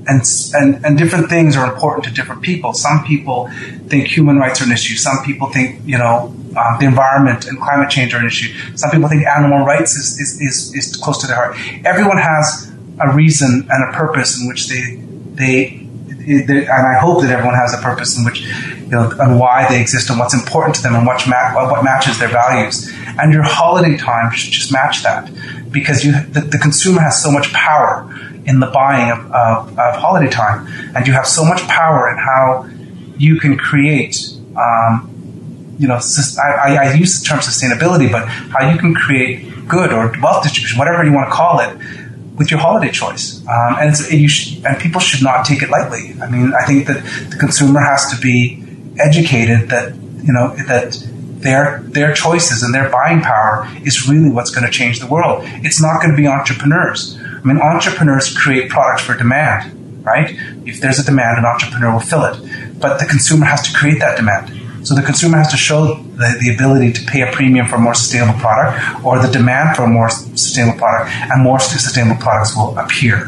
and, 0.08 0.22
and, 0.54 0.84
and 0.84 0.98
different 0.98 1.28
things 1.28 1.56
are 1.56 1.70
important 1.72 2.04
to 2.04 2.12
different 2.12 2.42
people. 2.42 2.72
Some 2.72 3.04
people 3.04 3.48
think 3.88 4.06
human 4.06 4.36
rights 4.36 4.60
are 4.60 4.64
an 4.64 4.72
issue. 4.72 4.94
Some 4.96 5.24
people 5.24 5.50
think, 5.50 5.80
you 5.84 5.98
know, 5.98 6.34
uh, 6.56 6.78
the 6.78 6.86
environment 6.86 7.46
and 7.46 7.58
climate 7.58 7.90
change 7.90 8.14
are 8.14 8.20
an 8.20 8.26
issue. 8.26 8.52
Some 8.76 8.90
people 8.90 9.08
think 9.08 9.26
animal 9.26 9.64
rights 9.64 9.96
is, 9.96 10.20
is, 10.20 10.40
is, 10.40 10.74
is 10.74 10.96
close 10.96 11.20
to 11.22 11.26
their 11.26 11.36
heart. 11.36 11.56
Everyone 11.84 12.18
has 12.18 12.72
a 13.00 13.14
reason 13.14 13.68
and 13.70 13.88
a 13.88 13.96
purpose 13.96 14.40
in 14.40 14.48
which 14.48 14.68
they, 14.68 14.96
they, 15.34 15.86
and 16.28 16.70
I 16.70 16.98
hope 16.98 17.22
that 17.22 17.30
everyone 17.30 17.54
has 17.54 17.74
a 17.74 17.82
purpose 17.82 18.16
in 18.16 18.24
which, 18.24 18.42
you 18.42 18.88
know, 18.88 19.10
and 19.18 19.38
why 19.38 19.68
they 19.68 19.80
exist 19.80 20.08
and 20.10 20.18
what's 20.18 20.34
important 20.34 20.76
to 20.76 20.82
them 20.82 20.94
and 20.94 21.06
what, 21.06 21.26
what 21.26 21.84
matches 21.84 22.18
their 22.18 22.28
values. 22.28 22.90
And 23.18 23.32
your 23.32 23.42
holiday 23.42 23.96
time 23.96 24.32
should 24.32 24.52
just 24.52 24.72
match 24.72 25.02
that 25.02 25.30
because 25.70 26.04
you, 26.04 26.12
the, 26.12 26.40
the 26.40 26.58
consumer 26.58 27.00
has 27.00 27.22
so 27.22 27.30
much 27.30 27.52
power 27.52 28.08
in 28.46 28.60
the 28.60 28.66
buying 28.66 29.10
of, 29.10 29.18
of, 29.32 29.78
of, 29.78 29.96
holiday 29.96 30.30
time, 30.30 30.66
and 30.94 31.06
you 31.06 31.12
have 31.12 31.26
so 31.26 31.44
much 31.44 31.62
power 31.62 32.10
in 32.10 32.16
how 32.16 32.68
you 33.18 33.38
can 33.40 33.56
create. 33.56 34.16
Um, 34.56 35.12
you 35.78 35.88
know, 35.88 36.00
I, 36.42 36.76
I, 36.76 36.92
use 36.94 37.20
the 37.20 37.26
term 37.26 37.40
sustainability, 37.40 38.10
but 38.10 38.26
how 38.26 38.70
you 38.70 38.78
can 38.78 38.94
create 38.94 39.68
good 39.68 39.92
or 39.92 40.14
wealth 40.22 40.42
distribution, 40.42 40.78
whatever 40.78 41.04
you 41.04 41.12
want 41.12 41.28
to 41.28 41.34
call 41.34 41.60
it, 41.60 41.76
with 42.36 42.50
your 42.50 42.60
holiday 42.60 42.90
choice. 42.90 43.40
Um, 43.46 43.76
and, 43.78 43.96
should, 44.30 44.64
and 44.64 44.78
people 44.78 45.00
should 45.00 45.22
not 45.22 45.44
take 45.44 45.62
it 45.62 45.68
lightly. 45.68 46.14
I 46.20 46.30
mean, 46.30 46.54
I 46.54 46.64
think 46.64 46.86
that 46.86 47.04
the 47.30 47.36
consumer 47.36 47.80
has 47.80 48.10
to 48.14 48.20
be 48.20 48.62
educated 48.98 49.68
that 49.68 49.94
you 49.94 50.32
know 50.32 50.54
that 50.56 50.96
their 51.40 51.80
their 51.84 52.12
choices 52.14 52.62
and 52.62 52.74
their 52.74 52.88
buying 52.90 53.20
power 53.20 53.68
is 53.84 54.08
really 54.08 54.30
what's 54.30 54.50
going 54.50 54.64
to 54.64 54.72
change 54.72 55.00
the 55.00 55.06
world. 55.06 55.42
It's 55.64 55.80
not 55.80 56.00
going 56.00 56.10
to 56.10 56.16
be 56.16 56.26
entrepreneurs. 56.26 57.18
I 57.46 57.48
mean, 57.48 57.62
entrepreneurs 57.62 58.36
create 58.36 58.68
products 58.68 59.02
for 59.02 59.16
demand, 59.16 60.04
right? 60.04 60.36
If 60.66 60.80
there's 60.80 60.98
a 60.98 61.04
demand, 61.04 61.38
an 61.38 61.44
entrepreneur 61.44 61.92
will 61.92 62.00
fill 62.00 62.24
it. 62.24 62.80
But 62.80 62.98
the 62.98 63.06
consumer 63.06 63.46
has 63.46 63.62
to 63.70 63.72
create 63.72 64.00
that 64.00 64.16
demand. 64.16 64.84
So 64.84 64.96
the 64.96 65.02
consumer 65.02 65.38
has 65.38 65.52
to 65.52 65.56
show 65.56 65.94
the, 65.94 66.38
the 66.40 66.52
ability 66.52 66.92
to 66.94 67.06
pay 67.06 67.22
a 67.22 67.30
premium 67.30 67.68
for 67.68 67.76
a 67.76 67.78
more 67.78 67.94
sustainable 67.94 68.36
product 68.40 69.04
or 69.04 69.22
the 69.22 69.30
demand 69.30 69.76
for 69.76 69.84
a 69.84 69.88
more 69.88 70.10
sustainable 70.10 70.76
product, 70.76 71.12
and 71.12 71.40
more 71.40 71.60
sustainable 71.60 72.20
products 72.20 72.56
will 72.56 72.76
appear. 72.76 73.26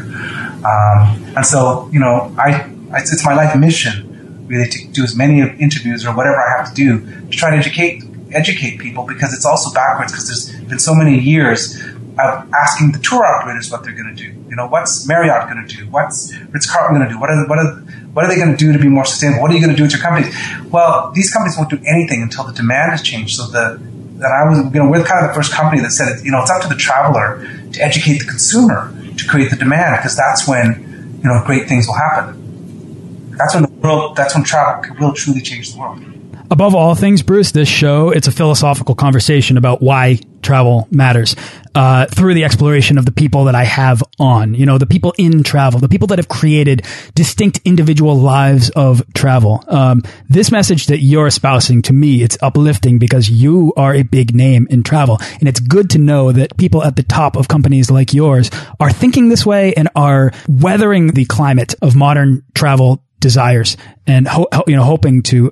Um, 0.67 1.33
and 1.37 1.45
so, 1.45 1.89
you 1.93 2.01
know, 2.01 2.35
I 2.37 2.69
it's, 2.95 3.13
it's 3.13 3.23
my 3.23 3.35
life 3.35 3.55
mission 3.57 4.45
really 4.47 4.69
to 4.69 4.87
do 4.87 5.03
as 5.03 5.15
many 5.15 5.39
interviews 5.39 6.05
or 6.05 6.13
whatever 6.13 6.35
I 6.35 6.57
have 6.57 6.73
to 6.73 6.75
do 6.75 6.99
to 7.29 7.37
try 7.37 7.51
to 7.51 7.57
educate 7.57 8.03
educate 8.33 8.79
people 8.79 9.05
because 9.05 9.33
it's 9.33 9.45
also 9.45 9.73
backwards 9.73 10.11
because 10.11 10.27
there's 10.27 10.69
been 10.69 10.79
so 10.79 10.93
many 10.93 11.17
years 11.17 11.81
of 12.27 12.53
asking 12.53 12.91
the 12.91 12.99
tour 12.99 13.25
operators 13.25 13.71
what 13.71 13.83
they're 13.83 13.93
going 13.93 14.13
to 14.13 14.15
do. 14.15 14.31
You 14.49 14.55
know, 14.55 14.67
what's 14.67 15.07
Marriott 15.07 15.49
going 15.49 15.65
to 15.65 15.75
do? 15.75 15.87
What's 15.87 16.35
Ritz 16.51 16.69
Carlton 16.69 16.97
going 16.97 17.07
to 17.07 17.13
do? 17.13 17.19
What 17.19 17.29
are, 17.29 17.47
what 17.47 17.59
are, 17.59 17.75
what 18.13 18.25
are 18.25 18.27
they 18.27 18.35
going 18.35 18.51
to 18.51 18.57
do 18.57 18.73
to 18.73 18.79
be 18.79 18.87
more 18.87 19.05
sustainable? 19.05 19.41
What 19.41 19.51
are 19.51 19.53
you 19.53 19.61
going 19.61 19.71
to 19.71 19.77
do 19.77 19.83
with 19.83 19.91
your 19.91 20.01
companies? 20.01 20.35
Well, 20.71 21.11
these 21.11 21.31
companies 21.31 21.57
won't 21.57 21.69
do 21.69 21.79
anything 21.85 22.21
until 22.21 22.45
the 22.45 22.53
demand 22.53 22.91
has 22.91 23.01
changed. 23.01 23.35
So 23.35 23.47
the, 23.47 23.79
that 24.19 24.31
I 24.31 24.49
was, 24.49 24.59
you 24.73 24.79
know, 24.79 24.89
we're 24.89 25.03
kind 25.03 25.23
of 25.23 25.31
the 25.31 25.35
first 25.35 25.53
company 25.53 25.81
that 25.81 25.91
said, 25.91 26.23
you 26.23 26.31
know, 26.31 26.41
it's 26.41 26.51
up 26.51 26.61
to 26.63 26.67
the 26.67 26.75
traveler 26.75 27.47
to 27.71 27.81
educate 27.81 28.19
the 28.19 28.25
consumer 28.25 28.93
to 29.17 29.27
create 29.27 29.49
the 29.49 29.55
demand 29.55 29.97
because 29.97 30.15
that's 30.15 30.47
when, 30.47 31.19
you 31.23 31.29
know, 31.29 31.41
great 31.45 31.67
things 31.67 31.87
will 31.87 31.95
happen. 31.95 33.35
That's 33.37 33.53
when 33.53 33.63
the 33.63 33.69
world, 33.69 34.15
that's 34.15 34.35
when 34.35 34.43
travel 34.43 34.95
will 34.99 35.13
truly 35.13 35.41
change 35.41 35.73
the 35.73 35.79
world. 35.79 36.03
Above 36.51 36.73
all 36.73 36.95
things, 36.95 37.21
Bruce, 37.21 37.51
this 37.51 37.69
show, 37.69 38.09
it's 38.09 38.27
a 38.27 38.31
philosophical 38.31 38.95
conversation 38.95 39.55
about 39.55 39.83
why 39.83 40.19
travel 40.41 40.87
matters 40.89 41.35
uh, 41.75 42.05
through 42.07 42.33
the 42.33 42.43
exploration 42.43 42.97
of 42.97 43.05
the 43.05 43.11
people 43.11 43.45
that 43.45 43.55
I 43.55 43.63
have 43.63 44.03
on, 44.19 44.53
you 44.53 44.65
know, 44.65 44.77
the 44.77 44.85
people 44.85 45.13
in 45.17 45.43
travel, 45.43 45.79
the 45.79 45.89
people 45.89 46.07
that 46.07 46.19
have 46.19 46.27
created 46.27 46.85
distinct 47.15 47.59
individual 47.65 48.15
lives 48.15 48.69
of 48.71 49.01
travel. 49.13 49.63
Um, 49.67 50.03
this 50.27 50.51
message 50.51 50.87
that 50.87 50.99
you're 50.99 51.27
espousing 51.27 51.81
to 51.83 51.93
me, 51.93 52.23
it's 52.23 52.37
uplifting 52.41 52.97
because 52.97 53.29
you 53.29 53.73
are 53.77 53.93
a 53.93 54.03
big 54.03 54.33
name 54.33 54.67
in 54.69 54.83
travel. 54.83 55.19
And 55.39 55.47
it's 55.47 55.59
good 55.59 55.89
to 55.91 55.97
know 55.97 56.31
that 56.31 56.57
people 56.57 56.83
at 56.83 56.95
the 56.95 57.03
top 57.03 57.35
of 57.35 57.47
companies 57.47 57.91
like 57.91 58.13
yours 58.13 58.49
are 58.79 58.91
thinking 58.91 59.29
this 59.29 59.45
way 59.45 59.73
and 59.75 59.89
are 59.95 60.31
weathering 60.47 61.07
the 61.13 61.25
climate 61.25 61.75
of 61.81 61.95
modern 61.95 62.43
travel 62.53 63.03
desires 63.19 63.75
and 64.07 64.27
you 64.65 64.75
know 64.75 64.83
hoping 64.83 65.21
to 65.21 65.51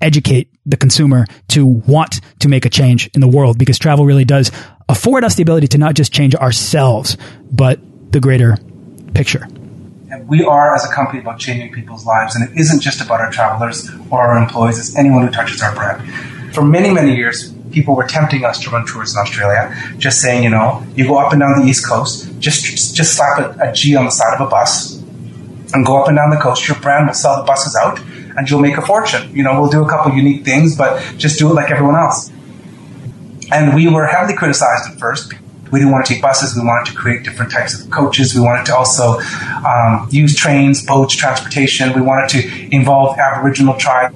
educate 0.00 0.48
the 0.66 0.76
consumer 0.76 1.26
to 1.48 1.66
want 1.66 2.20
to 2.40 2.48
make 2.48 2.64
a 2.64 2.70
change 2.70 3.08
in 3.14 3.20
the 3.20 3.28
world 3.28 3.58
because 3.58 3.78
travel 3.78 4.06
really 4.06 4.24
does 4.24 4.50
afford 4.88 5.24
us 5.24 5.34
the 5.34 5.42
ability 5.42 5.68
to 5.68 5.78
not 5.78 5.94
just 5.94 6.12
change 6.12 6.34
ourselves, 6.34 7.16
but 7.50 7.78
the 8.12 8.20
greater 8.20 8.56
picture. 9.14 9.46
And 10.10 10.26
we 10.28 10.44
are, 10.44 10.74
as 10.74 10.84
a 10.84 10.92
company, 10.92 11.20
about 11.20 11.38
changing 11.38 11.72
people's 11.72 12.04
lives. 12.04 12.34
And 12.34 12.48
it 12.48 12.58
isn't 12.58 12.80
just 12.80 13.00
about 13.00 13.20
our 13.20 13.30
travelers 13.30 13.88
or 14.10 14.22
our 14.22 14.36
employees, 14.36 14.78
it's 14.78 14.96
anyone 14.96 15.26
who 15.26 15.32
touches 15.32 15.62
our 15.62 15.74
brand. 15.74 16.52
For 16.52 16.64
many, 16.64 16.92
many 16.92 17.14
years, 17.14 17.52
people 17.70 17.94
were 17.94 18.06
tempting 18.06 18.44
us 18.44 18.60
to 18.64 18.70
run 18.70 18.84
tours 18.86 19.14
in 19.14 19.20
Australia, 19.20 19.72
just 19.98 20.20
saying, 20.20 20.42
you 20.42 20.50
know, 20.50 20.84
you 20.96 21.06
go 21.06 21.18
up 21.18 21.32
and 21.32 21.40
down 21.40 21.60
the 21.60 21.66
East 21.66 21.86
Coast, 21.86 22.28
just, 22.40 22.96
just 22.96 23.16
slap 23.16 23.38
a, 23.38 23.70
a 23.70 23.72
G 23.72 23.94
on 23.94 24.04
the 24.04 24.10
side 24.10 24.34
of 24.34 24.40
a 24.44 24.50
bus 24.50 24.96
and 25.72 25.86
go 25.86 26.00
up 26.00 26.08
and 26.08 26.16
down 26.16 26.30
the 26.30 26.36
coast. 26.36 26.66
Your 26.66 26.78
brand 26.78 27.06
will 27.06 27.14
sell 27.14 27.36
the 27.36 27.44
buses 27.44 27.76
out 27.76 28.00
and 28.36 28.48
you'll 28.48 28.60
make 28.60 28.76
a 28.76 28.82
fortune. 28.82 29.34
You 29.34 29.42
know, 29.42 29.60
we'll 29.60 29.70
do 29.70 29.84
a 29.84 29.88
couple 29.88 30.12
unique 30.12 30.44
things, 30.44 30.76
but 30.76 31.02
just 31.16 31.38
do 31.38 31.50
it 31.50 31.54
like 31.54 31.70
everyone 31.70 31.96
else. 31.96 32.30
And 33.52 33.74
we 33.74 33.88
were 33.88 34.06
heavily 34.06 34.36
criticized 34.36 34.92
at 34.92 34.98
first. 34.98 35.32
We 35.72 35.78
didn't 35.78 35.92
want 35.92 36.06
to 36.06 36.14
take 36.14 36.22
buses. 36.22 36.56
We 36.56 36.66
wanted 36.66 36.90
to 36.90 36.96
create 36.96 37.22
different 37.22 37.52
types 37.52 37.80
of 37.80 37.90
coaches. 37.90 38.34
We 38.34 38.40
wanted 38.40 38.66
to 38.66 38.76
also 38.76 39.20
um, 39.66 40.08
use 40.10 40.34
trains, 40.34 40.84
boats, 40.84 41.14
transportation. 41.14 41.92
We 41.92 42.00
wanted 42.00 42.28
to 42.30 42.74
involve 42.74 43.18
Aboriginal 43.18 43.76
tribes 43.76 44.14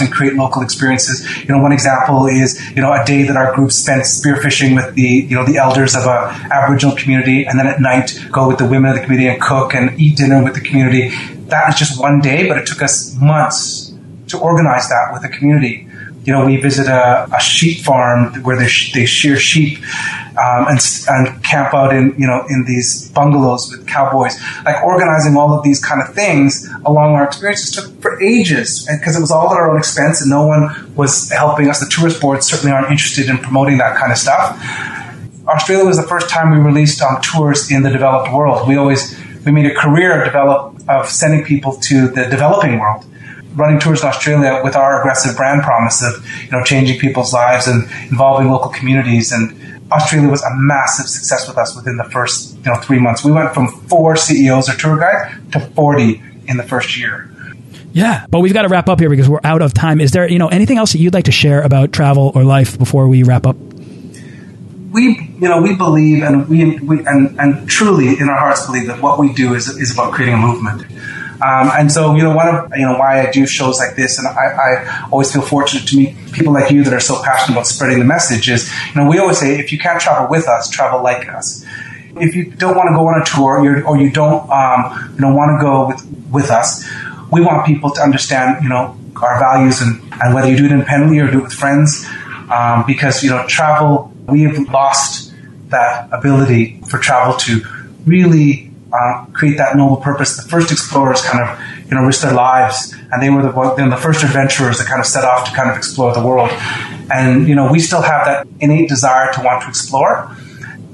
and 0.00 0.10
create 0.10 0.34
local 0.34 0.62
experiences. 0.62 1.26
You 1.42 1.48
know, 1.48 1.58
one 1.58 1.72
example 1.72 2.26
is 2.26 2.58
you 2.70 2.80
know 2.80 2.92
a 2.92 3.04
day 3.04 3.24
that 3.24 3.36
our 3.36 3.54
group 3.54 3.72
spent 3.72 4.02
spearfishing 4.04 4.74
with 4.74 4.94
the 4.94 5.02
you 5.02 5.36
know 5.36 5.44
the 5.44 5.58
elders 5.58 5.94
of 5.94 6.06
a 6.06 6.28
Aboriginal 6.50 6.96
community, 6.96 7.44
and 7.44 7.58
then 7.58 7.66
at 7.66 7.80
night 7.80 8.18
go 8.30 8.48
with 8.48 8.58
the 8.58 8.66
women 8.66 8.90
of 8.90 8.96
the 8.96 9.02
community 9.02 9.28
and 9.28 9.40
cook 9.40 9.74
and 9.74 9.98
eat 10.00 10.16
dinner 10.16 10.42
with 10.42 10.54
the 10.54 10.60
community 10.60 11.10
that 11.52 11.68
was 11.68 11.78
just 11.78 12.00
one 12.00 12.20
day, 12.20 12.48
but 12.48 12.58
it 12.58 12.66
took 12.66 12.82
us 12.82 13.14
months 13.20 13.94
to 14.28 14.38
organize 14.38 14.88
that 14.88 15.10
with 15.12 15.22
the 15.22 15.28
community. 15.28 15.86
You 16.24 16.32
know, 16.32 16.46
we 16.46 16.56
visit 16.56 16.86
a, 16.86 17.28
a 17.34 17.40
sheep 17.40 17.84
farm 17.84 18.42
where 18.42 18.56
they, 18.56 18.68
sh- 18.68 18.92
they 18.92 19.06
shear 19.06 19.36
sheep 19.36 19.78
um, 20.38 20.66
and, 20.68 20.78
and 21.08 21.44
camp 21.44 21.74
out 21.74 21.94
in, 21.94 22.14
you 22.16 22.26
know, 22.26 22.46
in 22.48 22.64
these 22.64 23.10
bungalows 23.10 23.70
with 23.70 23.86
cowboys. 23.86 24.40
Like 24.64 24.82
organizing 24.82 25.36
all 25.36 25.52
of 25.52 25.62
these 25.64 25.84
kind 25.84 26.00
of 26.00 26.14
things 26.14 26.70
along 26.86 27.14
our 27.14 27.24
experiences 27.24 27.72
took 27.72 28.00
for 28.00 28.22
ages 28.22 28.88
because 28.98 29.16
it 29.16 29.20
was 29.20 29.30
all 29.30 29.50
at 29.50 29.56
our 29.56 29.70
own 29.70 29.78
expense 29.78 30.22
and 30.22 30.30
no 30.30 30.46
one 30.46 30.94
was 30.94 31.30
helping 31.30 31.68
us. 31.68 31.80
The 31.80 31.90
tourist 31.90 32.20
boards 32.20 32.46
certainly 32.46 32.72
aren't 32.72 32.90
interested 32.90 33.28
in 33.28 33.38
promoting 33.38 33.78
that 33.78 33.96
kind 33.98 34.12
of 34.12 34.16
stuff. 34.16 34.56
Australia 35.48 35.84
was 35.84 35.96
the 35.96 36.06
first 36.06 36.30
time 36.30 36.52
we 36.52 36.58
released 36.58 37.02
on 37.02 37.16
um, 37.16 37.20
tours 37.20 37.70
in 37.70 37.82
the 37.82 37.90
developed 37.90 38.32
world. 38.32 38.68
We 38.68 38.76
always 38.76 39.20
we 39.44 39.52
made 39.52 39.66
a 39.66 39.74
career 39.74 40.18
of 40.18 40.24
develop 40.24 40.80
of 40.88 41.08
sending 41.08 41.44
people 41.44 41.76
to 41.76 42.08
the 42.08 42.26
developing 42.26 42.78
world 42.78 43.04
running 43.54 43.78
tours 43.78 44.02
in 44.02 44.08
Australia 44.08 44.60
with 44.64 44.76
our 44.76 45.00
aggressive 45.00 45.36
brand 45.36 45.62
promise 45.62 46.02
of 46.02 46.26
you 46.44 46.50
know 46.50 46.64
changing 46.64 46.98
people's 46.98 47.32
lives 47.32 47.66
and 47.66 47.82
involving 48.10 48.50
local 48.50 48.70
communities 48.70 49.32
and 49.32 49.58
Australia 49.92 50.28
was 50.28 50.42
a 50.42 50.54
massive 50.56 51.06
success 51.06 51.46
with 51.46 51.58
us 51.58 51.76
within 51.76 51.96
the 51.96 52.04
first 52.04 52.56
you 52.56 52.70
know 52.70 52.76
three 52.76 52.98
months. 52.98 53.24
We 53.24 53.32
went 53.32 53.52
from 53.52 53.68
four 53.68 54.16
CEOs 54.16 54.68
or 54.68 54.74
tour 54.74 54.98
guides 54.98 55.34
to 55.52 55.60
forty 55.60 56.22
in 56.46 56.56
the 56.56 56.62
first 56.62 56.96
year. 56.98 57.28
Yeah, 57.92 58.24
but 58.30 58.40
we've 58.40 58.54
got 58.54 58.62
to 58.62 58.68
wrap 58.68 58.88
up 58.88 59.00
here 59.00 59.10
because 59.10 59.28
we're 59.28 59.40
out 59.44 59.60
of 59.60 59.74
time. 59.74 60.00
Is 60.00 60.12
there 60.12 60.28
you 60.28 60.38
know 60.38 60.48
anything 60.48 60.78
else 60.78 60.92
that 60.92 60.98
you'd 60.98 61.14
like 61.14 61.26
to 61.26 61.32
share 61.32 61.60
about 61.62 61.92
travel 61.92 62.32
or 62.34 62.42
life 62.42 62.78
before 62.78 63.06
we 63.06 63.22
wrap 63.22 63.46
up? 63.46 63.56
We, 64.92 65.34
you 65.40 65.48
know, 65.48 65.62
we 65.62 65.74
believe 65.74 66.22
and 66.22 66.48
we, 66.48 66.78
we 66.80 67.04
and, 67.06 67.38
and 67.40 67.68
truly 67.68 68.18
in 68.20 68.28
our 68.28 68.38
hearts 68.38 68.66
believe 68.66 68.86
that 68.88 69.00
what 69.00 69.18
we 69.18 69.32
do 69.32 69.54
is, 69.54 69.68
is 69.68 69.92
about 69.92 70.12
creating 70.12 70.34
a 70.34 70.38
movement. 70.38 70.82
Um, 71.42 71.70
and 71.76 71.90
so, 71.90 72.14
you 72.14 72.22
know, 72.22 72.36
one 72.36 72.54
of, 72.54 72.70
you 72.76 72.86
know, 72.86 72.96
why 72.98 73.26
I 73.26 73.32
do 73.32 73.46
shows 73.46 73.80
like 73.80 73.96
this, 73.96 74.18
and 74.18 74.28
I, 74.28 74.30
I, 74.30 75.08
always 75.10 75.32
feel 75.32 75.42
fortunate 75.42 75.88
to 75.88 75.96
meet 75.96 76.14
people 76.32 76.52
like 76.52 76.70
you 76.70 76.84
that 76.84 76.92
are 76.92 77.00
so 77.00 77.20
passionate 77.20 77.56
about 77.56 77.66
spreading 77.66 77.98
the 77.98 78.04
message 78.04 78.48
is, 78.48 78.72
you 78.94 79.00
know, 79.00 79.08
we 79.08 79.18
always 79.18 79.38
say, 79.38 79.58
if 79.58 79.72
you 79.72 79.78
can't 79.78 80.00
travel 80.00 80.30
with 80.30 80.46
us, 80.46 80.70
travel 80.70 81.02
like 81.02 81.28
us. 81.28 81.64
If 82.14 82.36
you 82.36 82.44
don't 82.44 82.76
want 82.76 82.90
to 82.90 82.94
go 82.94 83.08
on 83.08 83.20
a 83.20 83.24
tour 83.24 83.84
or 83.84 83.96
you 83.96 84.12
don't, 84.12 84.48
um, 84.50 85.14
you 85.14 85.20
know, 85.20 85.34
want 85.34 85.58
to 85.58 85.64
go 85.64 85.88
with, 85.88 86.30
with 86.30 86.50
us, 86.50 86.88
we 87.32 87.40
want 87.40 87.66
people 87.66 87.90
to 87.90 88.00
understand, 88.00 88.62
you 88.62 88.68
know, 88.68 88.96
our 89.20 89.40
values 89.40 89.80
and, 89.80 90.00
and 90.22 90.34
whether 90.34 90.48
you 90.48 90.56
do 90.56 90.66
it 90.66 90.70
independently 90.70 91.18
or 91.18 91.28
do 91.28 91.38
it 91.38 91.42
with 91.42 91.52
friends, 91.52 92.06
um, 92.50 92.84
because, 92.86 93.24
you 93.24 93.30
know, 93.30 93.44
travel 93.48 94.11
we 94.26 94.42
have 94.42 94.58
lost 94.68 95.32
that 95.68 96.08
ability 96.12 96.80
for 96.88 96.98
travel 96.98 97.34
to 97.38 97.62
really 98.06 98.70
uh, 98.92 99.24
create 99.32 99.56
that 99.58 99.76
noble 99.76 99.96
purpose. 99.96 100.36
The 100.36 100.48
first 100.48 100.70
explorers 100.70 101.22
kind 101.22 101.48
of, 101.48 101.58
you 101.86 101.92
you 101.92 101.98
know, 101.98 102.06
risked 102.06 102.22
their 102.22 102.32
lives, 102.32 102.94
and 103.10 103.22
they 103.22 103.28
were 103.28 103.42
the 103.42 103.50
one, 103.50 103.90
the 103.90 103.96
first 103.96 104.24
adventurers 104.24 104.78
that 104.78 104.86
kind 104.86 104.98
of 104.98 105.06
set 105.06 105.24
off 105.24 105.48
to 105.48 105.54
kind 105.54 105.70
of 105.70 105.76
explore 105.76 106.14
the 106.14 106.26
world. 106.26 106.50
And 107.12 107.46
you 107.46 107.54
know, 107.54 107.70
we 107.70 107.80
still 107.80 108.00
have 108.00 108.24
that 108.24 108.46
innate 108.60 108.88
desire 108.88 109.30
to 109.34 109.42
want 109.42 109.62
to 109.64 109.68
explore. 109.68 110.34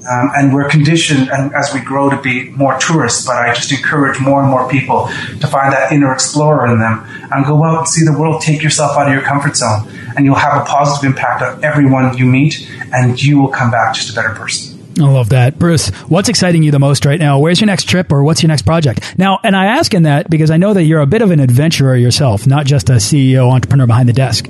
Um, 0.09 0.31
and 0.35 0.55
we're 0.55 0.69
conditioned 0.69 1.29
and 1.31 1.55
as 1.55 1.75
we 1.75 1.81
grow 1.81 2.09
to 2.09 2.21
be 2.21 2.51
more 2.51 2.79
tourists, 2.79 3.27
but 3.27 3.37
I 3.37 3.53
just 3.53 3.71
encourage 3.73 4.19
more 4.21 4.41
and 4.41 4.51
more 4.51 4.69
people 4.69 5.07
to 5.07 5.47
find 5.47 5.73
that 5.73 5.93
inner 5.93 6.13
explorer 6.13 6.67
in 6.67 6.79
them 6.79 7.05
and 7.31 7.45
go 7.45 7.63
out 7.63 7.79
and 7.79 7.89
see 7.89 8.05
the 8.05 8.19
world, 8.19 8.41
take 8.41 8.63
yourself 8.63 8.97
out 8.97 9.09
of 9.09 9.13
your 9.13 9.23
comfort 9.23 9.57
zone, 9.57 9.89
and 10.17 10.25
you'll 10.25 10.35
have 10.35 10.63
a 10.63 10.65
positive 10.65 11.11
impact 11.11 11.43
on 11.43 11.63
everyone 11.63 12.17
you 12.17 12.25
meet, 12.25 12.69
and 12.93 13.23
you 13.23 13.39
will 13.39 13.49
come 13.49 13.71
back 13.71 13.95
just 13.95 14.11
a 14.11 14.15
better 14.15 14.35
person. 14.35 14.79
I 15.01 15.09
love 15.09 15.29
that. 15.29 15.59
Bruce, 15.59 15.91
what's 16.09 16.29
exciting 16.29 16.63
you 16.63 16.71
the 16.71 16.79
most 16.79 17.05
right 17.05 17.21
now? 17.21 17.39
Where's 17.39 17.61
your 17.61 17.67
next 17.67 17.85
trip 17.85 18.11
or 18.11 18.25
what's 18.25 18.43
your 18.43 18.49
next 18.49 18.63
project? 18.63 19.17
Now, 19.17 19.39
and 19.45 19.55
I 19.55 19.67
ask 19.67 19.95
in 19.95 20.05
that 20.05 20.29
because 20.29 20.51
I 20.51 20.57
know 20.57 20.75
that 20.75 20.85
you're 20.85 21.01
a 21.01 21.07
bit 21.07 21.23
of 21.23 21.31
an 21.31 21.39
adventurer 21.39 21.95
yourself, 21.95 22.47
not 22.47 22.67
just 22.67 22.91
a 22.91 22.95
CEO 22.95 23.53
entrepreneur 23.53 23.87
behind 23.87 24.09
the 24.09 24.13
desk. 24.13 24.49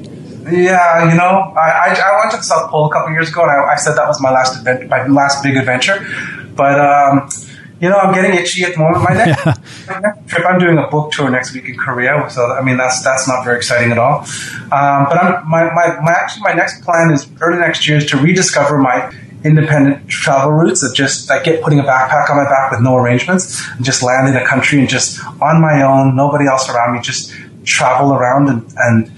Yeah, 0.50 1.10
you 1.10 1.16
know, 1.16 1.52
I, 1.56 1.68
I, 1.70 2.00
I 2.00 2.18
went 2.18 2.30
to 2.32 2.38
the 2.38 2.42
South 2.42 2.70
Pole 2.70 2.86
a 2.86 2.92
couple 2.92 3.12
years 3.12 3.30
ago, 3.30 3.42
and 3.42 3.50
I, 3.50 3.72
I 3.72 3.76
said 3.76 3.96
that 3.96 4.06
was 4.06 4.20
my 4.20 4.30
last 4.30 4.60
event, 4.60 4.88
my 4.88 5.06
last 5.06 5.42
big 5.42 5.56
adventure. 5.56 6.04
But 6.54 6.80
um, 6.80 7.28
you 7.80 7.88
know, 7.88 7.98
I'm 7.98 8.12
getting 8.12 8.34
itchy 8.34 8.64
at 8.64 8.72
the 8.72 8.78
moment. 8.78 9.04
My 9.04 9.14
next, 9.14 9.46
yeah. 9.46 9.54
my 9.86 10.00
next, 10.02 10.28
trip, 10.28 10.46
I'm 10.48 10.58
doing 10.58 10.78
a 10.78 10.88
book 10.88 11.12
tour 11.12 11.30
next 11.30 11.54
week 11.54 11.66
in 11.66 11.76
Korea, 11.76 12.28
so 12.30 12.52
I 12.52 12.62
mean 12.62 12.76
that's 12.76 13.02
that's 13.02 13.28
not 13.28 13.44
very 13.44 13.56
exciting 13.56 13.92
at 13.92 13.98
all. 13.98 14.20
Um, 14.72 15.06
but 15.08 15.22
I'm, 15.22 15.48
my, 15.48 15.64
my, 15.72 16.00
my 16.02 16.12
actually 16.12 16.42
my 16.42 16.52
next 16.52 16.82
plan 16.82 17.10
is 17.10 17.28
early 17.40 17.58
next 17.58 17.86
year 17.86 17.98
is 17.98 18.06
to 18.06 18.16
rediscover 18.16 18.78
my 18.78 19.12
independent 19.44 20.08
travel 20.08 20.50
routes 20.50 20.82
of 20.82 20.94
just 20.94 21.28
like 21.28 21.44
get 21.44 21.62
putting 21.62 21.78
a 21.78 21.84
backpack 21.84 22.28
on 22.28 22.36
my 22.36 22.44
back 22.44 22.72
with 22.72 22.80
no 22.80 22.96
arrangements 22.96 23.64
and 23.76 23.84
just 23.84 24.02
land 24.02 24.28
in 24.28 24.36
a 24.36 24.44
country 24.44 24.80
and 24.80 24.88
just 24.88 25.24
on 25.40 25.60
my 25.60 25.82
own, 25.82 26.16
nobody 26.16 26.46
else 26.46 26.68
around 26.68 26.94
me, 26.94 27.00
just 27.00 27.32
travel 27.64 28.12
around 28.12 28.48
and, 28.48 28.74
and 28.76 29.12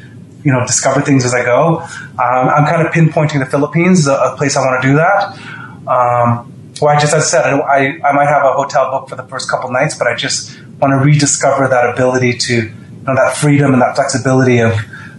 you 0.45 0.53
know 0.53 0.67
discover 0.67 1.01
things 1.01 1.25
as 1.25 1.35
I 1.35 1.45
go. 1.45 1.79
Um, 1.81 1.89
I'm 2.19 2.67
kind 2.67 2.87
of 2.87 2.93
pinpointing 2.93 3.41
the 3.41 3.47
Philippines, 3.47 4.07
a, 4.07 4.15
a 4.15 4.37
place 4.37 4.57
I 4.57 4.61
want 4.61 4.83
to 4.83 4.89
do 4.89 4.95
that. 4.97 5.39
Um, 5.87 6.53
well, 6.81 6.97
I 6.97 6.99
just 6.99 7.15
as 7.15 7.25
I 7.25 7.27
said, 7.27 7.45
I, 7.45 7.99
I 8.03 8.13
might 8.13 8.29
have 8.29 8.45
a 8.45 8.53
hotel 8.53 8.91
booked 8.91 9.11
for 9.11 9.17
the 9.17 9.25
first 9.25 9.51
couple 9.51 9.71
nights, 9.71 9.99
but 9.99 10.07
I 10.07 10.15
just 10.15 10.59
want 10.81 10.93
to 10.93 10.97
rediscover 10.97 11.69
that 11.69 11.91
ability 11.91 12.39
to 12.39 12.55
you 12.55 13.07
know 13.07 13.15
that 13.15 13.37
freedom 13.37 13.73
and 13.73 13.83
that 13.83 13.97
flexibility 13.97 14.61
of 14.61 14.73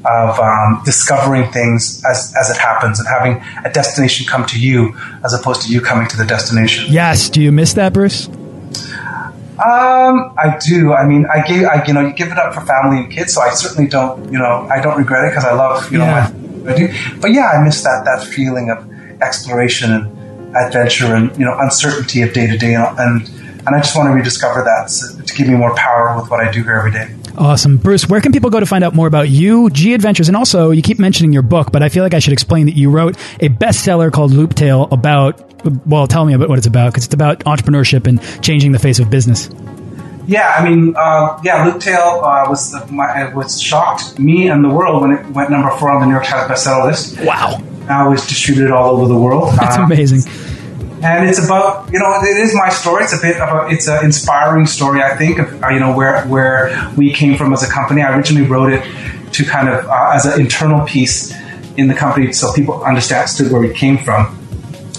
of 0.04 0.40
um, 0.40 0.82
discovering 0.84 1.52
things 1.52 2.04
as, 2.10 2.34
as 2.40 2.50
it 2.50 2.58
happens 2.58 3.00
and 3.00 3.08
having 3.08 3.42
a 3.64 3.72
destination 3.72 4.26
come 4.26 4.46
to 4.48 4.60
you 4.60 4.98
as 5.24 5.32
opposed 5.34 5.62
to 5.62 5.72
you 5.72 5.80
coming 5.80 6.08
to 6.08 6.18
the 6.18 6.26
destination. 6.26 6.86
Yes. 6.90 7.30
Do 7.30 7.40
you 7.40 7.52
miss 7.52 7.74
that, 7.74 7.94
Bruce? 7.94 8.28
Um, 9.62 10.34
I 10.38 10.58
do. 10.66 10.94
I 10.94 11.06
mean, 11.06 11.28
I 11.32 11.46
gave, 11.46 11.66
I, 11.66 11.86
you 11.86 11.94
know, 11.94 12.02
you 12.02 12.14
give 12.14 12.32
it 12.32 12.38
up 12.40 12.54
for 12.54 12.62
family 12.62 13.04
and 13.04 13.12
kids, 13.12 13.34
so 13.36 13.42
I 13.42 13.52
certainly 13.52 13.88
don't, 13.88 14.32
you 14.32 14.40
know, 14.40 14.68
I 14.72 14.82
don't 14.82 14.98
regret 14.98 15.26
it 15.26 15.30
because 15.30 15.46
I 15.46 15.54
love, 15.54 15.92
you 15.92 16.00
yeah. 16.00 16.30
know, 16.34 16.64
my, 16.64 16.74
I 16.74 16.76
do. 16.76 17.20
But 17.20 17.32
yeah, 17.32 17.52
I 17.54 17.64
miss 17.64 17.84
that, 17.84 18.04
that 18.06 18.26
feeling 18.26 18.70
of 18.72 18.90
exploration 19.22 19.92
and 19.92 20.56
adventure 20.56 21.14
and, 21.14 21.32
you 21.38 21.46
know, 21.46 21.56
uncertainty 21.60 22.24
of 22.24 22.34
day 22.34 22.48
to 22.48 22.58
day. 22.58 22.74
And, 22.74 22.98
and 22.98 23.76
I 23.76 23.80
just 23.80 23.96
want 23.96 24.08
to 24.08 24.14
rediscover 24.14 24.64
that 24.64 25.26
to 25.28 25.34
give 25.36 25.48
me 25.48 25.54
more 25.54 25.76
power 25.76 26.20
with 26.20 26.32
what 26.32 26.40
I 26.40 26.52
do 26.52 26.64
here 26.64 26.74
every 26.74 26.92
day. 26.92 27.14
Awesome. 27.38 27.78
Bruce, 27.78 28.08
where 28.08 28.22
can 28.22 28.32
people 28.32 28.50
go 28.50 28.60
to 28.60 28.66
find 28.66 28.84
out 28.84 28.94
more 28.94 29.08
about 29.08 29.30
you, 29.30 29.70
G 29.70 29.94
Adventures? 29.94 30.28
And 30.28 30.38
also, 30.38 30.72
you 30.72 30.82
keep 30.82 31.00
mentioning 31.00 31.34
your 31.34 31.42
book, 31.42 31.72
but 31.72 31.82
I 31.82 31.90
feel 31.90 32.04
like 32.04 32.14
I 32.14 32.20
should 32.20 32.34
explain 32.34 32.66
that 32.66 32.76
you 32.76 32.90
wrote 32.90 33.16
a 33.40 33.50
bestseller 33.50 34.12
called 34.12 34.32
Looptail 34.32 34.92
about, 34.92 35.66
well, 35.88 36.08
tell 36.08 36.26
me 36.26 36.34
about 36.34 36.50
what 36.50 36.58
it's 36.58 36.68
about, 36.68 36.92
because 36.92 37.06
it's 37.06 37.14
about 37.14 37.40
entrepreneurship 37.40 38.08
and 38.08 38.22
changing 38.44 38.72
the 38.72 38.80
face 38.80 39.00
of 39.00 39.10
business. 39.10 39.50
Yeah, 40.28 40.56
I 40.58 40.70
mean, 40.70 40.94
uh, 40.96 41.40
yeah, 41.44 41.66
Looptail 41.66 42.22
uh, 42.22 42.50
was 42.50 42.72
the, 42.72 42.86
my, 42.92 43.34
was 43.34 43.62
shocked 43.62 44.20
me 44.20 44.50
and 44.50 44.64
the 44.64 44.70
world 44.70 45.02
when 45.02 45.12
it 45.12 45.26
went 45.28 45.50
number 45.50 45.72
four 45.78 45.92
on 45.92 46.02
the 46.02 46.06
New 46.06 46.14
York 46.14 46.26
Times 46.26 46.52
bestseller 46.52 46.86
list. 46.86 47.20
Wow! 47.22 47.62
Now 47.88 48.12
it's 48.14 48.28
distributed 48.28 48.72
all 48.72 48.92
over 48.92 49.08
the 49.08 49.20
world. 49.20 49.54
That's 49.56 49.78
uh, 49.78 49.82
amazing 49.82 50.22
and 51.04 51.28
it's 51.28 51.44
about 51.44 51.92
you 51.92 52.00
know 52.00 52.14
it 52.22 52.38
is 52.38 52.54
my 52.56 52.70
story. 52.70 53.04
It's 53.04 53.18
a 53.18 53.22
bit 53.22 53.40
of 53.40 53.50
a 53.50 53.74
it's 53.74 53.88
an 53.88 54.06
inspiring 54.06 54.66
story. 54.68 55.02
I 55.02 55.16
think 55.18 55.40
of 55.40 55.52
you 55.72 55.80
know 55.80 55.96
where 55.96 56.24
where 56.28 56.92
we 56.96 57.12
came 57.12 57.38
from 57.38 57.54
as 57.54 57.64
a 57.64 57.72
company. 57.72 58.02
I 58.02 58.16
originally 58.16 58.48
wrote 58.48 58.72
it 58.72 58.84
to 59.34 59.46
kind 59.46 59.70
of 59.70 59.86
uh, 59.88 60.12
as 60.14 60.26
an 60.26 60.40
internal 60.40 60.86
piece 60.86 61.34
in 61.78 61.88
the 61.88 61.94
company, 61.94 62.32
so 62.34 62.54
people 62.54 62.84
understood 62.84 63.52
where 63.52 63.62
we 63.62 63.74
came 63.74 63.98
from. 63.98 64.38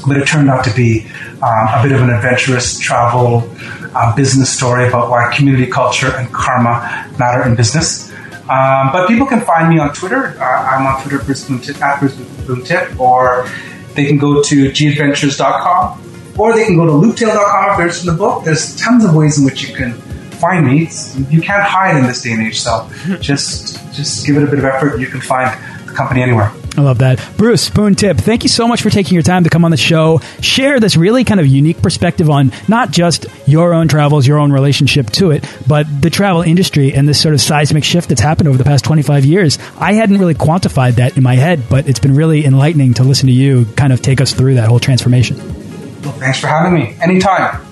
But 0.07 0.17
it 0.17 0.27
turned 0.27 0.51
out 0.51 0.65
to 0.65 0.75
be 0.75 1.07
um, 1.43 1.69
a 1.69 1.81
bit 1.83 1.93
of 1.93 2.03
an 2.03 2.11
adventurous 2.11 2.79
travel 2.79 3.49
uh, 3.95 4.15
business 4.17 4.51
story 4.51 4.89
about 4.89 5.11
why 5.11 5.33
community 5.35 5.71
culture 5.71 6.17
and 6.17 6.33
karma 6.33 7.09
matter 7.19 7.47
in 7.47 7.55
business. 7.55 8.11
Um, 8.49 8.91
but 8.93 9.07
people 9.07 9.27
can 9.27 9.41
find 9.41 9.69
me 9.69 9.79
on 9.79 9.95
Twitter. 9.95 10.37
Uh, 10.41 10.45
I'm 10.45 10.85
on 10.85 11.01
Twitter, 11.03 11.21
at 11.21 11.27
Bruce 11.27 11.47
Poon 11.47 12.65
Tip, 12.65 13.01
or 13.01 13.47
they 13.95 14.07
can 14.07 14.19
go 14.19 14.43
to 14.43 14.71
gadventures.com 14.71 16.35
or 16.39 16.55
they 16.55 16.65
can 16.65 16.77
go 16.77 16.87
to 16.87 16.93
looptail.com 16.93 17.71
if 17.71 17.77
they're 17.77 17.87
interested 17.87 18.09
in 18.09 18.15
the 18.15 18.19
book. 18.19 18.45
There's 18.45 18.77
tons 18.77 19.05
of 19.05 19.15
ways 19.15 19.39
in 19.39 19.45
which 19.45 19.69
you 19.69 19.75
can 19.75 19.93
find 20.43 20.67
me. 20.67 20.89
You 21.31 21.41
can't 21.41 21.63
hide 21.63 21.97
in 21.97 22.07
this 22.07 22.23
day 22.23 22.33
and 22.33 22.43
age, 22.43 22.61
so 22.61 22.89
just 23.21 23.77
just 23.95 24.27
give 24.27 24.37
it 24.37 24.43
a 24.43 24.47
bit 24.47 24.59
of 24.59 24.65
effort. 24.65 24.99
You 24.99 25.07
can 25.07 25.21
find 25.21 25.51
the 25.87 25.93
company 25.93 26.23
anywhere. 26.23 26.53
I 26.77 26.81
love 26.81 26.99
that. 26.99 27.23
Bruce 27.37 27.69
Poon 27.69 27.95
Tip, 27.95 28.17
thank 28.17 28.45
you 28.45 28.49
so 28.49 28.67
much 28.67 28.81
for 28.81 28.89
taking 28.89 29.13
your 29.13 29.23
time 29.23 29.45
to 29.45 29.51
come 29.51 29.65
on 29.65 29.71
the 29.71 29.77
show, 29.77 30.21
share 30.41 30.81
this 30.81 30.97
really 30.97 31.23
kind 31.23 31.39
of 31.39 31.47
unique 31.47 31.83
perspective 31.83 32.31
on 32.31 32.51
not 32.67 32.91
just 32.91 33.27
your 33.47 33.75
own 33.75 33.89
travels, 33.89 34.27
your 34.27 34.39
own 34.39 34.53
relationship 34.53 35.11
to 35.11 35.33
it, 35.33 35.45
but 35.67 35.87
the 36.01 36.09
travel 36.09 36.41
industry 36.41 36.95
and 36.95 37.07
this 37.07 37.21
sort 37.21 37.35
of 37.35 37.41
seismic 37.43 37.85
shift 37.85 38.09
that's 38.09 38.23
happened 38.23 38.49
over 38.49 38.57
the 38.57 38.65
past 38.65 38.85
25 38.85 39.25
years. 39.27 39.59
I 39.79 39.93
hadn't 39.93 40.19
really 40.19 40.35
quantified 40.35 40.95
that 40.95 41.17
in 41.17 41.23
my 41.23 41.35
head, 41.35 41.65
but 41.69 41.89
it's 41.89 42.01
been 42.01 42.15
really 42.15 42.47
enlightening 42.47 42.95
to 42.95 43.05
listen 43.05 43.27
to 43.27 43.33
you 43.33 43.67
kind 43.77 43.93
of 43.93 44.01
take 44.01 44.21
us 44.21 44.33
through 44.33 44.55
that 44.55 44.69
whole 44.69 44.81
transformation. 44.81 45.37
Well, 46.03 46.13
thanks 46.15 46.41
for 46.41 46.47
having 46.47 46.75
me. 46.75 46.97
Anytime. 47.03 47.72